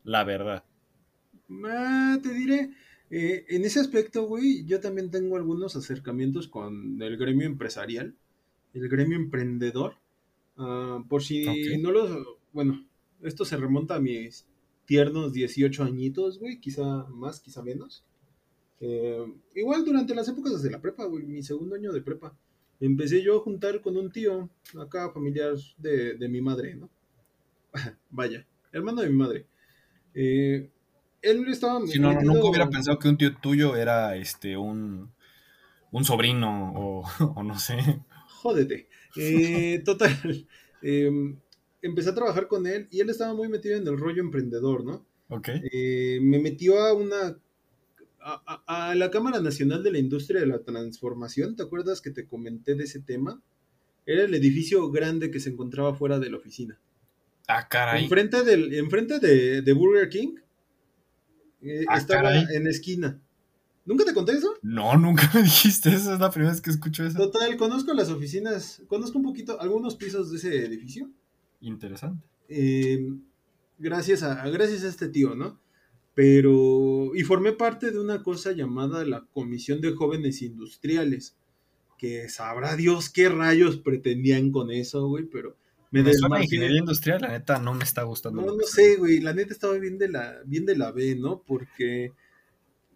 La 0.03 0.23
verdad. 0.23 0.63
Ah, 1.65 2.17
te 2.21 2.33
diré, 2.33 2.71
eh, 3.09 3.45
en 3.49 3.63
ese 3.63 3.79
aspecto, 3.79 4.23
güey, 4.23 4.65
yo 4.65 4.79
también 4.79 5.11
tengo 5.11 5.37
algunos 5.37 5.75
acercamientos 5.75 6.47
con 6.47 7.01
el 7.01 7.17
gremio 7.17 7.45
empresarial, 7.45 8.15
el 8.73 8.89
gremio 8.89 9.17
emprendedor. 9.17 9.95
Ah, 10.57 11.03
por 11.07 11.23
si 11.23 11.45
no 11.79 11.91
los. 11.91 12.25
Bueno, 12.51 12.85
esto 13.21 13.45
se 13.45 13.57
remonta 13.57 13.95
a 13.95 13.99
mis 13.99 14.47
tiernos 14.87 15.33
18 15.33 15.83
añitos, 15.83 16.39
güey, 16.39 16.59
quizá 16.59 17.05
más, 17.09 17.39
quizá 17.39 17.61
menos. 17.61 18.03
Eh, 18.79 19.25
igual 19.53 19.85
durante 19.85 20.15
las 20.15 20.27
épocas 20.29 20.63
de 20.63 20.71
la 20.71 20.81
prepa, 20.81 21.05
güey, 21.05 21.25
mi 21.25 21.43
segundo 21.43 21.75
año 21.75 21.91
de 21.91 22.01
prepa, 22.01 22.33
empecé 22.79 23.21
yo 23.21 23.37
a 23.37 23.41
juntar 23.41 23.81
con 23.81 23.97
un 23.97 24.11
tío, 24.11 24.49
acá 24.79 25.11
familiar 25.11 25.55
de, 25.77 26.27
mi 26.29 26.41
madre, 26.41 26.75
¿no? 26.75 26.89
Vaya, 28.09 28.47
hermano 28.71 29.01
de 29.01 29.09
mi 29.09 29.15
madre. 29.15 29.45
Eh, 30.15 30.71
él 31.21 31.45
estaba... 31.49 31.85
Si 31.85 31.99
no, 31.99 32.13
nunca 32.21 32.47
hubiera 32.47 32.69
pensado 32.69 32.97
que 32.97 33.09
un 33.09 33.17
tío 33.17 33.35
tuyo 33.35 33.75
era, 33.75 34.15
este, 34.15 34.55
un, 34.55 35.11
un 35.91 36.05
sobrino 36.05 36.73
o, 36.75 37.03
o 37.35 37.43
no 37.43 37.59
sé. 37.59 37.77
Jódete. 38.41 38.87
Eh, 39.17 39.81
total. 39.83 40.47
Eh, 40.83 41.09
empecé 41.81 42.09
a 42.09 42.15
trabajar 42.15 42.47
con 42.47 42.67
él 42.67 42.87
y 42.91 42.99
él 42.99 43.09
estaba 43.09 43.33
muy 43.33 43.49
metido 43.49 43.75
en 43.75 43.87
el 43.87 43.97
rollo 43.97 44.21
emprendedor, 44.21 44.83
¿no? 44.83 45.05
Ok. 45.29 45.49
Eh, 45.71 46.19
me 46.21 46.39
metió 46.39 46.79
a 46.79 46.93
una. 46.93 47.37
A, 48.19 48.93
la 48.95 49.09
Cámara 49.09 49.39
Nacional 49.39 49.83
de 49.83 49.91
la 49.91 49.99
Industria 49.99 50.41
de 50.41 50.47
la 50.47 50.59
Transformación, 50.59 51.55
¿te 51.55 51.63
acuerdas 51.63 52.01
que 52.01 52.11
te 52.11 52.27
comenté 52.27 52.75
de 52.75 52.83
ese 52.83 52.99
tema? 52.99 53.41
Era 54.05 54.23
el 54.23 54.33
edificio 54.33 54.91
grande 54.91 55.31
que 55.31 55.39
se 55.39 55.51
encontraba 55.51 55.95
fuera 55.95 56.19
de 56.19 56.29
la 56.29 56.37
oficina. 56.37 56.77
Ah, 57.47 57.69
caray. 57.69 58.03
Enfrente, 58.03 58.43
del, 58.43 58.73
enfrente 58.73 59.19
de, 59.19 59.61
de 59.61 59.73
Burger 59.73 60.09
King. 60.09 60.35
Eh, 61.61 61.85
ah, 61.87 61.97
estaba 61.97 62.37
en 62.37 62.67
esquina. 62.67 63.17
¿Nunca 63.87 64.03
te 64.03 64.13
conté 64.13 64.33
eso? 64.33 64.53
No, 64.61 64.97
nunca 64.97 65.31
me 65.33 65.43
dijiste 65.43 65.89
eso, 65.89 66.13
es 66.13 66.19
la 66.19 66.29
primera 66.29 66.51
vez 66.51 66.59
que 66.59 66.69
escucho 66.69 67.05
eso. 67.05 67.17
Total, 67.17 67.55
conozco 67.55 67.93
las 67.93 68.09
oficinas, 68.09 68.81
conozco 68.87 69.17
un 69.17 69.23
poquito, 69.23 69.59
algunos 69.61 69.95
pisos 69.95 70.29
de 70.29 70.37
ese 70.37 70.65
edificio. 70.65 71.09
Interesante. 71.61 72.25
Eh, 72.49 73.13
gracias, 73.77 74.23
a, 74.23 74.47
gracias 74.49 74.83
a 74.83 74.89
este 74.89 75.09
tío, 75.09 75.35
¿no? 75.35 75.59
Pero, 76.13 77.15
y 77.15 77.21
formé 77.23 77.51
parte 77.51 77.91
de 77.91 77.99
una 77.99 78.23
cosa 78.23 78.51
llamada 78.51 79.05
la 79.05 79.25
Comisión 79.33 79.81
de 79.81 79.91
Jóvenes 79.91 80.41
Industriales, 80.41 81.37
que 81.97 82.27
sabrá 82.29 82.75
Dios 82.75 83.09
qué 83.09 83.29
rayos 83.29 83.77
pretendían 83.77 84.51
con 84.51 84.71
eso, 84.71 85.07
güey, 85.07 85.25
pero 85.25 85.55
me, 85.91 86.03
me 86.03 86.13
suena 86.13 86.41
ingeniería 86.41 86.79
industrial, 86.79 87.21
la 87.21 87.29
neta 87.29 87.59
no 87.59 87.73
me 87.73 87.83
está 87.83 88.03
gustando. 88.03 88.41
No, 88.41 88.55
no 88.55 88.63
sé, 88.63 88.95
güey, 88.97 89.19
la 89.19 89.33
neta 89.33 89.53
estaba 89.53 89.75
bien 89.75 89.97
de 89.97 90.09
la, 90.09 90.41
bien 90.45 90.65
de 90.65 90.75
la 90.75 90.91
B, 90.91 91.15
¿no? 91.15 91.43
Porque, 91.45 92.13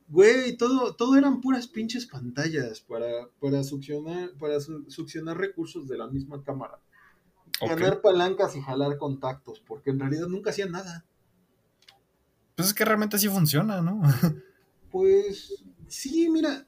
güey, 0.07 0.57
todo, 0.57 0.95
todo 0.95 1.15
eran 1.15 1.41
puras 1.41 1.67
pinches 1.67 2.07
pantallas 2.07 2.81
para, 2.81 3.29
para 3.39 3.63
succionar, 3.63 4.31
para 4.39 4.59
succionar 4.59 5.37
recursos 5.37 5.87
de 5.87 5.97
la 5.97 6.07
misma 6.07 6.43
cámara 6.43 6.79
ganar 7.59 8.01
palancas 8.01 8.55
y 8.55 8.61
jalar 8.61 8.97
contactos, 8.97 9.59
porque 9.59 9.89
en 9.89 9.99
realidad 9.99 10.27
nunca 10.27 10.51
hacían 10.51 10.71
nada. 10.71 11.05
Pues 12.55 12.69
es 12.69 12.73
que 12.73 12.85
realmente 12.85 13.15
así 13.15 13.27
funciona, 13.27 13.81
¿no? 13.81 14.01
pues 14.91 15.63
sí, 15.87 16.29
mira, 16.29 16.67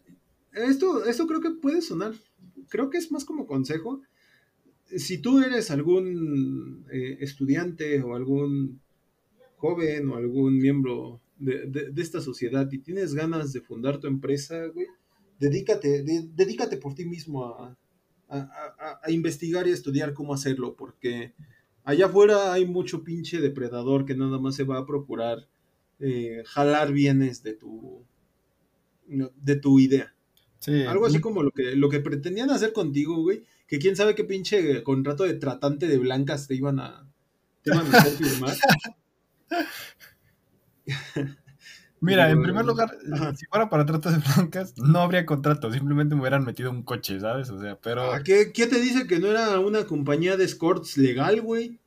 esto, 0.53 1.05
esto 1.05 1.27
creo 1.27 1.41
que 1.41 1.51
puede 1.51 1.81
sonar, 1.81 2.13
creo 2.69 2.89
que 2.89 2.97
es 2.97 3.11
más 3.11 3.25
como 3.25 3.45
consejo. 3.45 4.01
Si 4.95 5.17
tú 5.17 5.39
eres 5.39 5.71
algún 5.71 6.85
eh, 6.91 7.17
estudiante 7.21 8.01
o 8.01 8.15
algún 8.15 8.81
joven 9.57 10.09
o 10.09 10.15
algún 10.15 10.57
miembro 10.57 11.21
de, 11.37 11.91
esta 11.97 12.21
sociedad 12.21 12.69
y 12.71 12.79
tienes 12.79 13.13
ganas 13.13 13.53
de 13.53 13.61
fundar 13.61 13.99
tu 13.99 14.07
empresa, 14.07 14.65
güey, 14.67 14.87
dedícate, 15.39 16.03
dedícate 16.03 16.77
por 16.77 16.93
ti 16.95 17.05
mismo 17.05 17.45
a, 17.45 17.77
a, 18.29 19.11
investigar 19.11 19.67
y 19.67 19.71
estudiar 19.71 20.13
cómo 20.13 20.33
hacerlo, 20.33 20.75
porque 20.75 21.33
allá 21.83 22.07
afuera 22.07 22.53
hay 22.53 22.65
mucho 22.65 23.03
pinche 23.03 23.39
depredador 23.39 24.05
que 24.05 24.15
nada 24.15 24.39
más 24.39 24.55
se 24.55 24.63
va 24.63 24.79
a 24.79 24.85
procurar 24.85 25.47
eh, 25.99 26.43
jalar 26.45 26.91
bienes 26.91 27.43
de 27.43 27.53
tu, 27.53 28.03
de 29.07 29.55
tu 29.55 29.79
idea. 29.79 30.13
Algo 30.87 31.05
así 31.05 31.19
como 31.19 31.43
lo 31.43 31.51
que, 31.51 31.75
lo 31.75 31.89
que 31.89 31.99
pretendían 31.99 32.49
hacer 32.49 32.71
contigo, 32.71 33.21
güey, 33.21 33.43
que 33.67 33.79
quién 33.79 33.95
sabe 33.95 34.15
qué 34.15 34.23
pinche 34.23 34.81
contrato 34.83 35.25
de 35.25 35.33
tratante 35.33 35.87
de 35.87 35.97
blancas 35.97 36.47
te 36.47 36.55
iban 36.55 36.79
a, 36.79 37.05
te 37.63 37.71
iban 37.71 37.93
a 37.93 37.97
hacer 37.97 38.13
firmar. 38.13 38.55
Mira, 42.03 42.29
en 42.29 42.43
primer 42.43 42.65
lugar, 42.65 42.97
si 43.37 43.45
fuera 43.45 43.69
para 43.69 43.85
trato 43.85 44.11
de 44.11 44.17
blancas, 44.17 44.73
no 44.77 44.99
habría 44.99 45.25
contrato, 45.25 45.71
simplemente 45.71 46.15
me 46.15 46.21
hubieran 46.21 46.43
metido 46.43 46.69
un 46.69 46.83
coche, 46.83 47.17
¿sabes? 47.17 47.49
O 47.49 47.61
sea, 47.61 47.77
pero... 47.81 48.11
Ah, 48.11 48.21
¿Qué, 48.21 48.45
te 48.45 48.81
dice 48.81 49.07
que 49.07 49.19
no 49.19 49.27
era 49.27 49.57
una 49.61 49.85
compañía 49.85 50.35
de 50.35 50.43
escorts 50.43 50.97
legal, 50.97 51.39
güey? 51.39 51.79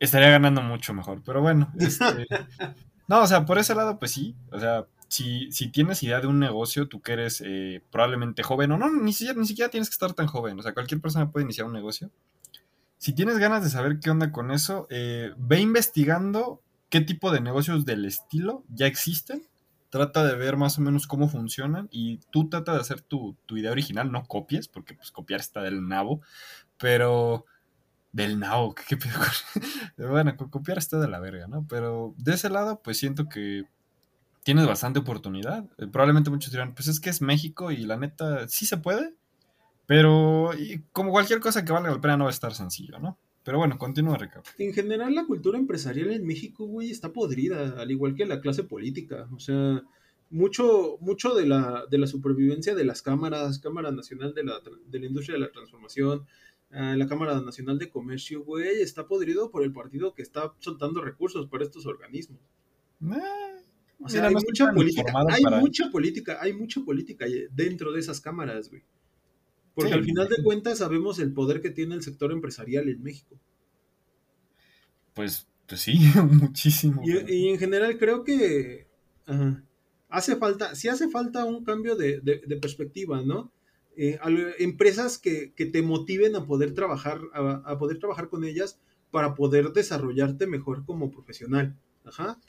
Estaría 0.00 0.30
ganando 0.30 0.62
mucho 0.62 0.94
mejor, 0.94 1.22
pero 1.24 1.42
bueno. 1.42 1.70
Este... 1.78 2.26
no, 3.06 3.20
o 3.20 3.26
sea, 3.26 3.44
por 3.44 3.58
ese 3.58 3.74
lado, 3.74 3.98
pues 3.98 4.12
sí. 4.12 4.34
O 4.50 4.58
sea, 4.58 4.86
si, 5.08 5.52
si 5.52 5.68
tienes 5.70 6.02
idea 6.02 6.22
de 6.22 6.26
un 6.26 6.38
negocio, 6.38 6.88
tú 6.88 7.02
que 7.02 7.12
eres 7.12 7.42
eh, 7.44 7.82
probablemente 7.90 8.42
joven, 8.42 8.72
o 8.72 8.78
no, 8.78 8.90
ni 8.90 9.12
siquiera, 9.12 9.38
ni 9.38 9.46
siquiera 9.46 9.70
tienes 9.70 9.90
que 9.90 9.94
estar 9.94 10.14
tan 10.14 10.26
joven. 10.26 10.58
O 10.58 10.62
sea, 10.62 10.72
cualquier 10.72 11.02
persona 11.02 11.30
puede 11.30 11.44
iniciar 11.44 11.66
un 11.66 11.74
negocio. 11.74 12.10
Si 12.96 13.12
tienes 13.12 13.36
ganas 13.36 13.62
de 13.62 13.68
saber 13.68 14.00
qué 14.00 14.08
onda 14.08 14.32
con 14.32 14.50
eso, 14.50 14.86
eh, 14.88 15.34
ve 15.36 15.60
investigando 15.60 16.62
qué 16.88 17.00
tipo 17.00 17.30
de 17.30 17.40
negocios 17.40 17.84
del 17.84 18.04
estilo 18.04 18.64
ya 18.68 18.86
existen, 18.86 19.42
trata 19.90 20.24
de 20.24 20.36
ver 20.36 20.56
más 20.56 20.78
o 20.78 20.82
menos 20.82 21.06
cómo 21.06 21.28
funcionan 21.28 21.88
y 21.90 22.18
tú 22.30 22.48
trata 22.48 22.74
de 22.74 22.80
hacer 22.80 23.00
tu, 23.00 23.36
idea 23.50 23.70
original, 23.70 24.12
no 24.12 24.24
copies, 24.24 24.68
porque 24.68 24.94
pues 24.94 25.10
copiar 25.10 25.40
está 25.40 25.62
del 25.62 25.88
nabo, 25.88 26.20
pero 26.76 27.46
del 28.12 28.38
Now, 28.38 28.74
¿qué, 28.88 28.96
pedo 28.96 29.18
Bueno, 30.10 30.36
copiar 30.36 30.78
está 30.78 30.98
de 30.98 31.08
la 31.08 31.20
verga, 31.20 31.46
¿no? 31.46 31.66
Pero 31.68 32.14
de 32.18 32.34
ese 32.34 32.50
lado, 32.50 32.80
pues 32.82 32.98
siento 32.98 33.28
que 33.28 33.64
tienes 34.42 34.66
bastante 34.66 35.00
oportunidad. 35.00 35.64
Eh, 35.78 35.86
probablemente 35.86 36.30
muchos 36.30 36.52
dirán, 36.52 36.74
pues 36.74 36.88
es 36.88 37.00
que 37.00 37.10
es 37.10 37.20
México 37.20 37.70
y 37.70 37.78
la 37.78 37.96
neta 37.96 38.48
sí 38.48 38.64
se 38.64 38.76
puede, 38.76 39.14
pero 39.86 40.50
como 40.92 41.10
cualquier 41.10 41.40
cosa 41.40 41.64
que 41.64 41.72
valga 41.72 41.90
la 41.90 42.00
pena 42.00 42.16
no 42.16 42.24
va 42.24 42.30
a 42.30 42.32
estar 42.32 42.54
sencillo, 42.54 42.98
¿no? 42.98 43.18
Pero 43.46 43.58
bueno, 43.58 43.78
continúa, 43.78 44.18
Ricardo. 44.18 44.50
En 44.58 44.74
general, 44.74 45.14
la 45.14 45.24
cultura 45.24 45.56
empresarial 45.56 46.10
en 46.10 46.26
México, 46.26 46.66
güey, 46.66 46.90
está 46.90 47.12
podrida, 47.12 47.80
al 47.80 47.92
igual 47.92 48.16
que 48.16 48.26
la 48.26 48.40
clase 48.40 48.64
política. 48.64 49.28
O 49.32 49.38
sea, 49.38 49.84
mucho, 50.30 50.98
mucho 51.00 51.32
de, 51.32 51.46
la, 51.46 51.84
de 51.88 51.96
la 51.98 52.08
supervivencia 52.08 52.74
de 52.74 52.84
las 52.84 53.02
cámaras, 53.02 53.60
Cámara 53.60 53.92
Nacional 53.92 54.34
de 54.34 54.42
la, 54.42 54.60
de 54.88 54.98
la 54.98 55.06
Industria 55.06 55.34
de 55.34 55.42
la 55.42 55.52
Transformación, 55.52 56.26
uh, 56.72 56.96
la 56.96 57.06
Cámara 57.06 57.40
Nacional 57.40 57.78
de 57.78 57.88
Comercio, 57.88 58.42
güey, 58.42 58.82
está 58.82 59.06
podrido 59.06 59.52
por 59.52 59.62
el 59.62 59.72
partido 59.72 60.12
que 60.12 60.22
está 60.22 60.52
soltando 60.58 61.00
recursos 61.00 61.46
para 61.46 61.62
estos 61.62 61.86
organismos. 61.86 62.40
Eh, 63.00 63.62
o 64.00 64.08
sea, 64.08 64.26
hay, 64.26 64.34
mucha 64.34 64.72
política, 64.72 65.12
hay 65.28 65.60
mucha 65.60 65.90
política, 65.92 66.38
hay 66.40 66.52
mucha 66.52 66.80
política 66.80 67.26
dentro 67.52 67.92
de 67.92 68.00
esas 68.00 68.20
cámaras, 68.20 68.70
güey. 68.70 68.82
Porque 69.76 69.92
al 69.92 70.04
final 70.04 70.26
de 70.26 70.42
cuentas 70.42 70.78
sabemos 70.78 71.18
el 71.18 71.34
poder 71.34 71.60
que 71.60 71.68
tiene 71.68 71.94
el 71.94 72.02
sector 72.02 72.32
empresarial 72.32 72.88
en 72.88 73.02
México. 73.02 73.38
Pues, 75.12 75.46
pues 75.68 75.82
sí, 75.82 75.98
muchísimo. 76.30 77.02
Y, 77.04 77.48
en 77.48 77.58
general 77.58 77.98
creo 77.98 78.24
que 78.24 78.86
hace 80.08 80.36
falta, 80.36 80.74
sí 80.74 80.88
hace 80.88 81.10
falta 81.10 81.44
un 81.44 81.62
cambio 81.62 81.94
de, 81.94 82.22
perspectiva, 82.58 83.20
¿no? 83.20 83.52
Eh, 83.98 84.18
empresas 84.58 85.18
que, 85.18 85.52
te 85.54 85.82
motiven 85.82 86.36
a 86.36 86.46
poder 86.46 86.72
trabajar, 86.72 87.20
a, 87.34 87.78
poder 87.78 87.98
trabajar 87.98 88.30
con 88.30 88.44
ellas 88.44 88.80
para 89.10 89.34
poder 89.34 89.74
desarrollarte 89.74 90.46
mejor 90.46 90.86
como 90.86 91.10
profesional. 91.10 91.76
Ajá. 92.06 92.40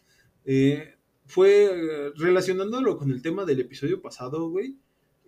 Eh, 0.46 0.96
fue 1.26 2.14
relacionándolo 2.16 2.98
con 2.98 3.12
el 3.12 3.22
tema 3.22 3.44
del 3.44 3.60
episodio 3.60 4.02
pasado, 4.02 4.50
güey. 4.50 4.78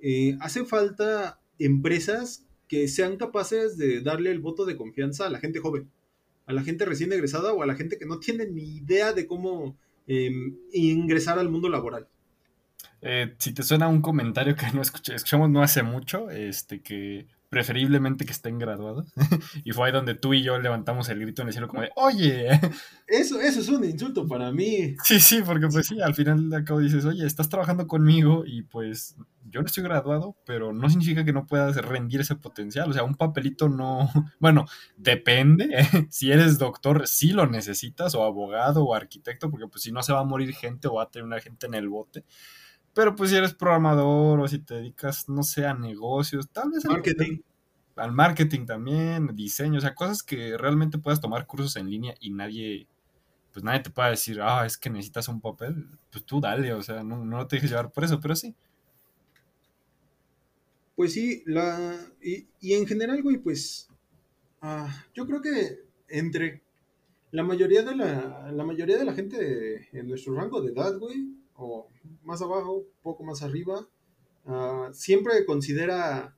Eh, 0.01 0.37
hace 0.39 0.63
falta 0.63 1.41
empresas 1.60 2.45
que 2.68 2.88
sean 2.88 3.18
capaces 3.18 3.78
de 3.78 4.01
darle 4.01 4.32
el 4.32 4.39
voto 4.39 4.66
de 4.66 4.78
confianza 4.78 5.26
a 5.26 5.30
la 5.30 5.39
gente 5.39 5.60
joven, 5.60 5.89
a 6.45 6.53
la 6.53 6.64
gente 6.64 6.86
recién 6.86 7.12
egresada 7.14 7.53
o 7.53 7.62
a 7.62 7.66
la 7.66 7.76
gente 7.76 7.97
que 7.97 8.05
no 8.05 8.20
tiene 8.20 8.45
ni 8.47 8.78
idea 8.78 9.14
de 9.14 9.28
cómo 9.28 9.78
em, 10.07 10.55
ingresar 10.72 11.38
al 11.38 11.49
mundo 11.49 11.70
laboral. 11.70 12.07
Eh, 13.01 13.36
si 13.38 13.53
te 13.53 13.64
suena 13.64 13.88
un 13.88 14.01
comentario 14.01 14.55
que 14.55 14.68
no 14.74 14.82
escuché, 14.82 15.16
escuchamos 15.16 15.49
no 15.49 15.62
hace 15.62 15.84
mucho, 15.84 16.30
este 16.30 16.82
que 16.82 17.28
preferiblemente 17.49 18.25
que 18.25 18.31
estén 18.31 18.59
graduados. 18.59 19.11
y 19.63 19.71
fue 19.71 19.87
ahí 19.87 19.91
donde 19.91 20.15
tú 20.15 20.33
y 20.33 20.43
yo 20.43 20.59
levantamos 20.59 21.09
el 21.09 21.19
grito 21.19 21.41
en 21.41 21.49
el 21.49 21.53
cielo 21.53 21.67
como 21.67 21.81
de, 21.81 21.91
oye. 21.95 22.47
Eso, 23.07 23.41
eso 23.41 23.59
es 23.61 23.69
un 23.69 23.83
insulto 23.83 24.27
para 24.27 24.51
mí. 24.51 24.95
Sí, 25.03 25.19
sí, 25.19 25.41
porque 25.43 25.67
pues 25.67 25.87
sí, 25.87 25.99
al 25.99 26.13
final 26.13 26.51
de 26.51 26.57
acabo 26.57 26.79
dices, 26.79 27.05
oye, 27.05 27.25
estás 27.25 27.49
trabajando 27.49 27.87
conmigo 27.87 28.43
y 28.45 28.61
pues 28.61 29.15
yo 29.45 29.61
no 29.61 29.65
estoy 29.65 29.83
graduado, 29.83 30.37
pero 30.45 30.73
no 30.73 30.89
significa 30.89 31.25
que 31.25 31.33
no 31.33 31.47
puedas 31.47 31.75
rendir 31.77 32.21
ese 32.21 32.35
potencial. 32.35 32.87
O 32.87 32.93
sea, 32.93 33.03
un 33.03 33.15
papelito 33.15 33.67
no, 33.67 34.11
bueno, 34.39 34.65
depende. 34.95 35.87
si 36.11 36.31
eres 36.31 36.59
doctor, 36.59 37.07
sí 37.07 37.31
lo 37.31 37.47
necesitas, 37.47 38.13
o 38.13 38.23
abogado, 38.23 38.83
o 38.83 38.93
arquitecto, 38.93 39.49
porque 39.49 39.67
pues 39.67 39.81
si 39.81 39.91
no 39.91 40.03
se 40.03 40.13
va 40.13 40.19
a 40.19 40.25
morir 40.25 40.53
gente 40.53 40.87
o 40.87 40.95
va 40.95 41.03
a 41.03 41.09
tener 41.09 41.25
una 41.25 41.39
gente 41.39 41.65
en 41.65 41.73
el 41.73 41.89
bote. 41.89 42.25
Pero 42.99 43.15
pues 43.15 43.29
si 43.29 43.37
eres 43.37 43.53
programador 43.53 44.41
o 44.41 44.47
si 44.49 44.59
te 44.59 44.73
dedicas, 44.73 45.29
no 45.29 45.41
sé, 45.41 45.65
a 45.65 45.73
negocios, 45.73 46.49
tal 46.49 46.69
vez... 46.69 46.83
Marketing. 46.83 47.39
Al, 47.95 48.11
marketing 48.11 48.65
también, 48.65 49.33
diseño, 49.33 49.77
o 49.77 49.81
sea, 49.81 49.95
cosas 49.95 50.21
que 50.21 50.57
realmente 50.57 50.97
puedas 50.97 51.21
tomar 51.21 51.47
cursos 51.47 51.77
en 51.77 51.89
línea 51.89 52.13
y 52.19 52.29
nadie, 52.31 52.87
pues 53.53 53.63
nadie 53.63 53.79
te 53.79 53.89
pueda 53.89 54.09
decir, 54.09 54.41
ah, 54.41 54.65
es 54.65 54.77
que 54.77 54.89
necesitas 54.89 55.29
un 55.29 55.39
papel, 55.39 55.87
pues 56.11 56.25
tú 56.25 56.41
dale, 56.41 56.73
o 56.73 56.83
sea, 56.83 57.01
no, 57.01 57.23
no 57.23 57.47
te 57.47 57.55
dejes 57.55 57.69
llevar 57.69 57.89
por 57.89 58.03
eso, 58.03 58.19
pero 58.19 58.35
sí. 58.35 58.53
Pues 60.97 61.13
sí, 61.13 61.41
la, 61.45 61.95
y, 62.21 62.73
en 62.73 62.85
general, 62.85 63.23
güey, 63.23 63.37
pues 63.37 63.87
ah, 64.61 65.05
yo 65.13 65.25
creo 65.25 65.41
que 65.41 65.85
entre 66.09 66.63
la 67.31 67.43
mayoría 67.43 67.81
de 67.81 67.95
la, 67.95 68.51
la 68.51 68.65
mayoría 68.65 68.97
de 68.97 69.05
la 69.05 69.13
gente 69.13 69.87
en 69.93 70.09
nuestro 70.09 70.35
rango 70.35 70.61
de 70.61 70.73
edad, 70.73 70.97
güey, 70.99 71.38
o 71.60 71.89
más 72.24 72.41
abajo, 72.41 72.86
poco 73.01 73.24
más 73.24 73.41
arriba, 73.43 73.88
ah, 74.45 74.89
siempre 74.93 75.45
considera 75.45 76.36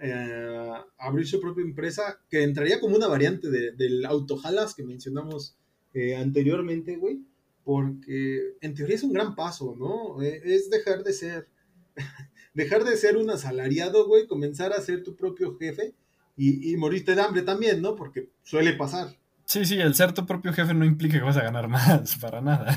eh, 0.00 0.70
abrir 0.98 1.26
su 1.26 1.40
propia 1.40 1.64
empresa, 1.64 2.20
que 2.28 2.42
entraría 2.42 2.80
como 2.80 2.96
una 2.96 3.06
variante 3.06 3.48
del 3.50 4.04
autojalas 4.04 4.74
que 4.74 4.82
mencionamos 4.82 5.56
eh, 5.94 6.16
anteriormente, 6.16 6.96
güey, 6.96 7.20
porque 7.64 8.56
en 8.60 8.74
teoría 8.74 8.96
es 8.96 9.04
un 9.04 9.12
gran 9.12 9.34
paso, 9.36 9.76
¿no? 9.78 10.20
Eh, 10.22 10.40
es 10.44 10.70
dejar 10.70 11.04
de 11.04 11.12
ser, 11.12 11.48
dejar 12.54 12.84
de 12.84 12.96
ser 12.96 13.16
un 13.16 13.30
asalariado, 13.30 14.06
güey, 14.08 14.26
comenzar 14.26 14.72
a 14.72 14.80
ser 14.80 15.04
tu 15.04 15.14
propio 15.14 15.56
jefe 15.56 15.94
y, 16.36 16.72
y 16.72 16.76
morirte 16.76 17.14
de 17.14 17.22
hambre 17.22 17.42
también, 17.42 17.80
¿no? 17.80 17.94
Porque 17.94 18.30
suele 18.42 18.72
pasar. 18.72 19.16
Sí, 19.44 19.64
sí, 19.66 19.78
el 19.78 19.94
ser 19.94 20.12
tu 20.12 20.24
propio 20.24 20.52
jefe 20.52 20.72
no 20.72 20.84
implica 20.84 21.18
que 21.18 21.24
vas 21.24 21.36
a 21.36 21.42
ganar 21.42 21.68
más, 21.68 22.16
para 22.16 22.40
nada 22.40 22.76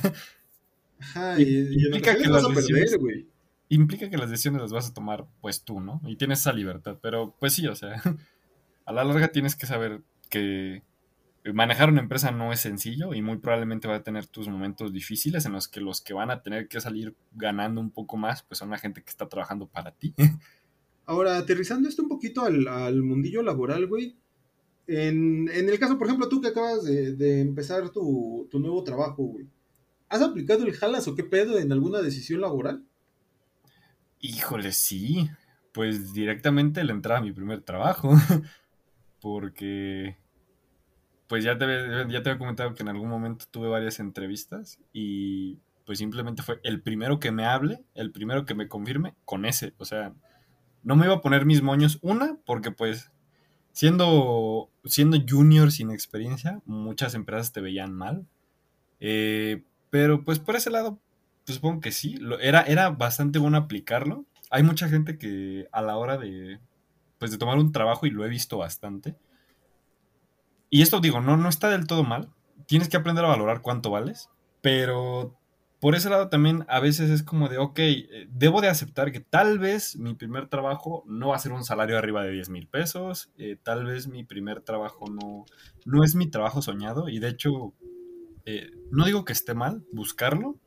implica 1.38 2.16
que 2.16 2.28
las 2.28 2.48
decisiones, 2.48 2.98
Implica 3.68 4.10
que 4.10 4.18
las 4.18 4.30
decisiones 4.30 4.62
las 4.62 4.72
vas 4.72 4.90
a 4.90 4.94
tomar 4.94 5.26
pues 5.42 5.64
tú, 5.64 5.80
¿no? 5.80 6.02
Y 6.06 6.18
tienes 6.18 6.40
esa 6.40 6.54
libertad. 6.54 6.98
Pero 7.02 7.36
pues 7.40 7.54
sí, 7.54 7.68
o 7.68 7.76
sea, 7.76 8.02
a 8.86 8.94
la 8.94 9.04
larga 9.04 9.30
tienes 9.30 9.56
que 9.56 9.66
saber 9.66 10.02
que 10.30 10.84
manejar 11.54 11.90
una 11.90 12.02
empresa 12.02 12.32
no 12.32 12.52
es 12.52 12.60
sencillo 12.60 13.14
y 13.14 13.22
muy 13.22 13.38
probablemente 13.38 13.88
va 13.88 13.96
a 13.96 14.04
tener 14.04 14.26
tus 14.28 14.48
momentos 14.48 14.92
difíciles 14.92 15.46
en 15.46 15.54
los 15.54 15.68
que 15.68 15.80
los 15.80 16.02
que 16.02 16.14
van 16.14 16.32
a 16.32 16.42
tener 16.42 16.68
que 16.68 16.82
salir 16.82 17.16
ganando 17.34 17.82
un 17.82 17.92
poco 17.92 18.18
más 18.18 18.42
pues 18.42 18.58
son 18.58 18.72
la 18.72 18.80
gente 18.80 19.04
que 19.04 19.10
está 19.10 19.28
trabajando 19.28 19.68
para 19.68 19.92
ti. 19.92 20.14
Ahora, 21.08 21.38
aterrizando 21.38 21.88
esto 21.88 22.02
un 22.02 22.10
poquito 22.10 22.42
al, 22.42 23.04
mundillo 23.04 23.44
laboral, 23.44 23.86
güey. 23.86 24.16
En, 24.88 25.48
el 25.50 25.80
caso, 25.80 26.00
por 26.00 26.08
ejemplo, 26.08 26.30
tú 26.30 26.42
que 26.42 26.48
acabas 26.48 26.84
de, 26.84 27.42
empezar 27.42 27.90
tu, 27.92 28.48
tu, 28.50 28.60
nuevo 28.60 28.84
trabajo, 28.84 29.24
güey. 29.24 29.46
¿Has 30.10 30.22
aplicado 30.22 30.66
el 30.66 30.74
jalas 30.74 31.08
o 31.08 31.16
qué 31.16 31.24
pedo 31.24 31.58
en 31.58 31.72
alguna 31.72 32.02
decisión 32.02 32.42
laboral? 32.42 32.84
Híjole, 34.20 34.72
sí. 34.72 35.30
Pues 35.72 36.14
directamente 36.14 36.84
le 36.84 36.94
entraba 36.94 37.20
a 37.20 37.24
mi 37.24 37.32
primer 37.32 37.62
trabajo. 37.62 38.14
Porque, 39.22 40.18
pues 41.28 41.44
ya 41.44 41.58
te, 41.58 41.66
ya 41.66 42.22
te 42.22 42.30
había 42.30 42.38
comentado 42.38 42.76
que 42.76 42.84
en 42.84 42.90
algún 42.90 43.10
momento 43.10 43.46
tuve 43.50 43.68
varias 43.68 44.00
entrevistas 44.00 44.80
y 44.94 45.58
pues 45.86 46.00
simplemente 46.00 46.44
fue 46.44 46.60
el 46.64 46.82
primero 46.82 47.20
que 47.20 47.32
me 47.32 47.46
hable, 47.46 47.84
el 47.94 48.12
primero 48.12 48.46
que 48.46 48.56
me 48.56 48.68
confirme 48.68 49.16
con 49.26 49.46
ese. 49.46 49.74
O 49.78 49.86
sea, 49.86 50.14
no 50.84 50.96
me 50.96 51.06
iba 51.06 51.16
a 51.16 51.22
poner 51.22 51.46
mis 51.46 51.62
moños. 51.62 52.00
Una, 52.02 52.38
porque 52.46 52.72
pues 52.72 53.12
siendo, 53.72 54.70
siendo 54.86 55.18
junior 55.28 55.72
sin 55.72 55.92
experiencia, 55.92 56.62
muchas 56.66 57.14
empresas 57.14 57.52
te 57.52 57.62
veían 57.62 57.94
mal. 57.94 58.26
Eh, 59.00 59.64
pero 59.96 60.26
pues 60.26 60.40
por 60.40 60.58
ese 60.58 60.72
lado, 60.72 61.00
pues 61.46 61.56
supongo 61.56 61.80
que 61.80 61.94
sí. 61.94 62.20
era, 62.42 62.64
era 62.64 62.90
bastante 62.90 63.40
bueno 63.40 63.56
aplicarlo. 63.56 64.26
Hay 64.52 64.62
mucha 64.62 64.90
gente 64.90 65.18
que 65.18 65.70
a 65.72 65.82
la 65.82 65.96
hora 65.96 66.18
de, 66.18 66.60
pues, 67.18 67.32
de 67.32 67.38
tomar 67.38 67.58
un 67.58 67.72
trabajo, 67.72 68.06
y 68.06 68.10
lo 68.10 68.26
he 68.26 68.28
visto 68.28 68.58
bastante. 68.58 69.16
Y 70.70 70.82
esto 70.82 71.00
digo, 71.00 71.22
no, 71.22 71.38
no 71.38 71.48
está 71.48 71.70
del 71.70 71.88
todo 71.88 72.04
mal. 72.04 72.30
Tienes 72.66 72.90
que 72.90 72.98
aprender 72.98 73.24
a 73.24 73.30
valorar 73.30 73.62
cuánto 73.62 73.90
vales. 73.90 74.30
Pero 74.60 75.40
por 75.80 75.96
ese 75.96 76.10
lado 76.10 76.28
también 76.28 76.66
a 76.68 76.82
veces 76.82 77.10
es 77.10 77.24
como 77.24 77.48
de, 77.48 77.58
ok, 77.58 77.80
eh, 77.80 78.28
debo 78.30 78.60
de 78.60 78.68
aceptar 78.68 79.14
que 79.14 79.22
tal 79.22 79.60
vez 79.60 79.96
mi 79.96 80.14
primer 80.14 80.50
trabajo 80.50 81.06
no 81.08 81.30
va 81.30 81.38
a 81.38 81.40
ser 81.40 81.54
un 81.54 81.64
salario 81.64 81.98
arriba 81.98 82.22
de 82.22 82.32
10 82.32 82.50
mil 82.50 82.68
pesos, 82.68 83.32
eh, 83.38 83.58
tal 83.64 83.86
vez 83.86 84.10
mi 84.10 84.26
primer 84.26 84.60
trabajo 84.60 85.06
no, 85.10 85.46
no 85.86 86.04
es 86.04 86.16
mi 86.16 86.28
trabajo 86.28 86.62
soñado 86.62 87.08
y 87.08 87.20
de 87.20 87.30
hecho 87.30 87.74
eh, 88.46 88.72
no 88.92 89.06
digo 89.06 89.26
que 89.26 89.34
esté 89.34 89.54
mal 89.54 89.84
buscarlo, 89.92 90.58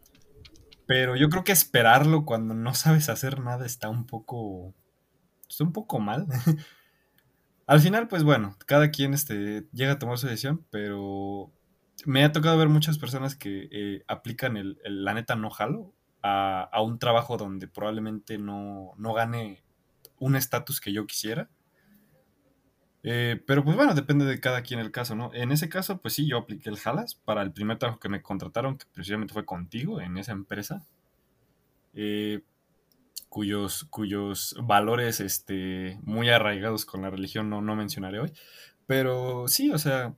pero 0.87 1.17
yo 1.17 1.29
creo 1.29 1.45
que 1.45 1.53
esperarlo 1.53 2.25
cuando 2.25 2.55
no 2.55 2.75
sabes 2.75 3.09
hacer 3.09 3.41
nada 3.41 3.67
está 3.67 3.89
un 3.89 4.07
poco, 4.07 4.75
está 5.49 5.65
un 5.65 5.73
poco 5.73 6.01
mal. 6.01 6.27
Al 7.67 7.81
final, 7.81 8.09
pues 8.09 8.25
bueno, 8.25 8.57
cada 8.67 8.91
quien 8.91 9.15
este, 9.15 9.69
llega 9.73 9.93
a 9.93 9.99
tomar 9.99 10.19
su 10.19 10.27
decisión, 10.27 10.65
pero 10.71 11.53
me 12.07 12.25
ha 12.25 12.33
tocado 12.33 12.57
ver 12.57 12.69
muchas 12.69 12.99
personas 12.99 13.37
que 13.37 13.69
eh, 13.71 14.05
aplican 14.09 14.57
el, 14.57 14.79
la 14.85 15.15
neta 15.15 15.37
no 15.37 15.51
jalo 15.51 15.93
a, 16.23 16.63
a, 16.63 16.81
un 16.81 16.99
trabajo 16.99 17.37
donde 17.37 17.69
probablemente 17.69 18.39
no, 18.39 18.93
no 18.97 19.13
gane 19.13 19.63
un 20.19 20.37
estatus 20.37 20.81
que 20.81 20.93
yo 20.93 21.07
quisiera 21.07 21.51
eh, 23.03 23.41
pero 23.47 23.65
pues 23.65 23.77
bueno, 23.77 23.95
depende 23.95 24.25
de 24.25 24.41
cada 24.41 24.63
quien 24.63 24.81
el 24.81 24.91
caso, 24.91 25.15
¿no? 25.15 25.31
En 25.35 25.53
ese 25.53 25.69
caso, 25.69 25.99
pues 25.99 26.15
sí, 26.15 26.27
yo 26.27 26.39
apliqué 26.39 26.69
el 26.69 26.79
Jalas 26.79 27.15
para 27.15 27.43
el 27.43 27.53
primer 27.53 27.79
trabajo 27.79 28.01
que 28.01 28.09
me 28.09 28.23
contrataron, 28.23 28.77
que 28.79 28.87
precisamente 28.93 29.35
fue 29.35 29.45
contigo 29.45 30.01
en 30.01 30.19
esa 30.19 30.33
empresa, 30.33 30.85
eh, 31.95 32.43
cuyos, 33.29 33.85
cuyos 33.91 34.57
valores 34.63 35.21
este, 35.21 35.99
muy 36.03 36.29
arraigados 36.31 36.85
con 36.85 37.03
la 37.03 37.11
religión 37.11 37.51
no, 37.51 37.63
no 37.63 37.77
mencionaré 37.77 38.21
hoy. 38.21 38.33
Pero 38.87 39.49
sí, 39.49 39.71
o 39.71 39.79
sea, 39.79 40.15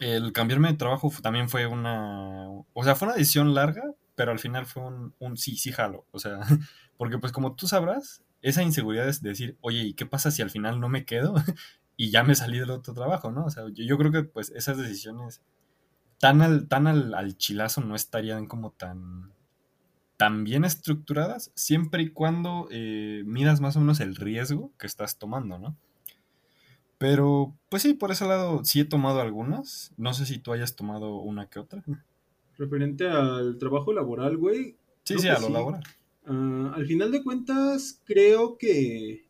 el 0.00 0.32
cambiarme 0.32 0.68
de 0.68 0.78
trabajo 0.78 1.12
también 1.22 1.48
fue 1.48 1.66
una, 1.66 2.48
o 2.48 2.84
sea, 2.84 2.94
fue 2.94 3.08
una 3.08 3.16
decisión 3.16 3.54
larga, 3.54 3.82
pero 4.14 4.32
al 4.32 4.38
final 4.38 4.66
fue 4.66 4.84
un, 4.84 5.14
un 5.18 5.36
sí, 5.36 5.56
sí 5.56 5.72
jalo, 5.72 6.06
o 6.12 6.18
sea, 6.18 6.38
porque 6.96 7.18
pues 7.18 7.32
como 7.32 7.54
tú 7.54 7.66
sabrás, 7.66 8.22
esa 8.44 8.62
inseguridad 8.62 9.08
es 9.08 9.22
decir, 9.22 9.56
oye, 9.62 9.80
¿y 9.80 9.94
qué 9.94 10.06
pasa 10.06 10.30
si 10.30 10.42
al 10.42 10.50
final 10.50 10.78
no 10.78 10.88
me 10.88 11.04
quedo 11.04 11.34
y 11.96 12.10
ya 12.10 12.22
me 12.22 12.34
salí 12.34 12.58
del 12.58 12.70
otro 12.70 12.92
trabajo, 12.92 13.32
¿no? 13.32 13.46
O 13.46 13.50
sea, 13.50 13.64
yo, 13.72 13.84
yo 13.84 13.98
creo 13.98 14.12
que 14.12 14.22
pues 14.22 14.50
esas 14.50 14.76
decisiones 14.76 15.42
tan 16.18 16.42
al, 16.42 16.68
tan 16.68 16.86
al, 16.86 17.14
al 17.14 17.36
chilazo 17.36 17.80
no 17.80 17.94
estarían 17.94 18.46
como 18.46 18.70
tan, 18.70 19.32
tan 20.16 20.44
bien 20.44 20.64
estructuradas, 20.64 21.52
siempre 21.54 22.02
y 22.02 22.10
cuando 22.10 22.68
eh, 22.70 23.22
miras 23.26 23.60
más 23.60 23.76
o 23.76 23.80
menos 23.80 24.00
el 24.00 24.14
riesgo 24.14 24.72
que 24.78 24.86
estás 24.86 25.18
tomando, 25.18 25.58
¿no? 25.58 25.76
Pero, 26.98 27.56
pues 27.70 27.82
sí, 27.82 27.94
por 27.94 28.12
ese 28.12 28.26
lado 28.26 28.64
sí 28.64 28.80
he 28.80 28.84
tomado 28.84 29.20
algunas. 29.20 29.92
No 29.96 30.14
sé 30.14 30.26
si 30.26 30.38
tú 30.38 30.52
hayas 30.52 30.76
tomado 30.76 31.16
una 31.16 31.48
que 31.48 31.58
otra. 31.58 31.82
Referente 32.56 33.08
al 33.08 33.58
trabajo 33.58 33.92
laboral, 33.92 34.36
güey. 34.36 34.76
Sí, 35.02 35.18
sí, 35.18 35.28
a 35.28 35.38
lo 35.40 35.48
laboral. 35.48 35.82
Uh, 36.26 36.72
al 36.74 36.86
final 36.86 37.12
de 37.12 37.22
cuentas, 37.22 38.00
creo 38.04 38.56
que 38.56 39.26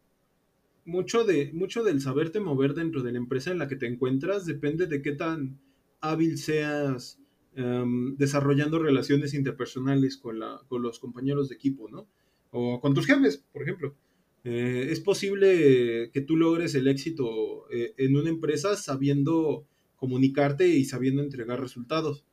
mucho, 0.84 1.24
de, 1.24 1.50
mucho 1.52 1.82
del 1.82 2.00
saberte 2.00 2.40
mover 2.40 2.74
dentro 2.74 3.02
de 3.02 3.12
la 3.12 3.18
empresa 3.18 3.50
en 3.50 3.58
la 3.58 3.68
que 3.68 3.76
te 3.76 3.86
encuentras 3.86 4.46
depende 4.46 4.86
de 4.86 5.02
qué 5.02 5.12
tan 5.12 5.58
hábil 6.00 6.38
seas 6.38 7.18
um, 7.56 8.16
desarrollando 8.16 8.78
relaciones 8.78 9.34
interpersonales 9.34 10.18
con, 10.18 10.38
la, 10.38 10.60
con 10.68 10.82
los 10.82 10.98
compañeros 10.98 11.48
de 11.48 11.56
equipo, 11.56 11.88
¿no? 11.88 12.06
O 12.50 12.80
con 12.80 12.94
tus 12.94 13.06
jefes, 13.06 13.44
por 13.52 13.62
ejemplo. 13.62 13.96
Eh, 14.44 14.88
es 14.90 15.00
posible 15.00 16.10
que 16.12 16.20
tú 16.20 16.36
logres 16.36 16.74
el 16.74 16.86
éxito 16.86 17.68
eh, 17.70 17.94
en 17.96 18.16
una 18.16 18.28
empresa 18.28 18.76
sabiendo 18.76 19.66
comunicarte 19.96 20.68
y 20.68 20.84
sabiendo 20.84 21.22
entregar 21.22 21.60
resultados. 21.60 22.24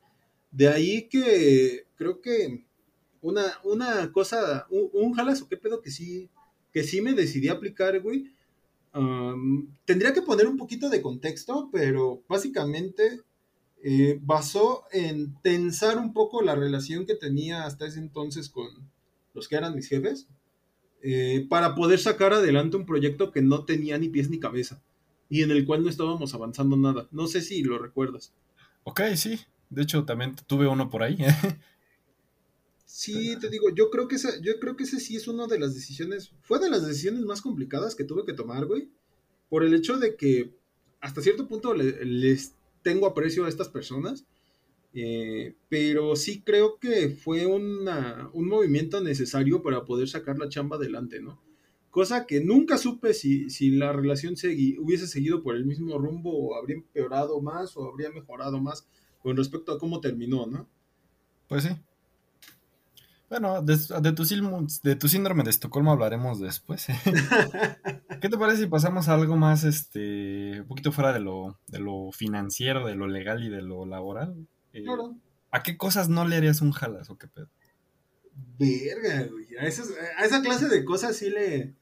De 0.51 0.67
ahí 0.67 1.07
que 1.07 1.85
creo 1.95 2.19
que 2.21 2.65
una, 3.21 3.43
una 3.63 4.11
cosa, 4.11 4.67
un, 4.69 4.89
un 4.93 5.13
jalazo, 5.13 5.47
qué 5.47 5.57
pedo 5.57 5.81
que 5.81 5.91
sí, 5.91 6.29
que 6.71 6.83
sí 6.83 7.01
me 7.01 7.13
decidí 7.13 7.49
aplicar, 7.49 7.99
güey. 8.01 8.31
Um, 8.93 9.67
tendría 9.85 10.13
que 10.13 10.21
poner 10.21 10.47
un 10.47 10.57
poquito 10.57 10.89
de 10.89 11.01
contexto, 11.01 11.69
pero 11.71 12.23
básicamente 12.27 13.21
eh, 13.83 14.19
basó 14.21 14.83
en 14.91 15.33
tensar 15.41 15.97
un 15.97 16.13
poco 16.13 16.41
la 16.41 16.55
relación 16.55 17.05
que 17.05 17.15
tenía 17.15 17.65
hasta 17.65 17.85
ese 17.87 17.99
entonces 17.99 18.49
con 18.49 18.67
los 19.33 19.47
que 19.47 19.55
eran 19.55 19.75
mis 19.75 19.87
jefes, 19.87 20.27
eh, 21.01 21.47
para 21.49 21.73
poder 21.73 21.99
sacar 21.99 22.33
adelante 22.33 22.77
un 22.77 22.85
proyecto 22.85 23.31
que 23.31 23.41
no 23.41 23.65
tenía 23.65 23.97
ni 23.97 24.09
pies 24.09 24.29
ni 24.29 24.39
cabeza 24.39 24.81
y 25.29 25.41
en 25.43 25.51
el 25.51 25.65
cual 25.65 25.83
no 25.83 25.89
estábamos 25.89 26.33
avanzando 26.33 26.75
nada. 26.75 27.07
No 27.11 27.25
sé 27.25 27.41
si 27.41 27.63
lo 27.63 27.79
recuerdas. 27.79 28.33
Ok, 28.83 29.01
sí. 29.15 29.39
De 29.69 29.83
hecho, 29.83 30.03
también 30.03 30.35
tuve 30.45 30.67
uno 30.67 30.89
por 30.89 31.03
ahí. 31.03 31.17
sí, 32.91 33.37
te 33.39 33.49
digo, 33.49 33.69
yo 33.73 33.89
creo 33.89 34.09
que 34.09 34.15
esa, 34.15 34.37
yo 34.41 34.59
creo 34.59 34.75
que 34.75 34.83
ese 34.83 34.99
sí 34.99 35.15
es 35.15 35.27
una 35.29 35.47
de 35.47 35.57
las 35.57 35.73
decisiones, 35.73 36.33
fue 36.41 36.59
de 36.59 36.69
las 36.69 36.85
decisiones 36.85 37.21
más 37.21 37.41
complicadas 37.41 37.95
que 37.95 38.03
tuve 38.03 38.25
que 38.25 38.33
tomar, 38.33 38.65
güey, 38.65 38.89
por 39.49 39.63
el 39.63 39.73
hecho 39.73 39.97
de 39.97 40.17
que 40.17 40.53
hasta 40.99 41.21
cierto 41.21 41.47
punto 41.47 41.73
le, 41.73 42.03
les 42.05 42.53
tengo 42.81 43.07
aprecio 43.07 43.45
a 43.45 43.49
estas 43.49 43.69
personas, 43.69 44.25
eh, 44.93 45.55
pero 45.69 46.17
sí 46.17 46.41
creo 46.41 46.79
que 46.79 47.09
fue 47.09 47.45
una, 47.45 48.29
un 48.33 48.49
movimiento 48.49 49.01
necesario 49.01 49.63
para 49.63 49.85
poder 49.85 50.09
sacar 50.09 50.37
la 50.37 50.49
chamba 50.49 50.75
adelante, 50.75 51.21
¿no? 51.21 51.41
Cosa 51.91 52.25
que 52.25 52.41
nunca 52.41 52.77
supe 52.77 53.13
si, 53.13 53.49
si 53.49 53.71
la 53.71 53.93
relación 53.93 54.35
segui, 54.35 54.77
hubiese 54.77 55.07
seguido 55.07 55.43
por 55.43 55.55
el 55.55 55.65
mismo 55.65 55.97
rumbo 55.97 56.37
o 56.37 56.55
habría 56.55 56.75
empeorado 56.75 57.39
más 57.41 57.77
o 57.77 57.87
habría 57.89 58.09
mejorado 58.11 58.59
más 58.59 58.85
con 59.21 59.37
respecto 59.37 59.71
a 59.71 59.79
cómo 59.79 60.01
terminó, 60.01 60.45
¿no? 60.45 60.67
Pues 61.47 61.63
sí. 61.63 61.69
Bueno, 63.31 63.61
de, 63.61 63.77
de, 63.77 64.11
tu, 64.11 64.23
de 64.83 64.95
tu 64.97 65.07
síndrome 65.07 65.43
de 65.45 65.51
Estocolmo 65.51 65.93
hablaremos 65.93 66.41
después. 66.41 66.87
¿Qué 68.21 68.27
te 68.27 68.37
parece 68.37 68.63
si 68.63 68.67
pasamos 68.67 69.07
a 69.07 69.13
algo 69.13 69.37
más, 69.37 69.63
este, 69.63 70.59
un 70.59 70.67
poquito 70.67 70.91
fuera 70.91 71.13
de 71.13 71.21
lo, 71.21 71.57
de 71.67 71.79
lo 71.79 72.11
financiero, 72.11 72.85
de 72.85 72.95
lo 72.95 73.07
legal 73.07 73.41
y 73.41 73.49
de 73.49 73.61
lo 73.61 73.85
laboral? 73.85 74.35
Eh, 74.73 74.83
Claro. 74.83 75.15
¿A 75.49 75.63
qué 75.63 75.77
cosas 75.77 76.09
no 76.09 76.25
le 76.27 76.35
harías 76.35 76.59
un 76.61 76.71
jalas 76.73 77.09
o 77.09 77.17
qué 77.17 77.29
pedo? 77.29 77.47
Verga, 78.59 79.23
güey. 79.31 79.47
A, 79.57 79.65
esas- 79.65 79.93
a 80.17 80.25
esa 80.25 80.41
clase 80.41 80.67
de 80.67 80.83
cosas 80.83 81.15
sí 81.15 81.29
le. 81.29 81.73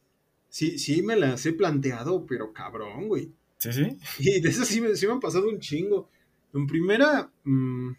Sí, 0.49 0.77
sí 0.77 1.01
me 1.01 1.15
las 1.15 1.43
he 1.47 1.53
planteado, 1.53 2.27
pero 2.27 2.53
cabrón, 2.53 3.07
güey. 3.07 3.31
¿Sí, 3.57 3.73
sí? 3.73 3.97
Y 4.19 4.39
de 4.39 4.49
esas 4.49 4.67
sí 4.67 4.81
me, 4.81 4.95
sí 4.95 5.07
me 5.07 5.13
han 5.13 5.19
pasado 5.19 5.49
un 5.49 5.59
chingo. 5.59 6.09
En 6.53 6.67
primera. 6.67 7.31
mm, 7.43 7.91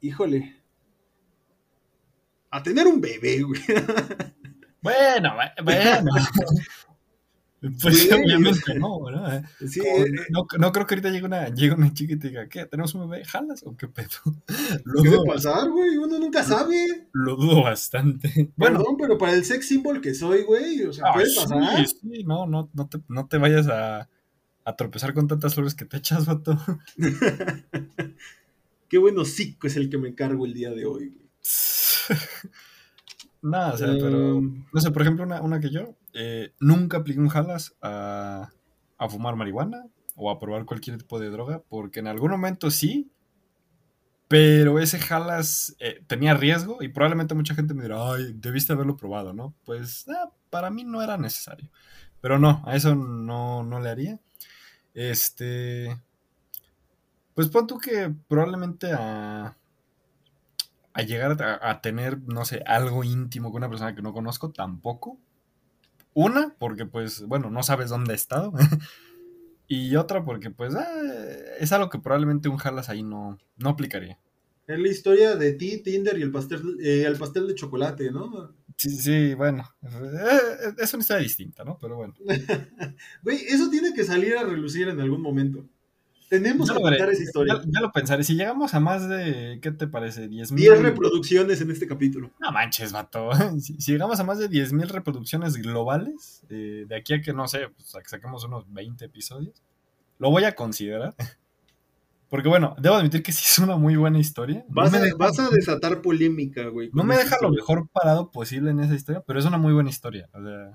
híjole. 0.00 0.56
A 2.54 2.62
tener 2.62 2.86
un 2.86 3.00
bebé, 3.00 3.42
güey. 3.42 3.60
Bueno, 4.80 5.30
bu- 5.36 5.64
bueno. 5.64 6.12
Pues 7.80 8.12
obviamente 8.12 8.74
no, 8.78 9.02
¿verdad? 9.02 9.42
Sí, 9.66 9.80
eh, 9.80 10.04
no, 10.30 10.46
no 10.58 10.70
creo 10.70 10.86
que 10.86 10.94
ahorita 10.94 11.08
llegue 11.10 11.24
una, 11.24 11.48
llegue 11.48 11.72
una 11.74 11.92
chica 11.94 12.12
y 12.12 12.18
te 12.18 12.28
diga, 12.28 12.46
¿qué? 12.46 12.66
¿Tenemos 12.66 12.94
un 12.94 13.08
bebé? 13.08 13.24
¿Jalas 13.24 13.62
o 13.64 13.74
qué 13.74 13.88
pedo? 13.88 14.08
Lo 14.84 15.00
puede 15.02 15.16
dudo, 15.16 15.24
pasar, 15.24 15.70
güey. 15.70 15.96
Uno 15.96 16.18
nunca 16.18 16.44
sabe. 16.44 17.08
lo 17.12 17.36
dudo 17.36 17.62
bastante. 17.62 18.52
Bueno, 18.54 18.78
Perdón, 18.78 18.96
pero 19.00 19.16
para 19.18 19.32
el 19.32 19.44
sex 19.44 19.66
symbol 19.66 20.00
que 20.02 20.14
soy, 20.14 20.42
güey. 20.42 20.82
O 20.84 20.92
sea, 20.92 21.06
ay, 21.08 21.12
puede 21.14 21.30
sí, 21.30 21.36
pasar. 21.40 21.86
sí, 21.88 22.24
no, 22.24 22.46
no, 22.46 22.70
no 22.72 22.86
te, 22.88 23.00
no 23.08 23.26
te 23.26 23.38
vayas 23.38 23.66
a, 23.68 24.08
a 24.64 24.76
tropezar 24.76 25.12
con 25.14 25.26
tantas 25.26 25.54
flores 25.54 25.74
que 25.74 25.86
te 25.86 25.96
echas, 25.96 26.26
vato. 26.26 26.56
Qué 28.88 28.98
bueno 28.98 29.24
psico 29.24 29.66
es 29.66 29.76
el 29.76 29.88
que 29.90 29.98
me 29.98 30.14
cargo 30.14 30.44
el 30.46 30.54
día 30.54 30.70
de 30.70 30.84
hoy, 30.84 31.08
güey. 31.08 31.24
Nada, 33.42 33.74
o 33.74 33.76
sea, 33.76 33.88
pero. 33.88 34.36
Um, 34.38 34.66
No 34.72 34.80
sé, 34.80 34.90
por 34.90 35.02
ejemplo, 35.02 35.24
una, 35.24 35.40
una 35.42 35.60
que 35.60 35.70
yo 35.70 35.96
eh, 36.12 36.52
nunca 36.60 36.98
apliqué 36.98 37.20
un 37.20 37.28
jalas 37.28 37.76
a, 37.82 38.50
a 38.98 39.08
fumar 39.08 39.36
marihuana 39.36 39.86
o 40.16 40.30
a 40.30 40.38
probar 40.38 40.64
cualquier 40.64 40.98
tipo 40.98 41.18
de 41.20 41.30
droga, 41.30 41.62
porque 41.68 42.00
en 42.00 42.06
algún 42.06 42.30
momento 42.30 42.70
sí, 42.70 43.10
pero 44.28 44.78
ese 44.78 44.98
jalas 44.98 45.76
eh, 45.78 46.02
tenía 46.06 46.34
riesgo 46.34 46.82
y 46.82 46.88
probablemente 46.88 47.34
mucha 47.34 47.54
gente 47.54 47.74
me 47.74 47.82
dirá, 47.82 48.12
ay, 48.12 48.32
debiste 48.34 48.72
haberlo 48.72 48.96
probado, 48.96 49.32
¿no? 49.32 49.54
Pues 49.64 50.06
ah, 50.08 50.30
para 50.50 50.70
mí 50.70 50.84
no 50.84 51.02
era 51.02 51.18
necesario. 51.18 51.70
Pero 52.20 52.38
no, 52.38 52.62
a 52.64 52.74
eso 52.74 52.94
no, 52.94 53.62
no 53.62 53.80
le 53.80 53.90
haría. 53.90 54.20
Este. 54.94 55.96
Pues 57.34 57.48
pon 57.48 57.66
tú 57.66 57.78
que 57.78 58.12
probablemente 58.28 58.92
a, 58.92 59.56
a 60.94 61.02
llegar 61.02 61.42
a, 61.42 61.70
a 61.70 61.80
tener, 61.82 62.20
no 62.22 62.44
sé, 62.44 62.62
algo 62.66 63.04
íntimo 63.04 63.50
con 63.52 63.58
una 63.60 63.68
persona 63.68 63.94
que 63.94 64.02
no 64.02 64.12
conozco, 64.14 64.50
tampoco. 64.52 65.18
Una, 66.14 66.54
porque 66.58 66.86
pues, 66.86 67.22
bueno, 67.26 67.50
no 67.50 67.62
sabes 67.62 67.90
dónde 67.90 68.12
ha 68.12 68.16
estado. 68.16 68.52
y 69.66 69.96
otra, 69.96 70.24
porque 70.24 70.50
pues 70.50 70.74
ah, 70.74 70.86
es 71.58 71.72
algo 71.72 71.90
que 71.90 71.98
probablemente 71.98 72.48
un 72.48 72.56
jalas 72.58 72.88
ahí 72.88 73.02
no, 73.02 73.38
no 73.56 73.70
aplicaría. 73.70 74.18
Es 74.66 74.78
la 74.78 74.88
historia 74.88 75.36
de 75.36 75.52
ti, 75.52 75.82
Tinder 75.82 76.18
y 76.18 76.22
el 76.22 76.32
pastel, 76.32 76.78
eh, 76.80 77.04
el 77.06 77.18
pastel 77.18 77.46
de 77.46 77.54
chocolate, 77.54 78.10
¿no? 78.10 78.54
Sí, 78.76 78.90
sí, 78.90 79.34
bueno. 79.34 79.68
eh, 79.82 80.72
Es 80.78 80.94
una 80.94 81.02
historia 81.02 81.22
distinta, 81.22 81.64
¿no? 81.64 81.78
Pero 81.78 81.96
bueno. 81.96 82.14
Güey, 83.22 83.38
eso 83.48 83.68
tiene 83.68 83.92
que 83.92 84.04
salir 84.04 84.36
a 84.36 84.44
relucir 84.44 84.88
en 84.88 85.00
algún 85.00 85.20
momento. 85.20 85.66
Tenemos 86.34 86.68
Ya 86.68 86.74
que 86.74 86.82
contar 86.82 87.10
esa 87.10 87.22
historia. 87.22 87.54
Ya, 87.54 87.70
ya 87.70 87.80
lo 87.80 87.92
pensaré. 87.92 88.24
Si 88.24 88.34
llegamos 88.34 88.74
a 88.74 88.80
más 88.80 89.08
de, 89.08 89.60
¿qué 89.62 89.70
te 89.70 89.86
parece? 89.86 90.26
10 90.26 90.50
mil. 90.50 90.64
10 90.64 90.82
reproducciones 90.82 91.60
en 91.60 91.70
este 91.70 91.86
capítulo. 91.86 92.32
No 92.40 92.50
manches, 92.50 92.92
vato. 92.92 93.30
Si, 93.60 93.80
si 93.80 93.92
llegamos 93.92 94.18
a 94.18 94.24
más 94.24 94.38
de 94.38 94.50
10.000 94.50 94.88
reproducciones 94.88 95.56
globales, 95.56 96.42
eh, 96.50 96.86
de 96.88 96.96
aquí 96.96 97.14
a 97.14 97.20
que, 97.20 97.32
no 97.32 97.46
sé, 97.46 97.68
pues 97.68 97.94
a 97.94 98.00
que 98.00 98.08
saquemos 98.08 98.44
unos 98.44 98.72
20 98.72 99.04
episodios, 99.04 99.62
lo 100.18 100.30
voy 100.30 100.42
a 100.44 100.56
considerar. 100.56 101.14
Porque 102.28 102.48
bueno, 102.48 102.74
debo 102.80 102.96
admitir 102.96 103.22
que 103.22 103.30
sí 103.30 103.44
es 103.46 103.58
una 103.60 103.76
muy 103.76 103.94
buena 103.94 104.18
historia. 104.18 104.64
Vas, 104.68 104.92
a, 104.92 104.98
deja, 104.98 105.16
vas 105.16 105.38
a 105.38 105.50
desatar 105.50 106.02
polémica, 106.02 106.66
güey. 106.66 106.90
no 106.92 107.04
me 107.04 107.16
deja 107.16 107.36
lo 107.40 107.50
mejor 107.50 107.88
parado 107.90 108.32
posible 108.32 108.72
en 108.72 108.80
esa 108.80 108.96
historia, 108.96 109.22
pero 109.24 109.38
es 109.38 109.44
una 109.44 109.58
muy 109.58 109.72
buena 109.72 109.90
historia. 109.90 110.28
O 110.32 110.42
sea, 110.42 110.72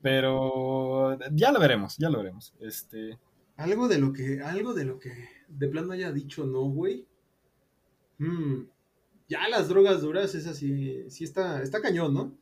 pero 0.00 1.18
ya 1.32 1.50
lo 1.50 1.58
veremos, 1.58 1.96
ya 1.98 2.08
lo 2.08 2.18
veremos. 2.18 2.54
Este, 2.60 3.18
Algo 3.60 3.88
de 3.88 3.98
lo 3.98 4.12
que, 4.12 4.40
algo 4.42 4.72
de 4.74 4.84
lo 4.84 4.98
que 4.98 5.12
de 5.48 5.68
plano 5.68 5.92
haya 5.92 6.12
dicho 6.12 6.44
no, 6.46 6.62
güey. 6.62 7.06
Hmm, 8.18 8.64
Ya 9.28 9.48
las 9.48 9.68
drogas 9.68 10.00
duras, 10.02 10.34
es 10.34 10.46
así, 10.46 11.04
sí 11.10 11.24
está, 11.24 11.62
está 11.62 11.80
cañón, 11.80 12.14
¿no? 12.14 12.32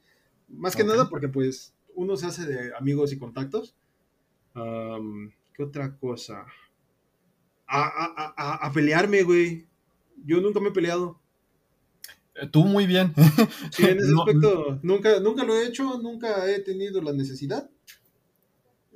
Más 0.49 0.75
que 0.77 0.85
nada 0.85 1.09
porque 1.11 1.29
pues 1.29 1.75
uno 1.95 2.17
se 2.17 2.27
hace 2.27 2.47
de 2.47 2.75
amigos 2.77 3.13
y 3.13 3.19
contactos. 3.19 3.75
¿Qué 4.55 5.63
otra 5.63 5.97
cosa? 5.97 6.47
A, 7.67 7.83
a- 8.37 8.67
a- 8.67 8.73
pelearme, 8.73 9.23
güey. 9.25 9.67
Yo 10.25 10.41
nunca 10.41 10.61
me 10.61 10.69
he 10.69 10.73
peleado. 10.73 11.21
eh, 12.35 12.47
tú 12.51 12.65
muy 12.65 12.87
bien. 12.87 13.13
Sí, 13.73 13.85
en 13.85 13.99
ese 13.99 14.13
No- 14.13 14.21
aspecto, 14.23 14.79
nunca, 14.83 15.21
nunca 15.21 15.45
lo 15.45 15.55
he 15.57 15.67
hecho, 15.67 15.99
nunca 16.01 16.49
he 16.51 16.61
tenido 16.61 17.03
la 17.03 17.13
necesidad. 17.13 17.69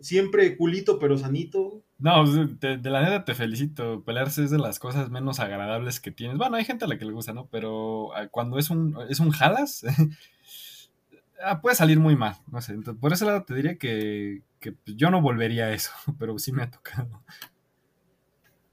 siempre 0.01 0.57
culito 0.57 0.99
pero 0.99 1.16
sanito. 1.18 1.83
No, 2.03 2.26
de, 2.26 2.78
de 2.78 2.90
la 2.90 3.00
neta 3.00 3.24
te 3.24 3.32
felicito. 3.32 4.03
Pelearse 4.03 4.42
es 4.42 4.50
de 4.50 4.59
las 4.59 4.80
cosas 4.80 5.09
menos 5.09 5.38
agradables 5.38 6.00
que 6.00 6.11
tienes. 6.11 6.36
Bueno, 6.36 6.57
hay 6.57 6.64
gente 6.64 6.84
a 6.84 6.88
la 6.88 6.98
que 6.98 7.05
le 7.05 7.12
gusta, 7.12 7.32
¿no? 7.32 7.46
Pero 7.46 8.12
ah, 8.16 8.26
cuando 8.26 8.59
es 8.59 8.70
un, 8.70 8.98
es 9.09 9.20
un 9.20 9.30
jalas, 9.30 9.84
ah, 11.44 11.61
puede 11.61 11.76
salir 11.76 12.00
muy 12.00 12.16
mal. 12.16 12.34
No 12.50 12.61
sé. 12.61 12.72
Entonces, 12.72 13.00
por 13.00 13.12
ese 13.12 13.24
lado 13.24 13.44
te 13.44 13.55
diría 13.55 13.78
que, 13.78 14.42
que 14.59 14.72
pues, 14.72 14.96
yo 14.96 15.12
no 15.12 15.22
volvería 15.22 15.66
a 15.66 15.72
eso, 15.74 15.92
pero 16.18 16.36
sí 16.40 16.50
me 16.50 16.64
ha 16.64 16.70
tocado. 16.72 17.22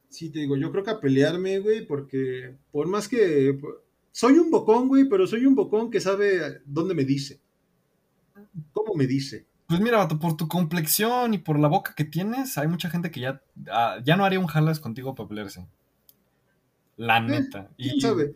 Sí, 0.10 0.32
te 0.32 0.40
digo, 0.40 0.58
yo 0.58 0.72
creo 0.72 0.84
que 0.84 0.90
a 0.90 1.00
pelearme, 1.00 1.60
güey, 1.60 1.86
porque 1.86 2.56
por 2.72 2.88
más 2.88 3.08
que... 3.08 3.60
Soy 4.12 4.40
un 4.40 4.50
bocón, 4.50 4.88
güey, 4.88 5.08
pero 5.08 5.28
soy 5.28 5.46
un 5.46 5.54
bocón 5.54 5.92
que 5.92 6.02
sabe 6.02 6.64
dónde 6.66 6.96
me 6.96 7.06
dice. 7.06 7.40
¿Cómo 8.74 8.96
me 8.96 9.06
dice? 9.06 9.46
Pues 9.70 9.82
mira, 9.82 9.98
vato, 9.98 10.18
por 10.18 10.36
tu 10.36 10.48
complexión 10.48 11.36
y 11.36 11.38
por 11.38 11.60
la 11.60 11.68
boca 11.68 11.94
que 11.96 12.04
tienes, 12.04 12.58
hay 12.58 12.68
mucha 12.68 12.90
gente 12.90 13.12
que 13.12 13.20
ya, 13.20 13.44
ah, 13.72 14.00
ya 14.04 14.18
no 14.18 14.26
haría 14.26 14.40
un 14.40 14.48
jalas 14.48 14.80
contigo 14.80 15.14
para 15.14 15.30
pelearse. 15.30 15.68
La 16.98 17.20
neta. 17.20 17.70
¿Quién 17.78 17.98
y 17.98 18.02
sabe? 18.02 18.36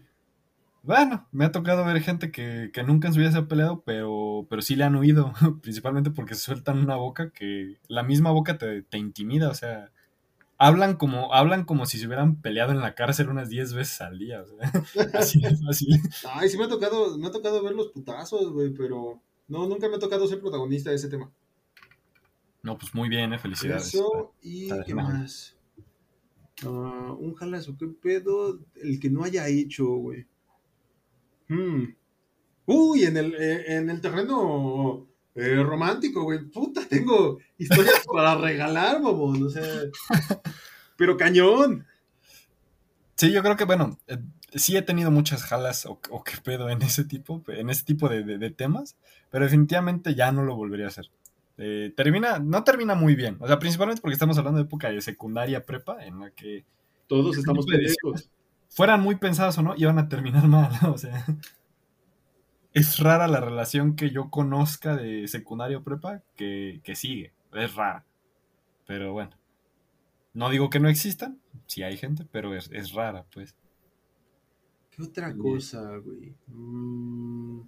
bueno, 0.83 1.27
me 1.31 1.45
ha 1.45 1.51
tocado 1.51 1.83
ver 1.85 2.01
gente 2.01 2.31
que, 2.31 2.69
que 2.71 2.83
nunca 2.83 3.07
en 3.07 3.15
su 3.15 3.19
vida 3.19 3.31
se 3.31 3.39
ha 3.39 3.47
peleado, 3.47 3.81
pero, 3.83 4.45
pero 4.47 4.61
sí 4.61 4.75
le 4.75 4.83
han 4.83 4.95
huido, 4.95 5.33
principalmente 5.63 6.11
porque 6.11 6.35
se 6.35 6.41
sueltan 6.41 6.77
una 6.77 6.97
boca 6.97 7.31
que 7.31 7.79
la 7.87 8.03
misma 8.03 8.29
boca 8.29 8.59
te, 8.59 8.83
te 8.83 8.99
intimida, 8.99 9.49
o 9.49 9.55
sea, 9.55 9.91
hablan 10.59 10.97
como, 10.97 11.33
hablan 11.33 11.65
como 11.65 11.87
si 11.87 11.97
se 11.97 12.05
hubieran 12.05 12.41
peleado 12.41 12.73
en 12.73 12.79
la 12.79 12.93
cárcel 12.93 13.29
unas 13.29 13.49
10 13.49 13.73
veces 13.73 14.01
al 14.01 14.19
día, 14.19 14.43
o 14.43 14.45
sea, 14.45 15.11
así 15.19 15.41
es 15.43 15.65
fácil. 15.65 15.99
Ay, 16.31 16.47
sí 16.47 16.59
me 16.59 16.65
ha 16.65 16.69
tocado, 16.69 17.17
me 17.17 17.25
ha 17.25 17.31
tocado 17.31 17.63
ver 17.63 17.73
los 17.73 17.87
putazos, 17.87 18.51
güey, 18.51 18.69
pero 18.71 19.19
no, 19.47 19.67
nunca 19.67 19.89
me 19.89 19.95
ha 19.95 19.99
tocado 19.99 20.27
ser 20.27 20.39
protagonista 20.39 20.89
de 20.89 20.95
ese 20.97 21.09
tema. 21.09 21.31
No, 22.61 22.77
pues 22.77 22.93
muy 22.95 23.09
bien, 23.09 23.33
eh, 23.33 23.39
felicidades. 23.39 23.87
Eso, 23.87 24.33
y 24.41 24.63
está 24.63 24.83
¿qué 24.83 24.95
más? 24.95 25.57
Ah, 26.65 27.15
un 27.17 27.33
jalazo, 27.35 27.75
¿qué 27.77 27.87
pedo? 27.87 28.59
El 28.75 28.99
que 28.99 29.09
no 29.09 29.23
haya 29.23 29.47
hecho, 29.47 29.85
güey. 29.85 30.25
Hmm. 31.49 31.95
Uy, 32.65 33.03
en 33.03 33.17
el, 33.17 33.35
eh, 33.35 33.75
en 33.75 33.89
el 33.89 33.99
terreno 33.99 35.07
eh, 35.35 35.61
romántico, 35.61 36.23
güey. 36.23 36.45
Puta, 36.45 36.87
tengo 36.87 37.39
historias 37.57 38.05
para 38.11 38.35
regalar, 38.35 39.01
mamón. 39.01 39.43
O 39.43 39.49
sea, 39.49 39.63
pero 40.95 41.17
cañón. 41.17 41.85
Sí, 43.15 43.31
yo 43.31 43.41
creo 43.41 43.57
que, 43.57 43.65
bueno, 43.65 43.99
eh, 44.07 44.17
sí 44.55 44.77
he 44.77 44.81
tenido 44.81 45.11
muchas 45.11 45.43
jalas 45.43 45.85
o, 45.85 45.99
o 46.09 46.23
qué 46.23 46.37
pedo 46.43 46.69
en 46.69 46.81
ese 46.81 47.05
tipo, 47.05 47.43
en 47.47 47.69
ese 47.69 47.83
tipo 47.85 48.09
de, 48.09 48.23
de- 48.23 48.37
de 48.37 48.51
temas, 48.51 48.97
pero 49.29 49.45
definitivamente 49.45 50.15
ya 50.15 50.31
no 50.31 50.43
lo 50.43 50.55
volvería 50.55 50.85
a 50.85 50.89
hacer. 50.89 51.11
Eh, 51.57 51.93
termina, 51.95 52.39
no 52.39 52.63
termina 52.63 52.95
muy 52.95 53.15
bien, 53.15 53.37
o 53.39 53.47
sea, 53.47 53.59
principalmente 53.59 54.01
porque 54.01 54.13
estamos 54.13 54.37
hablando 54.37 54.57
de 54.59 54.65
época 54.65 54.89
de 54.89 55.01
secundaria 55.01 55.65
prepa, 55.65 56.03
en 56.05 56.19
la 56.19 56.31
que 56.31 56.65
Todos 57.07 57.37
estamos 57.37 57.65
tipo 57.65 57.71
de 57.71 57.77
pendejos. 57.77 58.29
fueran 58.69 59.01
muy 59.01 59.15
pensadas 59.15 59.57
o 59.59 59.63
no, 59.63 59.75
iban 59.77 59.99
a 59.99 60.09
terminar 60.09 60.47
mal, 60.47 60.71
o 60.87 60.97
sea, 60.97 61.25
es 62.73 62.97
rara 62.99 63.27
la 63.27 63.39
relación 63.39 63.95
que 63.95 64.09
yo 64.09 64.29
conozca 64.29 64.95
de 64.95 65.27
secundaria 65.27 65.77
o 65.77 65.83
prepa 65.83 66.21
que, 66.35 66.81
que 66.83 66.95
sigue, 66.95 67.33
es 67.53 67.75
rara, 67.75 68.03
pero 68.85 69.13
bueno, 69.13 69.37
no 70.33 70.49
digo 70.49 70.69
que 70.69 70.79
no 70.79 70.89
existan, 70.89 71.39
sí 71.67 71.83
hay 71.83 71.97
gente, 71.97 72.25
pero 72.31 72.55
es, 72.55 72.69
es 72.71 72.93
rara, 72.93 73.25
pues. 73.33 73.55
¿Qué 74.95 75.03
otra 75.03 75.35
cosa, 75.35 75.97
güey? 75.97 76.33
Mm. 76.47 77.61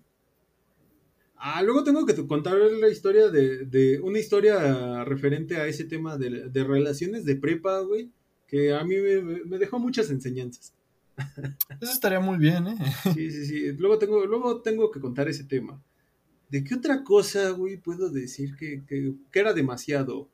Ah, 1.38 1.62
luego 1.64 1.84
tengo 1.84 2.06
que 2.06 2.16
contar 2.28 2.56
la 2.58 2.90
historia 2.90 3.30
de, 3.30 3.66
de 3.66 4.00
una 4.00 4.20
historia 4.20 5.04
referente 5.04 5.58
a 5.58 5.68
ese 5.68 5.84
tema 5.84 6.18
de, 6.18 6.50
de 6.50 6.64
relaciones 6.64 7.26
de 7.26 7.36
prepa, 7.36 7.80
güey, 7.82 8.10
que 8.48 8.74
a 8.74 8.84
mí 8.84 8.96
me, 8.98 9.44
me 9.46 9.58
dejó 9.58 9.78
muchas 9.80 10.10
enseñanzas. 10.10 10.74
Eso 11.80 11.92
estaría 11.92 12.20
muy 12.20 12.38
bien, 12.38 12.68
¿eh? 12.68 12.76
Sí, 13.14 13.32
sí, 13.32 13.46
sí. 13.46 13.72
Luego 13.74 13.98
tengo, 14.00 14.26
luego 14.26 14.62
tengo 14.62 14.92
que 14.92 15.00
contar 15.00 15.28
ese 15.30 15.44
tema. 15.44 15.82
¿De 16.50 16.64
qué 16.64 16.76
otra 16.76 17.04
cosa, 17.04 17.50
güey, 17.52 17.78
puedo 17.78 18.10
decir 18.10 18.56
que, 18.56 18.84
que- 18.86 19.14
que 19.32 19.40
era 19.40 19.54
demasiado? 19.54 20.30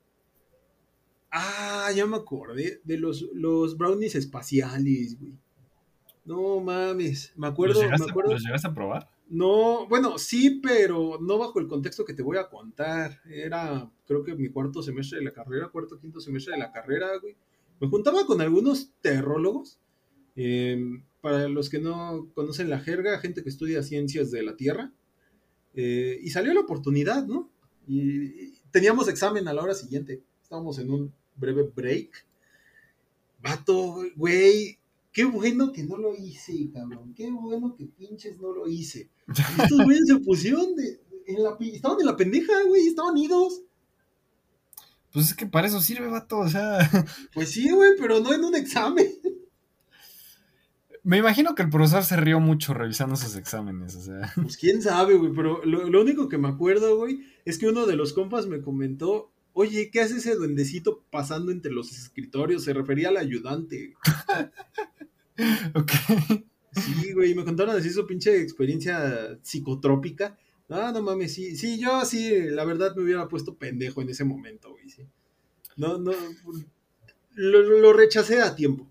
Ah, 1.32 1.90
ya 1.96 2.06
me 2.06 2.18
acordé 2.18 2.82
de 2.84 2.98
los, 2.98 3.22
los 3.34 3.78
brownies 3.78 4.16
espaciales, 4.16 5.18
güey. 5.20 5.34
No 6.24 6.60
mames, 6.60 7.34
me 7.36 7.48
¿Los 7.64 7.78
acuerdo, 7.78 7.88
me 7.98 8.04
llegaste, 8.04 8.12
acuerdo. 8.12 8.32
los 8.32 8.44
llegaste 8.44 8.68
a 8.68 8.74
probar? 8.74 9.10
No, 9.28 9.88
bueno, 9.88 10.18
sí, 10.18 10.60
pero 10.62 11.18
no 11.22 11.38
bajo 11.38 11.60
el 11.60 11.68
contexto 11.68 12.06
que 12.06 12.14
te 12.14 12.22
voy 12.24 12.38
a 12.38 12.50
contar. 12.50 13.22
Era, 13.26 13.90
creo 14.06 14.24
que 14.24 14.36
mi 14.36 14.50
cuarto 14.50 14.84
semestre 14.84 15.20
de 15.20 15.26
la 15.26 15.32
carrera, 15.32 15.70
cuarto, 15.70 16.00
quinto 16.00 16.20
semestre 16.20 16.54
de 16.54 16.60
la 16.60 16.72
carrera, 16.72 17.08
güey. 17.22 17.36
Me 17.80 17.88
juntaba 17.88 18.26
con 18.26 18.42
algunos 18.42 18.92
terrólogos. 19.02 19.80
eh, 20.36 21.02
para 21.22 21.48
los 21.50 21.70
que 21.70 21.80
no 21.80 22.30
conocen 22.34 22.70
la 22.70 22.80
jerga, 22.80 23.20
gente 23.20 23.44
que 23.44 23.50
estudia 23.50 23.84
ciencias 23.84 24.32
de 24.32 24.44
la 24.44 24.56
Tierra. 24.56 24.92
eh, 25.76 26.20
y 26.22 26.30
salió 26.32 26.54
la 26.54 26.62
oportunidad, 26.62 27.26
¿no? 27.28 27.50
Y, 27.88 28.24
y 28.50 28.54
teníamos 28.72 29.08
examen 29.08 29.48
a 29.48 29.54
la 29.54 29.62
hora 29.64 29.74
siguiente. 29.76 30.24
Estábamos 30.42 30.80
en 30.80 30.92
un 30.92 31.14
breve 31.36 31.64
break. 31.76 32.26
Vato, 33.42 34.04
güey, 34.16 34.78
qué 35.12 35.26
bueno 35.26 35.72
que 35.72 35.84
no 35.84 35.98
lo 35.98 36.16
hice, 36.16 36.70
cabrón. 36.74 37.14
Qué 37.16 37.30
bueno 37.30 37.76
que 37.76 37.86
pinches 37.86 38.38
no 38.40 38.54
lo 38.54 38.68
hice. 38.68 39.10
Y 39.28 39.32
estos 39.62 39.84
güeyes 39.84 40.08
se 40.08 40.18
pusieron 40.18 40.76
de. 40.76 41.02
En 41.28 41.44
la, 41.44 41.56
estaban 41.60 42.00
en 42.00 42.06
la 42.08 42.18
pendeja, 42.18 42.54
güey, 42.68 42.88
estaban 42.88 43.16
idos. 43.18 43.62
Pues 45.12 45.28
es 45.28 45.34
que 45.34 45.46
para 45.46 45.68
eso 45.68 45.82
sirve, 45.82 46.08
vato, 46.08 46.40
o 46.40 46.50
sea... 46.50 46.80
Pues 47.34 47.52
sí, 47.52 47.70
güey, 47.70 47.92
pero 48.00 48.20
no 48.22 48.34
en 48.34 48.44
un 48.44 48.56
examen. 48.56 49.08
Me 51.04 51.18
imagino 51.18 51.54
que 51.54 51.64
el 51.64 51.70
profesor 51.70 52.04
se 52.04 52.16
rió 52.16 52.40
mucho 52.40 52.74
revisando 52.74 53.16
esos 53.16 53.36
exámenes, 53.36 53.96
o 53.96 54.02
sea... 54.02 54.34
Pues 54.36 54.56
quién 54.56 54.82
sabe, 54.82 55.16
güey, 55.16 55.32
pero 55.34 55.64
lo, 55.66 55.90
lo 55.90 56.02
único 56.02 56.30
que 56.30 56.38
me 56.38 56.48
acuerdo, 56.48 56.96
güey, 56.96 57.20
es 57.44 57.58
que 57.58 57.68
uno 57.68 57.86
de 57.86 57.96
los 57.96 58.14
compas 58.14 58.48
me 58.48 58.62
comentó, 58.62 59.32
oye, 59.54 59.90
¿qué 59.92 60.02
hace 60.02 60.18
ese 60.18 60.36
duendecito 60.36 61.04
pasando 61.10 61.52
entre 61.52 61.72
los 61.72 61.92
escritorios? 61.92 62.64
Se 62.64 62.74
refería 62.74 63.10
al 63.10 63.18
ayudante. 63.18 63.94
Ok. 65.76 65.92
Sí, 66.74 67.12
güey, 67.14 67.36
me 67.36 67.44
contaron 67.44 67.76
así 67.76 67.90
su 67.90 68.06
pinche 68.08 68.40
experiencia 68.42 69.38
psicotrópica. 69.42 70.38
Ah, 70.70 70.92
no 70.94 71.02
mames, 71.02 71.34
sí, 71.34 71.58
sí, 71.58 71.78
yo 71.80 72.06
sí, 72.06 72.32
la 72.50 72.64
verdad 72.64 72.96
me 72.96 73.04
hubiera 73.04 73.28
puesto 73.28 73.56
pendejo 73.56 74.02
en 74.02 74.10
ese 74.10 74.24
momento, 74.24 74.72
güey, 74.72 74.90
sí. 74.90 75.06
No, 75.76 75.98
no, 75.98 76.14
lo, 77.36 77.62
lo 77.62 77.94
rechacé 77.94 78.42
a 78.42 78.56
tiempo. 78.56 78.88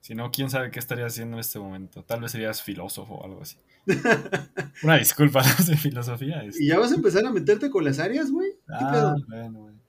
Si 0.00 0.14
no, 0.14 0.30
quién 0.30 0.50
sabe 0.50 0.70
qué 0.70 0.78
estaría 0.78 1.06
haciendo 1.06 1.36
en 1.36 1.40
este 1.40 1.58
momento. 1.58 2.04
Tal 2.04 2.20
vez 2.20 2.32
serías 2.32 2.62
filósofo 2.62 3.14
o 3.14 3.24
algo 3.24 3.42
así. 3.42 3.56
Una 4.82 4.96
disculpa, 4.98 5.42
no 5.58 5.64
sé, 5.64 5.76
filosofía. 5.76 6.42
Es... 6.44 6.60
¿Y 6.60 6.68
ya 6.68 6.78
vas 6.78 6.92
a 6.92 6.96
empezar 6.96 7.24
a 7.26 7.30
meterte 7.32 7.70
con 7.70 7.84
las 7.84 7.98
áreas, 7.98 8.30
güey? 8.30 8.52
¿Qué 8.52 8.58
Ah, 8.68 8.90
pedo? 8.92 9.14
bueno, 9.28 9.58
bueno. 9.60 9.80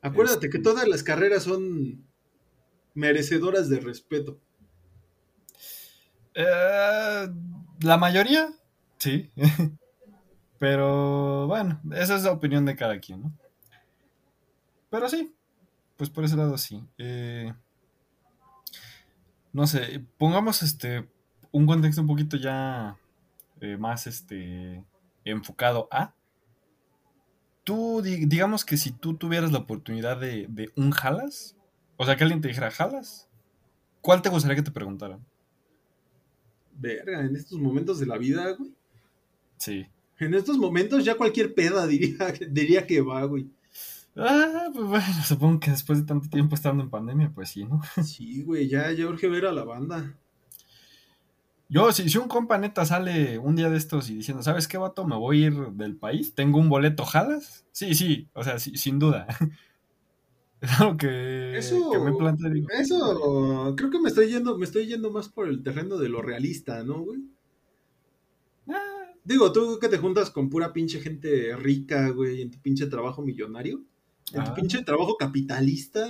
Acuérdate 0.00 0.46
este- 0.46 0.50
que 0.58 0.62
todas 0.62 0.86
las 0.86 1.02
carreras 1.02 1.42
son 1.44 2.06
merecedoras 2.98 3.68
de 3.68 3.80
respeto. 3.80 4.40
Eh, 6.34 7.28
la 7.82 7.96
mayoría, 7.96 8.48
sí. 8.98 9.30
Pero 10.58 11.46
bueno, 11.46 11.80
esa 11.92 12.16
es 12.16 12.24
la 12.24 12.32
opinión 12.32 12.64
de 12.64 12.76
cada 12.76 12.98
quien, 13.00 13.22
¿no? 13.22 13.32
Pero 14.90 15.08
sí, 15.08 15.34
pues 15.96 16.10
por 16.10 16.24
ese 16.24 16.36
lado 16.36 16.58
sí. 16.58 16.84
Eh, 16.98 17.52
no 19.52 19.66
sé, 19.66 20.04
pongamos 20.18 20.62
este 20.62 21.08
un 21.50 21.66
contexto 21.66 22.02
un 22.02 22.06
poquito 22.06 22.36
ya 22.36 22.96
eh, 23.60 23.76
más 23.76 24.06
este 24.06 24.84
enfocado 25.24 25.88
a. 25.90 26.14
Tú, 27.64 28.00
di- 28.02 28.26
digamos 28.26 28.64
que 28.64 28.76
si 28.76 28.92
tú 28.92 29.16
tuvieras 29.16 29.52
la 29.52 29.58
oportunidad 29.58 30.18
de, 30.18 30.46
de 30.48 30.72
un 30.76 30.90
jalas, 30.90 31.56
o 31.98 32.06
sea, 32.06 32.16
que 32.16 32.24
alguien 32.24 32.40
te 32.40 32.48
dijera 32.48 32.70
jalas, 32.70 33.28
¿cuál 34.00 34.22
te 34.22 34.30
gustaría 34.30 34.56
que 34.56 34.62
te 34.62 34.70
preguntaran? 34.70 35.22
Verga, 36.72 37.20
en 37.20 37.34
estos 37.34 37.58
momentos 37.58 37.98
de 37.98 38.06
la 38.06 38.16
vida, 38.16 38.52
güey. 38.52 38.72
Sí. 39.58 39.86
En 40.20 40.32
estos 40.34 40.56
momentos 40.56 41.04
ya 41.04 41.16
cualquier 41.16 41.54
peda 41.54 41.86
diría, 41.86 42.32
diría 42.48 42.86
que 42.86 43.00
va, 43.00 43.24
güey. 43.24 43.50
Ah, 44.16 44.68
pues 44.72 44.86
bueno, 44.86 45.06
supongo 45.24 45.60
que 45.60 45.72
después 45.72 46.00
de 46.00 46.06
tanto 46.06 46.28
tiempo 46.28 46.54
estando 46.54 46.82
en 46.82 46.90
pandemia, 46.90 47.32
pues 47.34 47.50
sí, 47.50 47.64
¿no? 47.64 47.80
Sí, 48.04 48.42
güey, 48.42 48.68
ya, 48.68 48.90
ya 48.92 49.06
urge 49.06 49.28
ver 49.28 49.46
a 49.46 49.52
la 49.52 49.64
banda. 49.64 50.16
Yo, 51.68 51.92
si, 51.92 52.08
si 52.08 52.16
un 52.16 52.28
compa 52.28 52.58
neta 52.58 52.86
sale 52.86 53.38
un 53.38 53.54
día 53.54 53.68
de 53.68 53.76
estos 53.76 54.08
y 54.08 54.14
diciendo, 54.14 54.42
¿sabes 54.42 54.66
qué, 54.66 54.78
vato? 54.78 55.04
Me 55.04 55.16
voy 55.16 55.42
a 55.42 55.46
ir 55.48 55.54
del 55.72 55.96
país, 55.96 56.34
tengo 56.34 56.58
un 56.58 56.68
boleto, 56.68 57.04
¿jalas? 57.04 57.66
Sí, 57.72 57.94
sí, 57.94 58.28
o 58.32 58.42
sea, 58.42 58.58
sí, 58.58 58.76
sin 58.76 58.98
duda. 58.98 59.26
Es 60.62 60.80
algo 60.80 60.96
que, 60.96 61.56
Eso, 61.56 61.90
que 61.92 61.98
me 62.00 62.12
planteé, 62.12 62.50
digo. 62.50 62.68
eso, 62.70 63.74
creo 63.76 63.90
que 63.90 64.00
me 64.00 64.08
estoy 64.08 64.28
yendo, 64.28 64.58
me 64.58 64.64
estoy 64.64 64.86
yendo 64.86 65.10
más 65.12 65.28
por 65.28 65.48
el 65.48 65.62
terreno 65.62 65.98
de 65.98 66.08
lo 66.08 66.20
realista, 66.20 66.82
¿no, 66.82 67.00
güey? 67.04 67.20
Ah, 68.68 69.04
Digo, 69.24 69.52
tú 69.52 69.78
que 69.80 69.88
te 69.88 69.98
juntas 69.98 70.30
con 70.30 70.48
pura 70.50 70.72
pinche 70.72 71.00
gente 71.00 71.54
rica, 71.56 72.08
güey, 72.10 72.42
en 72.42 72.50
tu 72.50 72.58
pinche 72.60 72.86
trabajo 72.86 73.22
millonario. 73.22 73.82
En 74.32 74.44
tu 74.44 74.50
Ah. 74.50 74.54
pinche 74.54 74.82
trabajo 74.82 75.16
capitalista. 75.16 76.06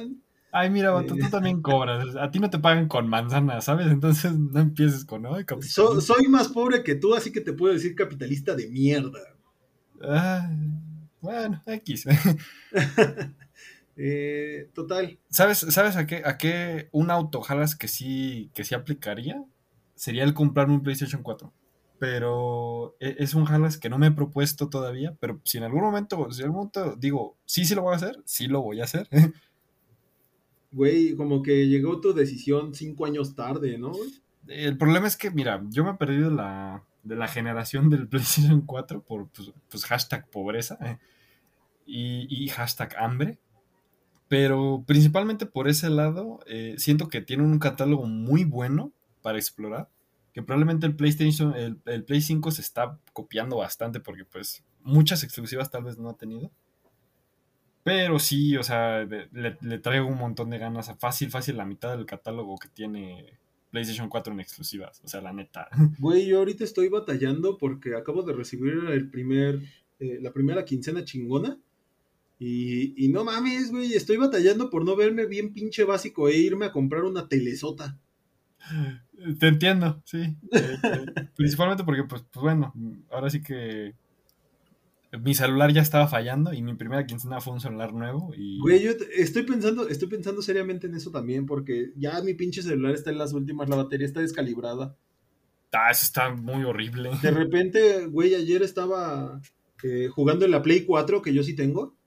Ay, 0.50 0.70
mira, 0.70 0.92
vato, 0.92 1.14
Eh. 1.14 1.18
tú 1.20 1.28
también 1.30 1.60
cobras. 1.60 2.16
A 2.16 2.30
ti 2.30 2.38
no 2.38 2.48
te 2.48 2.58
pagan 2.58 2.88
con 2.88 3.06
manzanas, 3.08 3.64
¿sabes? 3.66 3.88
Entonces 3.88 4.32
no 4.32 4.60
empieces 4.60 5.04
con, 5.04 5.26
ay, 5.26 5.44
So- 5.60 6.00
soy 6.00 6.26
más 6.28 6.48
pobre 6.48 6.82
que 6.82 6.94
tú, 6.94 7.14
así 7.14 7.30
que 7.32 7.40
te 7.42 7.52
puedo 7.52 7.74
decir 7.74 7.94
capitalista 7.94 8.54
de 8.54 8.68
mierda. 8.68 9.20
Ah, 10.02 10.50
bueno, 11.20 11.62
X. 11.66 12.06
Eh, 13.98 14.70
total. 14.74 15.18
¿Sabes, 15.28 15.58
¿Sabes 15.58 15.96
a 15.96 16.06
qué, 16.06 16.22
a 16.24 16.38
qué 16.38 16.88
un 16.92 17.10
auto 17.10 17.42
jalas 17.42 17.74
que 17.74 17.88
sí, 17.88 18.50
que 18.54 18.62
sí 18.64 18.74
aplicaría? 18.74 19.44
Sería 19.96 20.22
el 20.22 20.34
comprarme 20.34 20.74
un 20.74 20.82
PlayStation 20.82 21.22
4. 21.22 21.52
Pero 21.98 22.94
e- 23.00 23.16
es 23.18 23.34
un 23.34 23.44
jalas 23.44 23.76
que 23.76 23.90
no 23.90 23.98
me 23.98 24.06
he 24.06 24.12
propuesto 24.12 24.68
todavía. 24.68 25.16
Pero 25.18 25.40
si 25.44 25.58
en 25.58 25.64
algún 25.64 25.82
momento, 25.82 26.30
si 26.30 26.40
en 26.40 26.46
algún 26.46 26.58
momento 26.58 26.94
digo, 26.96 27.36
sí, 27.44 27.64
sí 27.64 27.74
lo 27.74 27.82
voy 27.82 27.94
a 27.94 27.96
hacer, 27.96 28.22
sí 28.24 28.46
lo 28.46 28.62
voy 28.62 28.80
a 28.80 28.84
hacer. 28.84 29.08
Güey, 30.70 31.16
como 31.16 31.42
que 31.42 31.66
llegó 31.66 31.98
tu 32.00 32.12
decisión 32.12 32.74
cinco 32.74 33.06
años 33.06 33.34
tarde, 33.34 33.78
¿no? 33.78 33.92
El 34.46 34.76
problema 34.76 35.06
es 35.06 35.16
que, 35.16 35.30
mira, 35.30 35.62
yo 35.70 35.82
me 35.82 35.92
he 35.92 35.94
perdido 35.94 36.30
la, 36.30 36.84
de 37.02 37.16
la 37.16 37.26
generación 37.26 37.88
del 37.88 38.06
PlayStation 38.08 38.60
4 38.62 39.02
por 39.02 39.28
pues, 39.28 39.50
pues, 39.70 39.84
hashtag 39.86 40.28
pobreza 40.28 40.78
eh, 40.82 40.98
y, 41.86 42.26
y 42.28 42.48
hashtag 42.48 42.94
hambre. 42.98 43.38
Pero 44.28 44.84
principalmente 44.86 45.46
por 45.46 45.68
ese 45.68 45.90
lado, 45.90 46.40
eh, 46.46 46.74
siento 46.78 47.08
que 47.08 47.22
tiene 47.22 47.42
un 47.42 47.58
catálogo 47.58 48.06
muy 48.06 48.44
bueno 48.44 48.92
para 49.22 49.38
explorar. 49.38 49.88
Que 50.32 50.42
probablemente 50.42 50.86
el 50.86 50.94
PlayStation, 50.94 51.54
el, 51.56 51.80
el 51.86 52.04
Play 52.04 52.20
5 52.20 52.50
se 52.50 52.60
está 52.60 52.98
copiando 53.12 53.56
bastante 53.56 53.98
porque 53.98 54.24
pues 54.24 54.62
muchas 54.82 55.24
exclusivas 55.24 55.70
tal 55.70 55.84
vez 55.84 55.98
no 55.98 56.10
ha 56.10 56.16
tenido. 56.16 56.52
Pero 57.82 58.18
sí, 58.18 58.56
o 58.56 58.62
sea, 58.62 59.04
le, 59.04 59.28
le 59.32 59.78
traigo 59.78 60.06
un 60.06 60.18
montón 60.18 60.50
de 60.50 60.58
ganas. 60.58 60.94
Fácil, 60.98 61.30
fácil, 61.30 61.56
la 61.56 61.64
mitad 61.64 61.96
del 61.96 62.04
catálogo 62.06 62.58
que 62.58 62.68
tiene 62.68 63.38
PlayStation 63.70 64.08
4 64.08 64.32
en 64.32 64.40
exclusivas. 64.40 65.00
O 65.04 65.08
sea, 65.08 65.20
la 65.20 65.32
neta. 65.32 65.68
Güey, 65.98 66.26
yo 66.26 66.38
ahorita 66.38 66.64
estoy 66.64 66.88
batallando 66.88 67.58
porque 67.58 67.96
acabo 67.96 68.22
de 68.22 68.32
recibir 68.32 68.74
el 68.90 69.10
primer, 69.10 69.60
eh, 69.98 70.18
la 70.20 70.32
primera 70.32 70.64
quincena 70.64 71.04
chingona. 71.04 71.58
Y, 72.38 73.04
y 73.04 73.08
no 73.08 73.24
mames, 73.24 73.70
güey, 73.70 73.94
estoy 73.94 74.16
batallando 74.16 74.70
por 74.70 74.84
no 74.84 74.94
verme 74.94 75.26
bien 75.26 75.52
pinche 75.52 75.84
básico 75.84 76.28
e 76.28 76.36
irme 76.36 76.66
a 76.66 76.72
comprar 76.72 77.04
una 77.04 77.28
telesota. 77.28 77.98
Te 79.38 79.48
entiendo, 79.48 80.00
sí. 80.04 80.36
Eh, 80.52 80.78
eh, 80.82 81.06
principalmente 81.36 81.84
porque, 81.84 82.04
pues, 82.04 82.22
pues 82.30 82.42
bueno, 82.42 82.72
ahora 83.10 83.30
sí 83.30 83.42
que 83.42 83.94
mi 85.18 85.34
celular 85.34 85.72
ya 85.72 85.80
estaba 85.80 86.06
fallando 86.06 86.52
y 86.52 86.62
mi 86.62 86.74
primera 86.74 87.06
quincena 87.06 87.40
fue 87.40 87.54
un 87.54 87.60
celular 87.60 87.94
nuevo 87.94 88.32
y 88.36 88.60
Güey, 88.60 88.82
yo 88.82 88.92
estoy 89.16 89.42
pensando, 89.44 89.88
estoy 89.88 90.08
pensando 90.08 90.42
seriamente 90.42 90.86
en 90.86 90.94
eso 90.94 91.10
también, 91.10 91.46
porque 91.46 91.92
ya 91.96 92.20
mi 92.22 92.34
pinche 92.34 92.62
celular 92.62 92.94
está 92.94 93.10
en 93.10 93.18
las 93.18 93.32
últimas, 93.32 93.68
la 93.68 93.76
batería 93.76 94.06
está 94.06 94.20
descalibrada. 94.20 94.96
ah, 95.72 95.90
eso 95.90 96.04
está 96.04 96.30
muy 96.30 96.62
horrible. 96.64 97.10
De 97.22 97.30
repente, 97.30 98.06
güey, 98.06 98.34
ayer 98.34 98.62
estaba 98.62 99.40
eh, 99.82 100.08
jugando 100.08 100.44
en 100.44 100.50
la 100.50 100.62
Play 100.62 100.84
4, 100.84 101.22
que 101.22 101.32
yo 101.32 101.42
sí 101.42 101.56
tengo. 101.56 101.97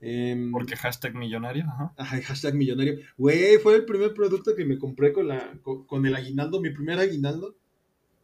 Em, 0.00 0.50
Porque 0.50 0.76
hashtag 0.76 1.14
millonario, 1.14 1.64
ajá. 1.64 1.94
Ajá, 1.96 2.22
hashtag 2.22 2.54
millonario. 2.54 2.98
Güey, 3.16 3.58
fue 3.58 3.76
el 3.76 3.84
primer 3.84 4.14
producto 4.14 4.54
que 4.54 4.64
me 4.64 4.78
compré 4.78 5.12
con, 5.12 5.28
la, 5.28 5.52
con, 5.62 5.84
con 5.84 6.06
el 6.06 6.14
aguinaldo, 6.14 6.60
mi 6.60 6.70
primer 6.70 6.98
aguinaldo. 6.98 7.54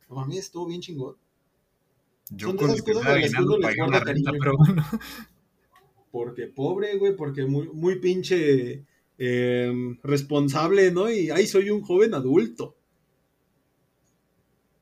No 0.08 0.16
mames, 0.16 0.38
estuvo 0.38 0.66
bien 0.66 0.80
chingón. 0.80 1.16
Yo 2.30 2.48
Son 2.48 2.56
con 2.56 2.70
esas 2.70 2.82
cosas 2.82 3.04
las 3.04 3.32
que 3.32 3.42
uno 3.42 3.58
les 3.58 3.76
guarda 3.76 4.00
renta, 4.00 4.32
pero 4.32 4.56
bueno. 4.56 4.84
Porque 6.10 6.46
pobre, 6.46 6.96
güey, 6.96 7.14
porque 7.14 7.44
muy, 7.44 7.68
muy 7.68 7.98
pinche 8.00 8.84
em, 9.18 9.98
responsable, 10.02 10.90
¿no? 10.90 11.10
Y 11.10 11.30
ahí 11.30 11.46
soy 11.46 11.70
un 11.70 11.82
joven 11.82 12.14
adulto. 12.14 12.74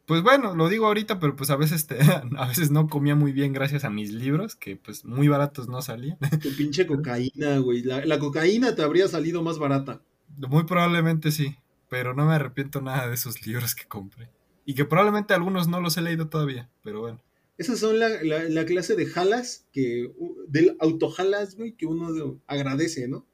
Pues 0.06 0.22
bueno, 0.22 0.54
lo 0.54 0.68
digo 0.68 0.86
ahorita, 0.86 1.18
pero 1.18 1.34
pues 1.34 1.48
a 1.50 1.56
veces 1.56 1.86
te, 1.86 1.96
a 2.38 2.46
veces 2.48 2.70
no 2.70 2.88
comía 2.88 3.14
muy 3.14 3.32
bien 3.32 3.52
gracias 3.52 3.84
a 3.84 3.90
mis 3.90 4.12
libros, 4.12 4.54
que 4.56 4.76
pues 4.76 5.04
muy 5.04 5.28
baratos 5.28 5.68
no 5.68 5.80
salían. 5.82 6.18
Tu 6.42 6.54
pinche 6.56 6.86
cocaína, 6.86 7.58
güey. 7.58 7.82
La, 7.82 8.04
la 8.04 8.18
cocaína 8.18 8.74
te 8.74 8.82
habría 8.82 9.08
salido 9.08 9.42
más 9.42 9.58
barata. 9.58 10.02
Muy 10.36 10.64
probablemente 10.64 11.30
sí, 11.30 11.56
pero 11.88 12.12
no 12.14 12.26
me 12.26 12.34
arrepiento 12.34 12.80
nada 12.82 13.08
de 13.08 13.14
esos 13.14 13.46
libros 13.46 13.74
que 13.74 13.86
compré. 13.86 14.28
Y 14.66 14.74
que 14.74 14.84
probablemente 14.84 15.34
algunos 15.34 15.68
no 15.68 15.80
los 15.80 15.96
he 15.96 16.02
leído 16.02 16.28
todavía, 16.28 16.70
pero 16.82 17.00
bueno. 17.00 17.20
Esas 17.56 17.78
son 17.78 17.98
la, 18.00 18.08
la- 18.22 18.48
la 18.48 18.64
clase 18.64 18.96
de 18.96 19.06
jalas, 19.06 19.66
que, 19.72 20.10
del 20.48 20.76
autojalas, 20.80 21.54
güey, 21.56 21.72
que 21.72 21.86
uno 21.86 22.12
de- 22.12 22.36
agradece, 22.46 23.06
¿no? 23.08 23.26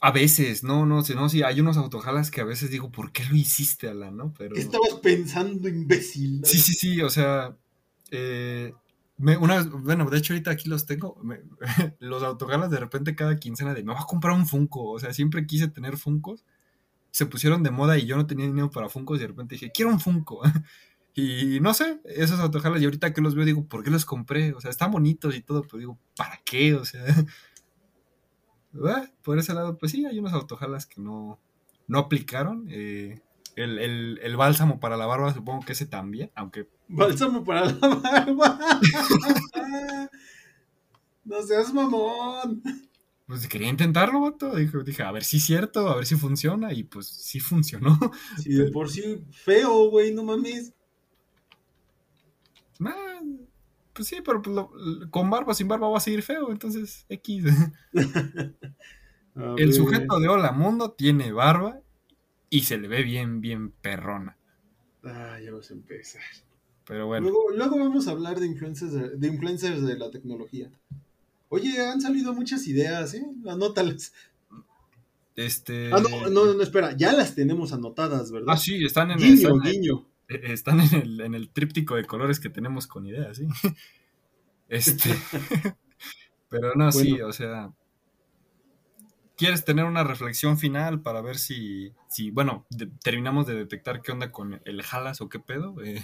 A 0.00 0.10
veces, 0.10 0.62
no, 0.62 0.84
no, 0.84 1.02
sí, 1.02 1.14
no, 1.14 1.28
sí, 1.28 1.42
hay 1.42 1.60
unos 1.60 1.76
autojalas 1.78 2.30
que 2.30 2.40
a 2.42 2.44
veces 2.44 2.70
digo, 2.70 2.90
¿por 2.92 3.12
qué 3.12 3.24
lo 3.24 3.34
hiciste, 3.36 3.88
Alan? 3.88 4.16
¿No? 4.16 4.34
Pero... 4.36 4.54
¿Qué 4.54 4.60
estabas 4.60 4.94
pensando, 5.02 5.68
imbécil? 5.68 6.42
Sí, 6.44 6.58
sí, 6.58 6.74
sí, 6.74 7.00
o 7.00 7.08
sea, 7.08 7.56
eh, 8.10 8.74
me- 9.16 9.38
una 9.38 9.56
vez, 9.56 9.70
bueno, 9.70 10.08
de 10.10 10.18
hecho 10.18 10.34
ahorita 10.34 10.50
aquí 10.50 10.68
los 10.68 10.84
tengo, 10.84 11.18
me- 11.22 11.40
los 11.98 12.22
autogalas 12.22 12.70
de 12.70 12.78
repente 12.78 13.14
cada 13.14 13.38
quincena 13.38 13.72
de, 13.72 13.84
me 13.84 13.94
voy 13.94 14.02
a 14.02 14.06
comprar 14.06 14.34
un 14.36 14.46
Funko, 14.46 14.90
o 14.90 14.98
sea, 15.00 15.14
siempre 15.14 15.46
quise 15.46 15.68
tener 15.68 15.96
Funkos, 15.96 16.44
se 17.10 17.24
pusieron 17.26 17.62
de 17.62 17.70
moda 17.70 17.96
y 17.96 18.04
yo 18.06 18.16
no 18.16 18.26
tenía 18.26 18.46
dinero 18.46 18.70
para 18.70 18.90
Funkos 18.90 19.16
y 19.18 19.22
de 19.22 19.28
repente 19.28 19.54
dije, 19.54 19.72
quiero 19.72 19.90
un 19.90 20.00
Funko. 20.00 20.42
Y 21.18 21.60
no 21.60 21.72
sé, 21.72 21.98
esos 22.04 22.40
autojalas 22.40 22.82
y 22.82 22.84
ahorita 22.84 23.14
que 23.14 23.22
los 23.22 23.34
veo 23.34 23.46
digo, 23.46 23.64
¿por 23.66 23.82
qué 23.82 23.90
los 23.90 24.04
compré? 24.04 24.52
O 24.52 24.60
sea, 24.60 24.70
están 24.70 24.90
bonitos 24.90 25.34
y 25.34 25.40
todo, 25.40 25.62
pero 25.62 25.78
digo, 25.78 25.98
¿para 26.14 26.38
qué? 26.44 26.74
O 26.74 26.84
sea, 26.84 27.02
por 29.22 29.38
ese 29.38 29.54
lado, 29.54 29.76
pues 29.78 29.92
sí, 29.92 30.04
hay 30.06 30.18
unos 30.18 30.32
autojalas 30.32 30.86
que 30.86 31.00
no, 31.00 31.38
no 31.86 31.98
aplicaron. 31.98 32.66
eh, 32.70 33.20
el, 33.56 33.78
el- 33.78 34.20
el 34.22 34.36
bálsamo 34.36 34.80
para 34.80 34.96
la 34.98 35.06
barba 35.06 35.32
supongo 35.32 35.64
que 35.64 35.72
ese 35.72 35.86
también, 35.86 36.30
aunque 36.34 36.68
Bálsamo 36.88 37.42
para 37.42 37.64
la 37.64 37.72
barba. 37.88 38.58
no 41.24 41.42
seas 41.42 41.72
mamón. 41.72 42.62
Pues 43.26 43.48
quería 43.48 43.68
intentarlo, 43.68 44.20
vato. 44.20 44.54
Dije, 44.54 44.78
dije, 44.84 45.02
a 45.02 45.10
ver 45.10 45.24
si 45.24 45.38
es 45.38 45.44
cierto, 45.44 45.88
a 45.88 45.96
ver 45.96 46.06
si 46.06 46.14
funciona. 46.16 46.72
Y 46.72 46.84
pues 46.84 47.06
sí 47.08 47.40
funcionó. 47.40 47.98
Si 48.40 48.50
de 48.52 48.70
por 48.70 48.88
sí 48.90 49.24
feo, 49.32 49.90
güey, 49.90 50.14
no 50.14 50.22
mames. 50.22 50.72
Ah, 52.84 53.05
pues 53.96 54.08
sí, 54.08 54.18
pero 54.24 54.42
pues, 54.42 54.54
lo- 54.54 54.70
con 55.10 55.30
barba, 55.30 55.54
sin 55.54 55.66
barba 55.68 55.88
va 55.88 55.96
a 55.96 56.00
seguir 56.00 56.22
feo. 56.22 56.50
Entonces, 56.52 57.06
X. 57.08 57.44
El 59.34 59.56
ver. 59.56 59.72
sujeto 59.74 60.18
de 60.20 60.28
Hola 60.28 60.52
Mundo 60.52 60.92
tiene 60.92 61.32
barba 61.32 61.80
y 62.50 62.62
se 62.62 62.78
le 62.78 62.88
ve 62.88 63.02
bien, 63.02 63.40
bien 63.40 63.70
perrona. 63.70 64.36
Ah, 65.04 65.38
ya 65.42 65.52
vas 65.52 65.70
a 65.70 65.74
empezar. 65.74 66.22
Pero 66.86 67.06
bueno, 67.06 67.24
Luego, 67.28 67.50
luego 67.54 67.78
vamos 67.78 68.06
a 68.08 68.12
hablar 68.12 68.38
de 68.40 68.46
influencers 68.46 68.92
de, 68.92 69.10
de 69.16 69.26
influencers 69.28 69.82
de 69.82 69.98
la 69.98 70.10
tecnología. 70.10 70.70
Oye, 71.48 71.80
han 71.84 72.00
salido 72.00 72.32
muchas 72.32 72.66
ideas, 72.66 73.14
¿eh? 73.14 73.26
Anótalas. 73.48 74.12
este. 75.36 75.92
Ah, 75.92 76.00
no, 76.00 76.28
no, 76.30 76.54
no, 76.54 76.62
espera, 76.62 76.96
ya 76.96 77.12
las 77.12 77.34
tenemos 77.34 77.72
anotadas, 77.72 78.30
¿verdad? 78.32 78.54
Ah, 78.54 78.56
sí, 78.56 78.84
están 78.84 79.10
en, 79.10 79.18
Guiño, 79.18 79.34
están, 79.34 79.60
guiño. 79.60 80.06
Eh, 80.28 80.40
están 80.44 80.80
en 80.80 80.94
el, 80.94 81.20
en 81.20 81.34
el 81.34 81.50
tríptico 81.50 81.96
de 81.96 82.04
colores 82.04 82.40
que 82.40 82.50
tenemos 82.50 82.86
con 82.86 83.06
ideas, 83.06 83.36
¿sí? 83.36 83.46
Este. 84.68 85.10
Pero 86.48 86.74
no, 86.74 86.90
sí, 86.92 87.20
o 87.20 87.32
sea. 87.32 87.72
¿Quieres 89.36 89.64
tener 89.64 89.84
una 89.84 90.02
reflexión 90.02 90.56
final 90.58 91.02
para 91.02 91.20
ver 91.20 91.36
si, 91.36 91.92
si 92.08 92.30
bueno, 92.30 92.64
de- 92.70 92.86
terminamos 93.04 93.46
de 93.46 93.54
detectar 93.54 94.00
qué 94.00 94.10
onda 94.12 94.32
con 94.32 94.60
el 94.64 94.82
jalas 94.82 95.20
o 95.20 95.28
qué 95.28 95.38
pedo? 95.38 95.74
Eh, 95.84 96.02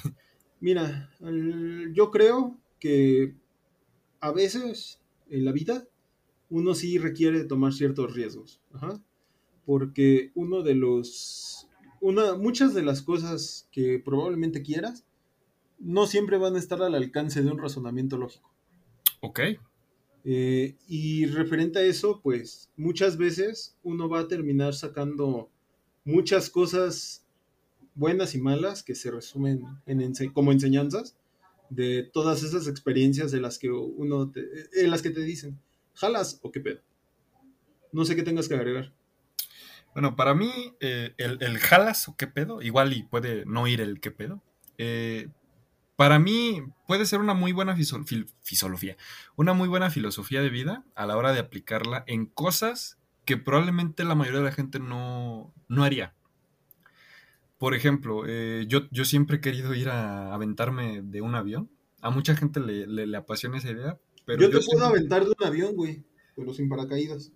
Mira, 0.61 1.11
el- 1.21 1.93
yo 1.93 2.11
creo 2.13 2.57
que 2.79 3.35
a 4.21 4.31
veces 4.33 5.01
en 5.29 5.45
la 5.45 5.51
vida 5.53 5.85
uno 6.51 6.75
sí 6.75 6.99
requiere 6.99 7.45
tomar 7.45 7.73
ciertos 7.73 8.15
riesgos. 8.15 8.61
Ajá. 8.75 9.01
Porque 9.67 10.31
uno 10.35 10.63
de 10.63 10.75
los. 10.77 11.69
Una, 12.03 12.35
muchas 12.35 12.75
de 12.75 12.83
las 12.83 13.01
cosas 13.01 13.69
que 13.73 13.99
probablemente 13.99 14.63
quieras 14.63 15.05
no 15.79 16.07
siempre 16.07 16.37
van 16.37 16.57
a 16.57 16.59
estar 16.59 16.83
al 16.83 16.95
alcance 16.95 17.43
de 17.43 17.51
un 17.51 17.59
razonamiento 17.59 18.19
lógico. 18.19 18.53
ok, 19.21 19.41
Eh, 20.25 20.77
y 20.87 21.27
referente 21.27 21.79
a 21.81 21.83
eso, 21.83 22.21
pues 22.23 22.71
muchas 22.77 23.17
veces 23.17 23.77
uno 23.83 24.09
va 24.09 24.21
a 24.21 24.29
terminar 24.29 24.75
sacando 24.75 25.51
muchas 26.05 26.51
cosas 26.51 27.25
buenas 27.95 28.35
y 28.35 28.41
malas 28.41 28.83
que 28.85 28.95
se 28.95 29.11
resumen 29.11 29.65
en 29.87 30.01
ense- 30.01 30.33
como 30.33 30.53
enseñanzas 30.53 31.17
de 31.71 32.05
todas 32.05 32.43
esas 32.43 32.69
experiencias 32.69 33.33
de 33.33 33.41
las 33.41 33.59
que 33.59 33.71
uno 33.71 34.31
te, 34.31 34.43
en 34.75 34.91
las 34.91 35.03
que 35.03 35.11
te 35.11 35.23
dicen, 35.23 35.59
jalas 35.95 36.39
o 36.43 36.53
qué 36.53 36.61
pedo. 36.61 36.81
No 37.93 38.05
sé 38.05 38.17
qué 38.17 38.23
tengas 38.23 38.49
que 38.49 38.55
agregar. 38.55 38.93
Bueno, 39.95 40.17
para 40.17 40.35
mí, 40.35 40.51
eh, 40.81 41.15
el, 41.19 41.39
el 41.43 41.59
jalas 41.59 42.09
o 42.09 42.17
qué 42.17 42.27
pedo, 42.27 42.63
igual 42.63 42.93
y 42.93 43.03
puede 43.03 43.45
no 43.47 43.67
ir 43.67 43.81
el 43.81 44.01
qué 44.01 44.11
pedo. 44.11 44.43
eh, 44.79 45.29
para 45.97 46.19
mí 46.19 46.63
puede 46.89 47.07
ser 47.07 47.21
una 47.21 47.35
muy 47.35 47.53
buena 47.53 47.77
filosofía, 47.77 48.97
una 49.37 49.53
muy 49.53 49.69
buena 49.69 49.91
filosofía 49.91 50.41
de 50.43 50.49
vida 50.51 50.85
a 50.97 51.07
la 51.07 51.17
hora 51.17 51.33
de 51.33 51.39
aplicarla 51.39 52.03
en 52.09 52.27
cosas 52.27 52.99
que 53.25 53.37
probablemente 53.37 54.03
la 54.05 54.15
mayoría 54.17 54.41
de 54.41 54.47
la 54.47 54.53
gente 54.53 54.81
no, 54.81 55.53
no 55.69 55.85
haría. 55.85 56.15
Por 57.59 57.75
ejemplo, 57.75 58.25
eh, 58.27 58.65
yo, 58.69 58.89
yo 58.91 59.05
siempre 59.05 59.37
he 59.37 59.41
querido 59.41 59.75
ir 59.75 59.89
a 59.89 60.35
aventarme 60.35 61.03
de 61.03 61.21
un 61.21 61.35
avión. 61.37 61.71
A 62.01 62.11
mucha 62.11 62.35
gente 62.35 62.59
le, 62.59 62.87
le, 62.87 63.17
apasiona 63.17 63.59
esa 63.59 63.71
idea. 63.71 63.99
Pero 64.25 64.43
yo, 64.43 64.51
te 64.59 64.65
puedo 64.67 64.85
aventar 64.85 65.25
de 65.25 65.31
un 65.39 65.47
avión, 65.47 65.77
güey, 65.77 66.05
pero 66.35 66.53
sin 66.53 66.69
paracaídas. 66.69 67.31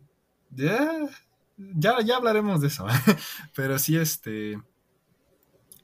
Ya, 0.51 1.09
ya, 1.57 2.01
ya 2.03 2.17
hablaremos 2.17 2.61
de 2.61 2.69
eso. 2.69 2.87
pero 3.55 3.79
sí, 3.79 3.97
este. 3.97 4.61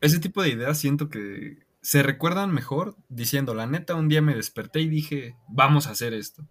Ese 0.01 0.19
tipo 0.19 0.43
de 0.43 0.51
ideas 0.51 0.79
siento 0.79 1.09
que 1.09 1.65
se 1.81 2.03
recuerdan 2.03 2.53
mejor 2.53 2.97
diciendo, 3.09 3.55
la 3.55 3.67
neta, 3.67 3.95
un 3.95 4.09
día 4.09 4.23
me 4.23 4.35
desperté 4.35 4.81
y 4.81 4.89
dije, 4.89 5.37
vamos 5.49 5.87
a 5.87 5.91
hacer 5.91 6.13
esto. 6.13 6.47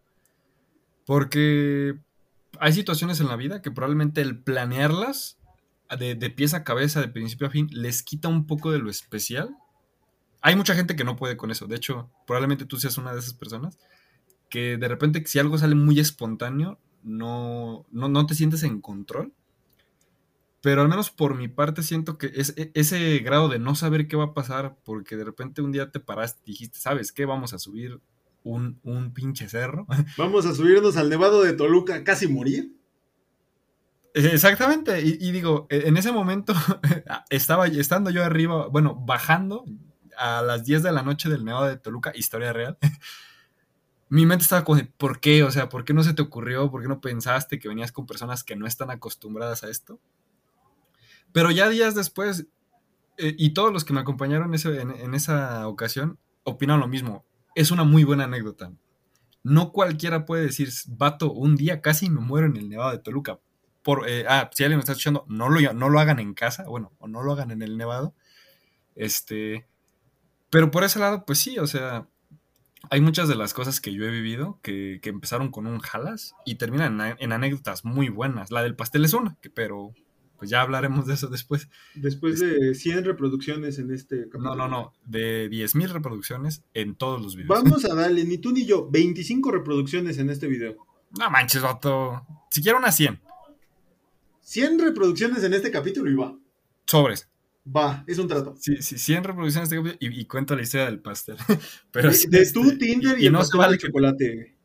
Porque 1.06 1.96
hay 2.60 2.74
situaciones 2.74 3.20
en 3.20 3.28
la 3.28 3.36
vida 3.36 3.62
que 3.62 3.72
probablemente 3.72 4.22
el 4.22 4.40
planearlas 4.42 5.38
de, 5.98 6.16
de 6.16 6.30
pieza 6.30 6.58
a 6.58 6.64
cabeza, 6.64 7.02
de 7.02 7.10
principio 7.10 7.48
a 7.48 7.50
fin, 7.50 7.68
les 7.72 8.04
quita 8.04 8.30
un 8.30 8.48
poco 8.48 8.72
de 8.72 8.80
lo 8.80 8.90
especial. 8.90 9.56
Hay 10.42 10.56
mucha 10.56 10.76
gente 10.76 10.96
que 10.96 11.04
no 11.04 11.18
puede 11.18 11.38
con 11.38 11.52
eso. 11.52 11.68
De 11.68 11.76
hecho, 11.76 12.10
probablemente 12.26 12.66
tú 12.66 12.78
seas 12.78 12.98
una 12.98 13.14
de 13.14 13.20
esas 13.20 13.34
personas 13.34 13.78
que 14.52 14.78
de 14.78 14.88
repente 14.88 15.24
si 15.26 15.40
algo 15.40 15.58
sale 15.58 15.74
muy 15.74 16.00
espontáneo, 16.00 16.78
no, 17.04 17.86
no, 17.92 18.10
no 18.10 18.26
te 18.26 18.36
sientes 18.36 18.64
en 18.64 18.82
control. 18.82 19.34
Pero 20.62 20.82
al 20.82 20.90
menos 20.90 21.10
por 21.10 21.36
mi 21.36 21.48
parte 21.48 21.82
siento 21.82 22.18
que 22.18 22.32
es, 22.36 22.54
e, 22.56 22.72
ese 22.76 23.18
grado 23.20 23.50
de 23.50 23.58
no 23.58 23.74
saber 23.76 24.08
qué 24.08 24.16
va 24.16 24.26
a 24.26 24.34
pasar, 24.34 24.78
porque 24.84 25.18
de 25.18 25.24
repente 25.24 25.62
un 25.62 25.72
día 25.72 25.92
te 25.92 26.00
paraste 26.00 26.42
y 26.46 26.52
dijiste, 26.52 26.80
¿sabes 26.80 27.12
qué? 27.12 27.26
Vamos 27.26 27.54
a 27.54 27.60
subir 27.60 28.00
un, 28.44 28.80
un 28.84 29.14
pinche 29.14 29.50
cerro. 29.50 29.88
Vamos 30.18 30.46
a 30.46 30.54
subirnos 30.54 30.98
al 30.98 31.10
Nevado 31.10 31.42
de 31.44 31.54
Toluca, 31.54 32.04
casi 32.04 32.28
morir. 32.28 32.76
Exactamente, 34.14 35.02
y, 35.02 35.32
digo, 35.32 35.68
e, 35.70 35.88
en 35.88 35.96
ese 35.96 36.12
momento 36.12 36.54
estaba 37.30 37.68
estando 37.68 38.10
yo 38.10 38.24
arriba, 38.24 38.68
bueno, 38.68 38.94
bajando 38.94 39.64
a 40.18 40.42
las 40.42 40.66
10 40.66 40.84
de 40.84 40.92
la 40.92 41.02
noche 41.02 41.30
del 41.30 41.46
Nevado 41.46 41.68
de 41.68 41.78
Toluca, 41.78 42.12
historia 42.14 42.52
real. 42.52 42.78
Mi 44.12 44.28
mente 44.28 44.44
estaba 44.44 44.64
como 44.64 44.80
¿por 44.98 45.20
qué? 45.20 45.42
O 45.44 45.50
sea, 45.50 45.70
¿por 45.70 45.86
qué 45.86 45.94
no 45.94 46.04
se 46.04 46.14
te 46.14 46.22
ocurrió? 46.22 46.70
¿Por 46.70 46.84
qué 46.84 46.88
no 46.88 47.02
pensaste 47.02 47.58
que 47.58 47.68
venías 47.68 47.92
con 47.92 48.06
personas 48.06 48.44
que 48.44 48.56
no 48.56 48.68
están 48.68 48.92
acostumbradas 48.92 49.64
a 49.64 49.70
esto? 49.70 50.00
Pero 51.32 51.50
ya 51.50 51.68
días 51.70 51.96
después, 51.96 52.46
eh, 53.18 53.36
y 53.38 53.54
todos 53.54 53.74
los 53.74 53.86
que 53.86 53.94
me 53.94 54.02
acompañaron 54.02 54.54
en, 54.54 54.92
en, 54.92 55.14
esa 55.16 55.68
ocasión, 55.68 56.20
opinan 56.44 56.80
lo 56.80 56.88
mismo. 56.88 57.26
Es 57.56 57.72
una 57.72 57.86
muy 57.86 58.04
buena 58.04 58.26
anécdota. 58.26 58.72
No 59.44 59.72
cualquiera 59.72 60.26
puede 60.26 60.44
decir, 60.44 60.70
vato, 60.90 61.32
un 61.32 61.56
día 61.56 61.82
casi 61.82 62.10
me 62.10 62.20
muero 62.20 62.46
en 62.46 62.58
el 62.58 62.70
Nevado 62.70 62.92
de 62.92 63.00
Toluca 63.00 63.40
por, 63.84 64.08
eh, 64.08 64.26
ah, 64.28 64.50
si 64.54 64.64
alguien 64.64 64.78
me 64.78 64.82
está 64.82 64.92
escuchando, 64.92 65.26
no 65.28 65.50
lo, 65.50 65.74
no 65.74 65.90
lo 65.90 66.00
hagan 66.00 66.20
en 66.20 66.34
casa, 66.34 66.64
bueno, 66.64 66.92
o 67.00 67.08
no 67.08 67.24
lo 67.24 67.34
hagan 67.34 67.52
en 67.52 67.62
el 67.62 67.78
nevado. 67.78 68.14
Este, 68.96 69.68
pero 70.50 70.72
por 70.72 70.84
ese 70.84 71.00
lado, 71.00 71.26
pues 71.26 71.40
sí, 71.40 71.58
o 71.60 71.68
sea, 71.68 72.08
hay 72.90 73.02
muchas 73.02 73.28
de 73.28 73.36
las 73.36 73.54
cosas 73.54 73.80
que 73.80 73.94
yo 73.94 74.06
he 74.06 74.12
vivido 74.12 74.60
que, 74.62 75.00
que 75.02 75.10
empezaron 75.10 75.52
con 75.52 75.68
un 75.68 75.80
jalas 75.80 76.34
y 76.46 76.56
terminan 76.56 77.16
en, 77.20 77.32
anécdotas 77.32 77.86
muy 77.86 78.10
buenas. 78.10 78.52
La 78.52 78.64
del 78.64 78.76
pastel 78.76 79.06
es 79.06 79.14
una, 79.14 79.38
que, 79.42 79.50
pero 79.50 79.94
pues 80.38 80.50
ya 80.50 80.62
hablaremos 80.62 81.06
de 81.06 81.14
eso 81.14 81.28
después. 81.28 81.70
Después 81.94 82.40
de 82.40 82.74
100 82.74 82.98
este 82.98 83.08
reproducciones 83.08 83.78
en 83.78 83.94
este 83.94 84.24
capítulo. 84.24 84.56
No, 84.56 84.56
no, 84.56 84.68
no, 84.68 84.94
de 85.06 85.50
10.000 85.50 85.90
reproducciones 85.90 86.64
en 86.74 86.96
todos 86.96 87.22
los 87.22 87.36
videos. 87.36 87.64
Vamos 87.64 87.86
a 87.86 87.94
darle, 87.94 88.26
ni 88.26 88.40
tú 88.40 88.52
ni 88.52 88.66
yo, 88.66 88.90
25 88.90 89.52
reproducciones 89.52 90.18
en 90.18 90.30
este 90.30 90.48
video. 90.48 90.76
No 91.18 91.30
manches, 91.30 91.62
vato. 91.62 92.26
Siquiera 92.50 92.78
unas 92.78 92.96
100. 92.96 93.22
100 94.42 94.80
reproducciones 94.80 95.44
en 95.44 95.54
este 95.54 95.70
capítulo 95.70 96.10
y 96.10 96.16
va. 96.16 96.36
Sobres. 96.86 97.31
Va, 97.66 98.04
es 98.08 98.18
un 98.18 98.28
trato. 98.28 98.56
Sí, 98.60 98.82
sí, 98.82 98.98
100 98.98 99.24
reproducciones 99.24 99.72
este 99.72 99.84
capítulo 99.84 100.14
y, 100.20 100.26
cuento 100.26 100.56
la 100.56 100.64
historia 100.64 100.86
del 100.86 101.00
pastel. 101.00 101.38
Pero 101.92 102.12
de, 102.12 102.18
de 102.28 102.52
tu 102.52 102.64
este, 102.64 102.78
Tinder 102.78 103.22
y, 103.22 103.30
no 103.30 103.44
se 103.44 103.58
vale 103.58 103.78
chocolate. 103.78 104.56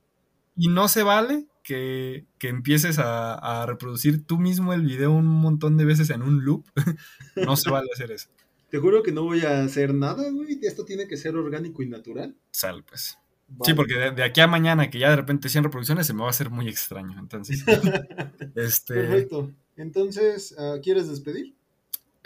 y 0.57 0.69
no 0.69 0.89
se 0.89 1.03
vale 1.03 1.47
que, 1.63 2.25
que 2.39 2.49
empieces 2.49 2.99
a, 2.99 3.35
a, 3.35 3.67
reproducir 3.67 4.25
tú 4.25 4.39
mismo 4.39 4.73
el 4.73 4.83
video 4.83 5.13
un 5.13 5.27
montón 5.27 5.77
de 5.77 5.85
veces 5.85 6.11
en 6.11 6.23
un 6.23 6.45
loop. 6.45 6.65
no 7.37 7.57
se 7.57 7.71
vale 7.71 7.89
hacer 7.93 8.13
eso. 8.13 8.31
Te 8.71 8.79
juro 8.79 9.03
que 9.03 9.13
no 9.13 9.23
voy 9.23 9.43
a 9.43 9.63
hacer 9.63 9.95
nada, 9.95 10.29
güey. 10.31 10.59
Esto 10.63 10.85
tiene 10.85 11.07
que 11.07 11.17
ser 11.17 11.37
orgánico 11.37 11.83
y 11.83 11.89
natural. 11.89 12.35
Sal, 12.51 12.85
pues. 12.85 13.19
Sí, 13.63 13.75
porque 13.75 13.95
de, 14.11 14.25
aquí 14.25 14.41
a 14.41 14.49
mañana, 14.49 14.91
que 14.91 14.99
ya 14.99 15.11
de 15.11 15.17
repente 15.17 15.49
100 15.49 15.65
reproducciones, 15.65 16.07
se 16.07 16.15
me 16.15 16.21
va 16.21 16.27
a 16.27 16.31
hacer 16.31 16.51
muy 16.51 16.69
extraño. 16.69 17.19
Entonces, 17.19 17.65
este... 18.57 18.95
Perfecto. 18.95 19.53
Entonces, 19.77 20.55
ah, 20.59 20.77
¿quieres 20.83 21.09
despedir? 21.09 21.56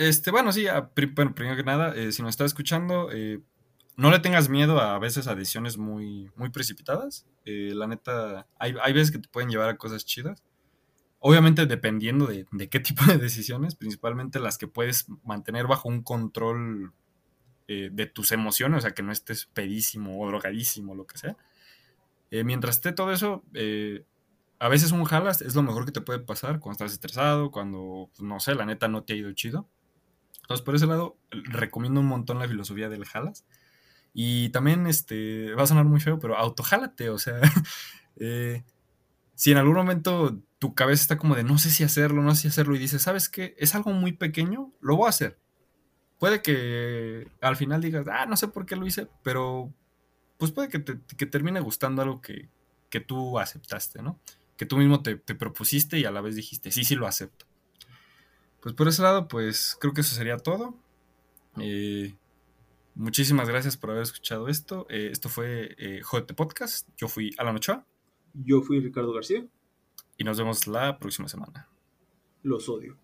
Este, 0.01 0.31
bueno, 0.31 0.51
sí, 0.51 0.65
bueno, 1.15 1.35
primero 1.35 1.57
que 1.57 1.63
nada, 1.63 1.95
eh, 1.95 2.11
si 2.11 2.23
nos 2.23 2.31
está 2.31 2.47
escuchando, 2.47 3.11
eh, 3.13 3.43
no 3.99 4.11
le 4.11 4.19
tengas 4.21 4.49
miedo 4.49 4.81
a, 4.81 4.99
veces 4.99 5.27
a 5.27 5.35
decisiones 5.35 5.77
muy, 5.77 6.31
muy 6.37 6.49
precipitadas. 6.49 7.27
Eh, 7.45 7.73
la 7.75 7.87
neta, 7.87 8.47
hay, 8.59 8.75
hay, 8.83 8.95
veces 8.95 9.11
que 9.11 9.19
te 9.19 9.29
pueden 9.29 9.51
llevar 9.51 9.69
a 9.69 9.77
cosas 9.77 10.07
chidas. 10.07 10.43
Obviamente 11.19 11.67
dependiendo 11.67 12.27
de, 12.27 12.47
de, 12.51 12.71
qué 12.71 12.81
tipo 12.81 13.05
de 13.05 13.19
decisiones, 13.19 13.75
principalmente 13.75 14.41
las 14.41 14.57
que 14.57 14.67
puedes 14.67 15.05
mantener 15.23 15.67
bajo 15.67 15.91
un 15.91 16.03
control 16.03 16.95
de 17.69 18.07
tus 18.07 18.33
emociones, 18.33 18.79
o 18.79 18.81
sea, 18.81 18.95
que 18.95 19.03
no 19.03 19.13
estés 19.13 19.47
pedísimo 19.53 20.19
o 20.21 20.27
drogadísimo, 20.27 20.97
lo 20.97 21.07
que 21.07 21.19
sea. 21.19 21.37
mientras 22.31 22.77
esté 22.77 22.91
todo 22.91 23.13
eso, 23.13 23.45
a 24.59 24.69
veces 24.69 24.91
un 24.91 25.05
jalas 25.05 25.41
es 25.41 25.55
lo 25.55 25.63
mejor 25.63 25.85
que 25.85 25.93
te 25.93 26.01
puede 26.01 26.19
pasar 26.19 26.59
cuando 26.59 26.73
estás 26.73 26.93
estresado, 26.93 27.53
cuando, 27.53 28.11
pues, 28.11 28.23
no 28.23 28.41
sé, 28.41 28.57
la 28.57 28.65
neta 28.65 28.89
no 28.89 29.05
te 29.05 29.13
ha 29.13 29.17
ido 29.17 29.33
chido. 29.35 29.69
Entonces, 30.51 30.65
por 30.65 30.75
ese 30.75 30.89
lado, 30.89 31.17
recomiendo 31.31 32.01
un 32.01 32.07
montón 32.07 32.41
la 32.41 32.49
filosofía 32.49 32.89
del 32.89 33.05
jalas. 33.05 33.47
Y 34.13 34.49
también, 34.49 34.89
este, 34.89 35.55
va 35.55 35.63
a 35.63 35.67
sonar 35.69 35.85
muy 35.85 36.01
feo, 36.01 36.19
pero 36.19 36.37
autojálate, 36.37 37.09
o 37.09 37.19
sea, 37.19 37.41
eh, 38.17 38.65
si 39.37 39.53
en 39.53 39.59
algún 39.59 39.77
momento 39.77 40.41
tu 40.59 40.75
cabeza 40.75 41.03
está 41.03 41.19
como 41.19 41.37
de 41.37 41.45
no 41.45 41.57
sé 41.59 41.71
si 41.71 41.85
hacerlo, 41.85 42.21
no 42.23 42.35
sé 42.35 42.43
si 42.43 42.49
hacerlo, 42.49 42.75
y 42.75 42.81
dices, 42.81 43.03
¿sabes 43.03 43.29
qué? 43.29 43.55
Es 43.59 43.77
algo 43.77 43.93
muy 43.93 44.11
pequeño, 44.11 44.73
lo 44.81 44.97
voy 44.97 45.07
a 45.07 45.11
hacer. 45.11 45.39
Puede 46.19 46.43
que 46.43 47.29
al 47.41 47.55
final 47.55 47.81
digas, 47.81 48.07
ah, 48.11 48.27
no 48.27 48.37
sé 48.37 48.49
por 48.49 48.67
qué 48.67 48.75
lo 48.75 48.89
hice, 48.89 49.07
pero 49.23 49.73
pues 50.37 50.51
puede 50.51 50.69
que 50.69 50.81
te 50.81 50.99
que 51.17 51.27
termine 51.27 51.61
gustando 51.61 52.03
algo 52.03 52.21
que, 52.21 52.49
que 52.89 52.99
tú 52.99 53.39
aceptaste, 53.39 54.03
¿no? 54.03 54.19
que 54.61 54.67
tú 54.67 54.77
mismo 54.77 55.01
te, 55.01 55.17
propusiste 55.17 55.99
y 55.99 56.05
a 56.05 56.11
la 56.11 56.21
vez 56.21 56.37
dijiste, 56.37 56.71
sí, 56.71 56.85
sí 56.85 56.95
lo 56.95 57.07
acepto. 57.07 57.47
Pues 58.61 58.75
por 58.75 58.89
ese 58.89 59.03
lado, 59.03 59.29
pues 59.29 59.77
creo 59.81 59.95
que 59.95 60.03
eso 60.03 60.15
sería 60.15 60.37
todo. 60.37 60.75
Eh, 61.59 62.15
muchísimas 62.95 63.49
gracias 63.49 63.77
por 63.77 63.91
haber 63.91 64.03
escuchado 64.03 64.49
esto. 64.49 64.87
Eh, 64.91 65.09
esto 65.13 65.29
fue 65.29 65.75
eh, 65.79 66.01
JT 66.03 66.35
Podcast. 66.35 66.89
Yo 66.97 67.09
fui 67.09 67.35
Alan 67.39 67.57
Ochoa. 67.57 67.87
Yo 68.35 68.63
fui 68.63 68.81
Ricardo 68.81 69.13
García. 69.13 69.47
Y 70.17 70.25
nos 70.25 70.39
vemos 70.39 70.67
la 70.67 70.99
próxima 70.99 71.29
semana. 71.29 71.69
Los 72.43 72.69
odio. 72.69 72.99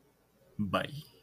Bye. 0.58 1.15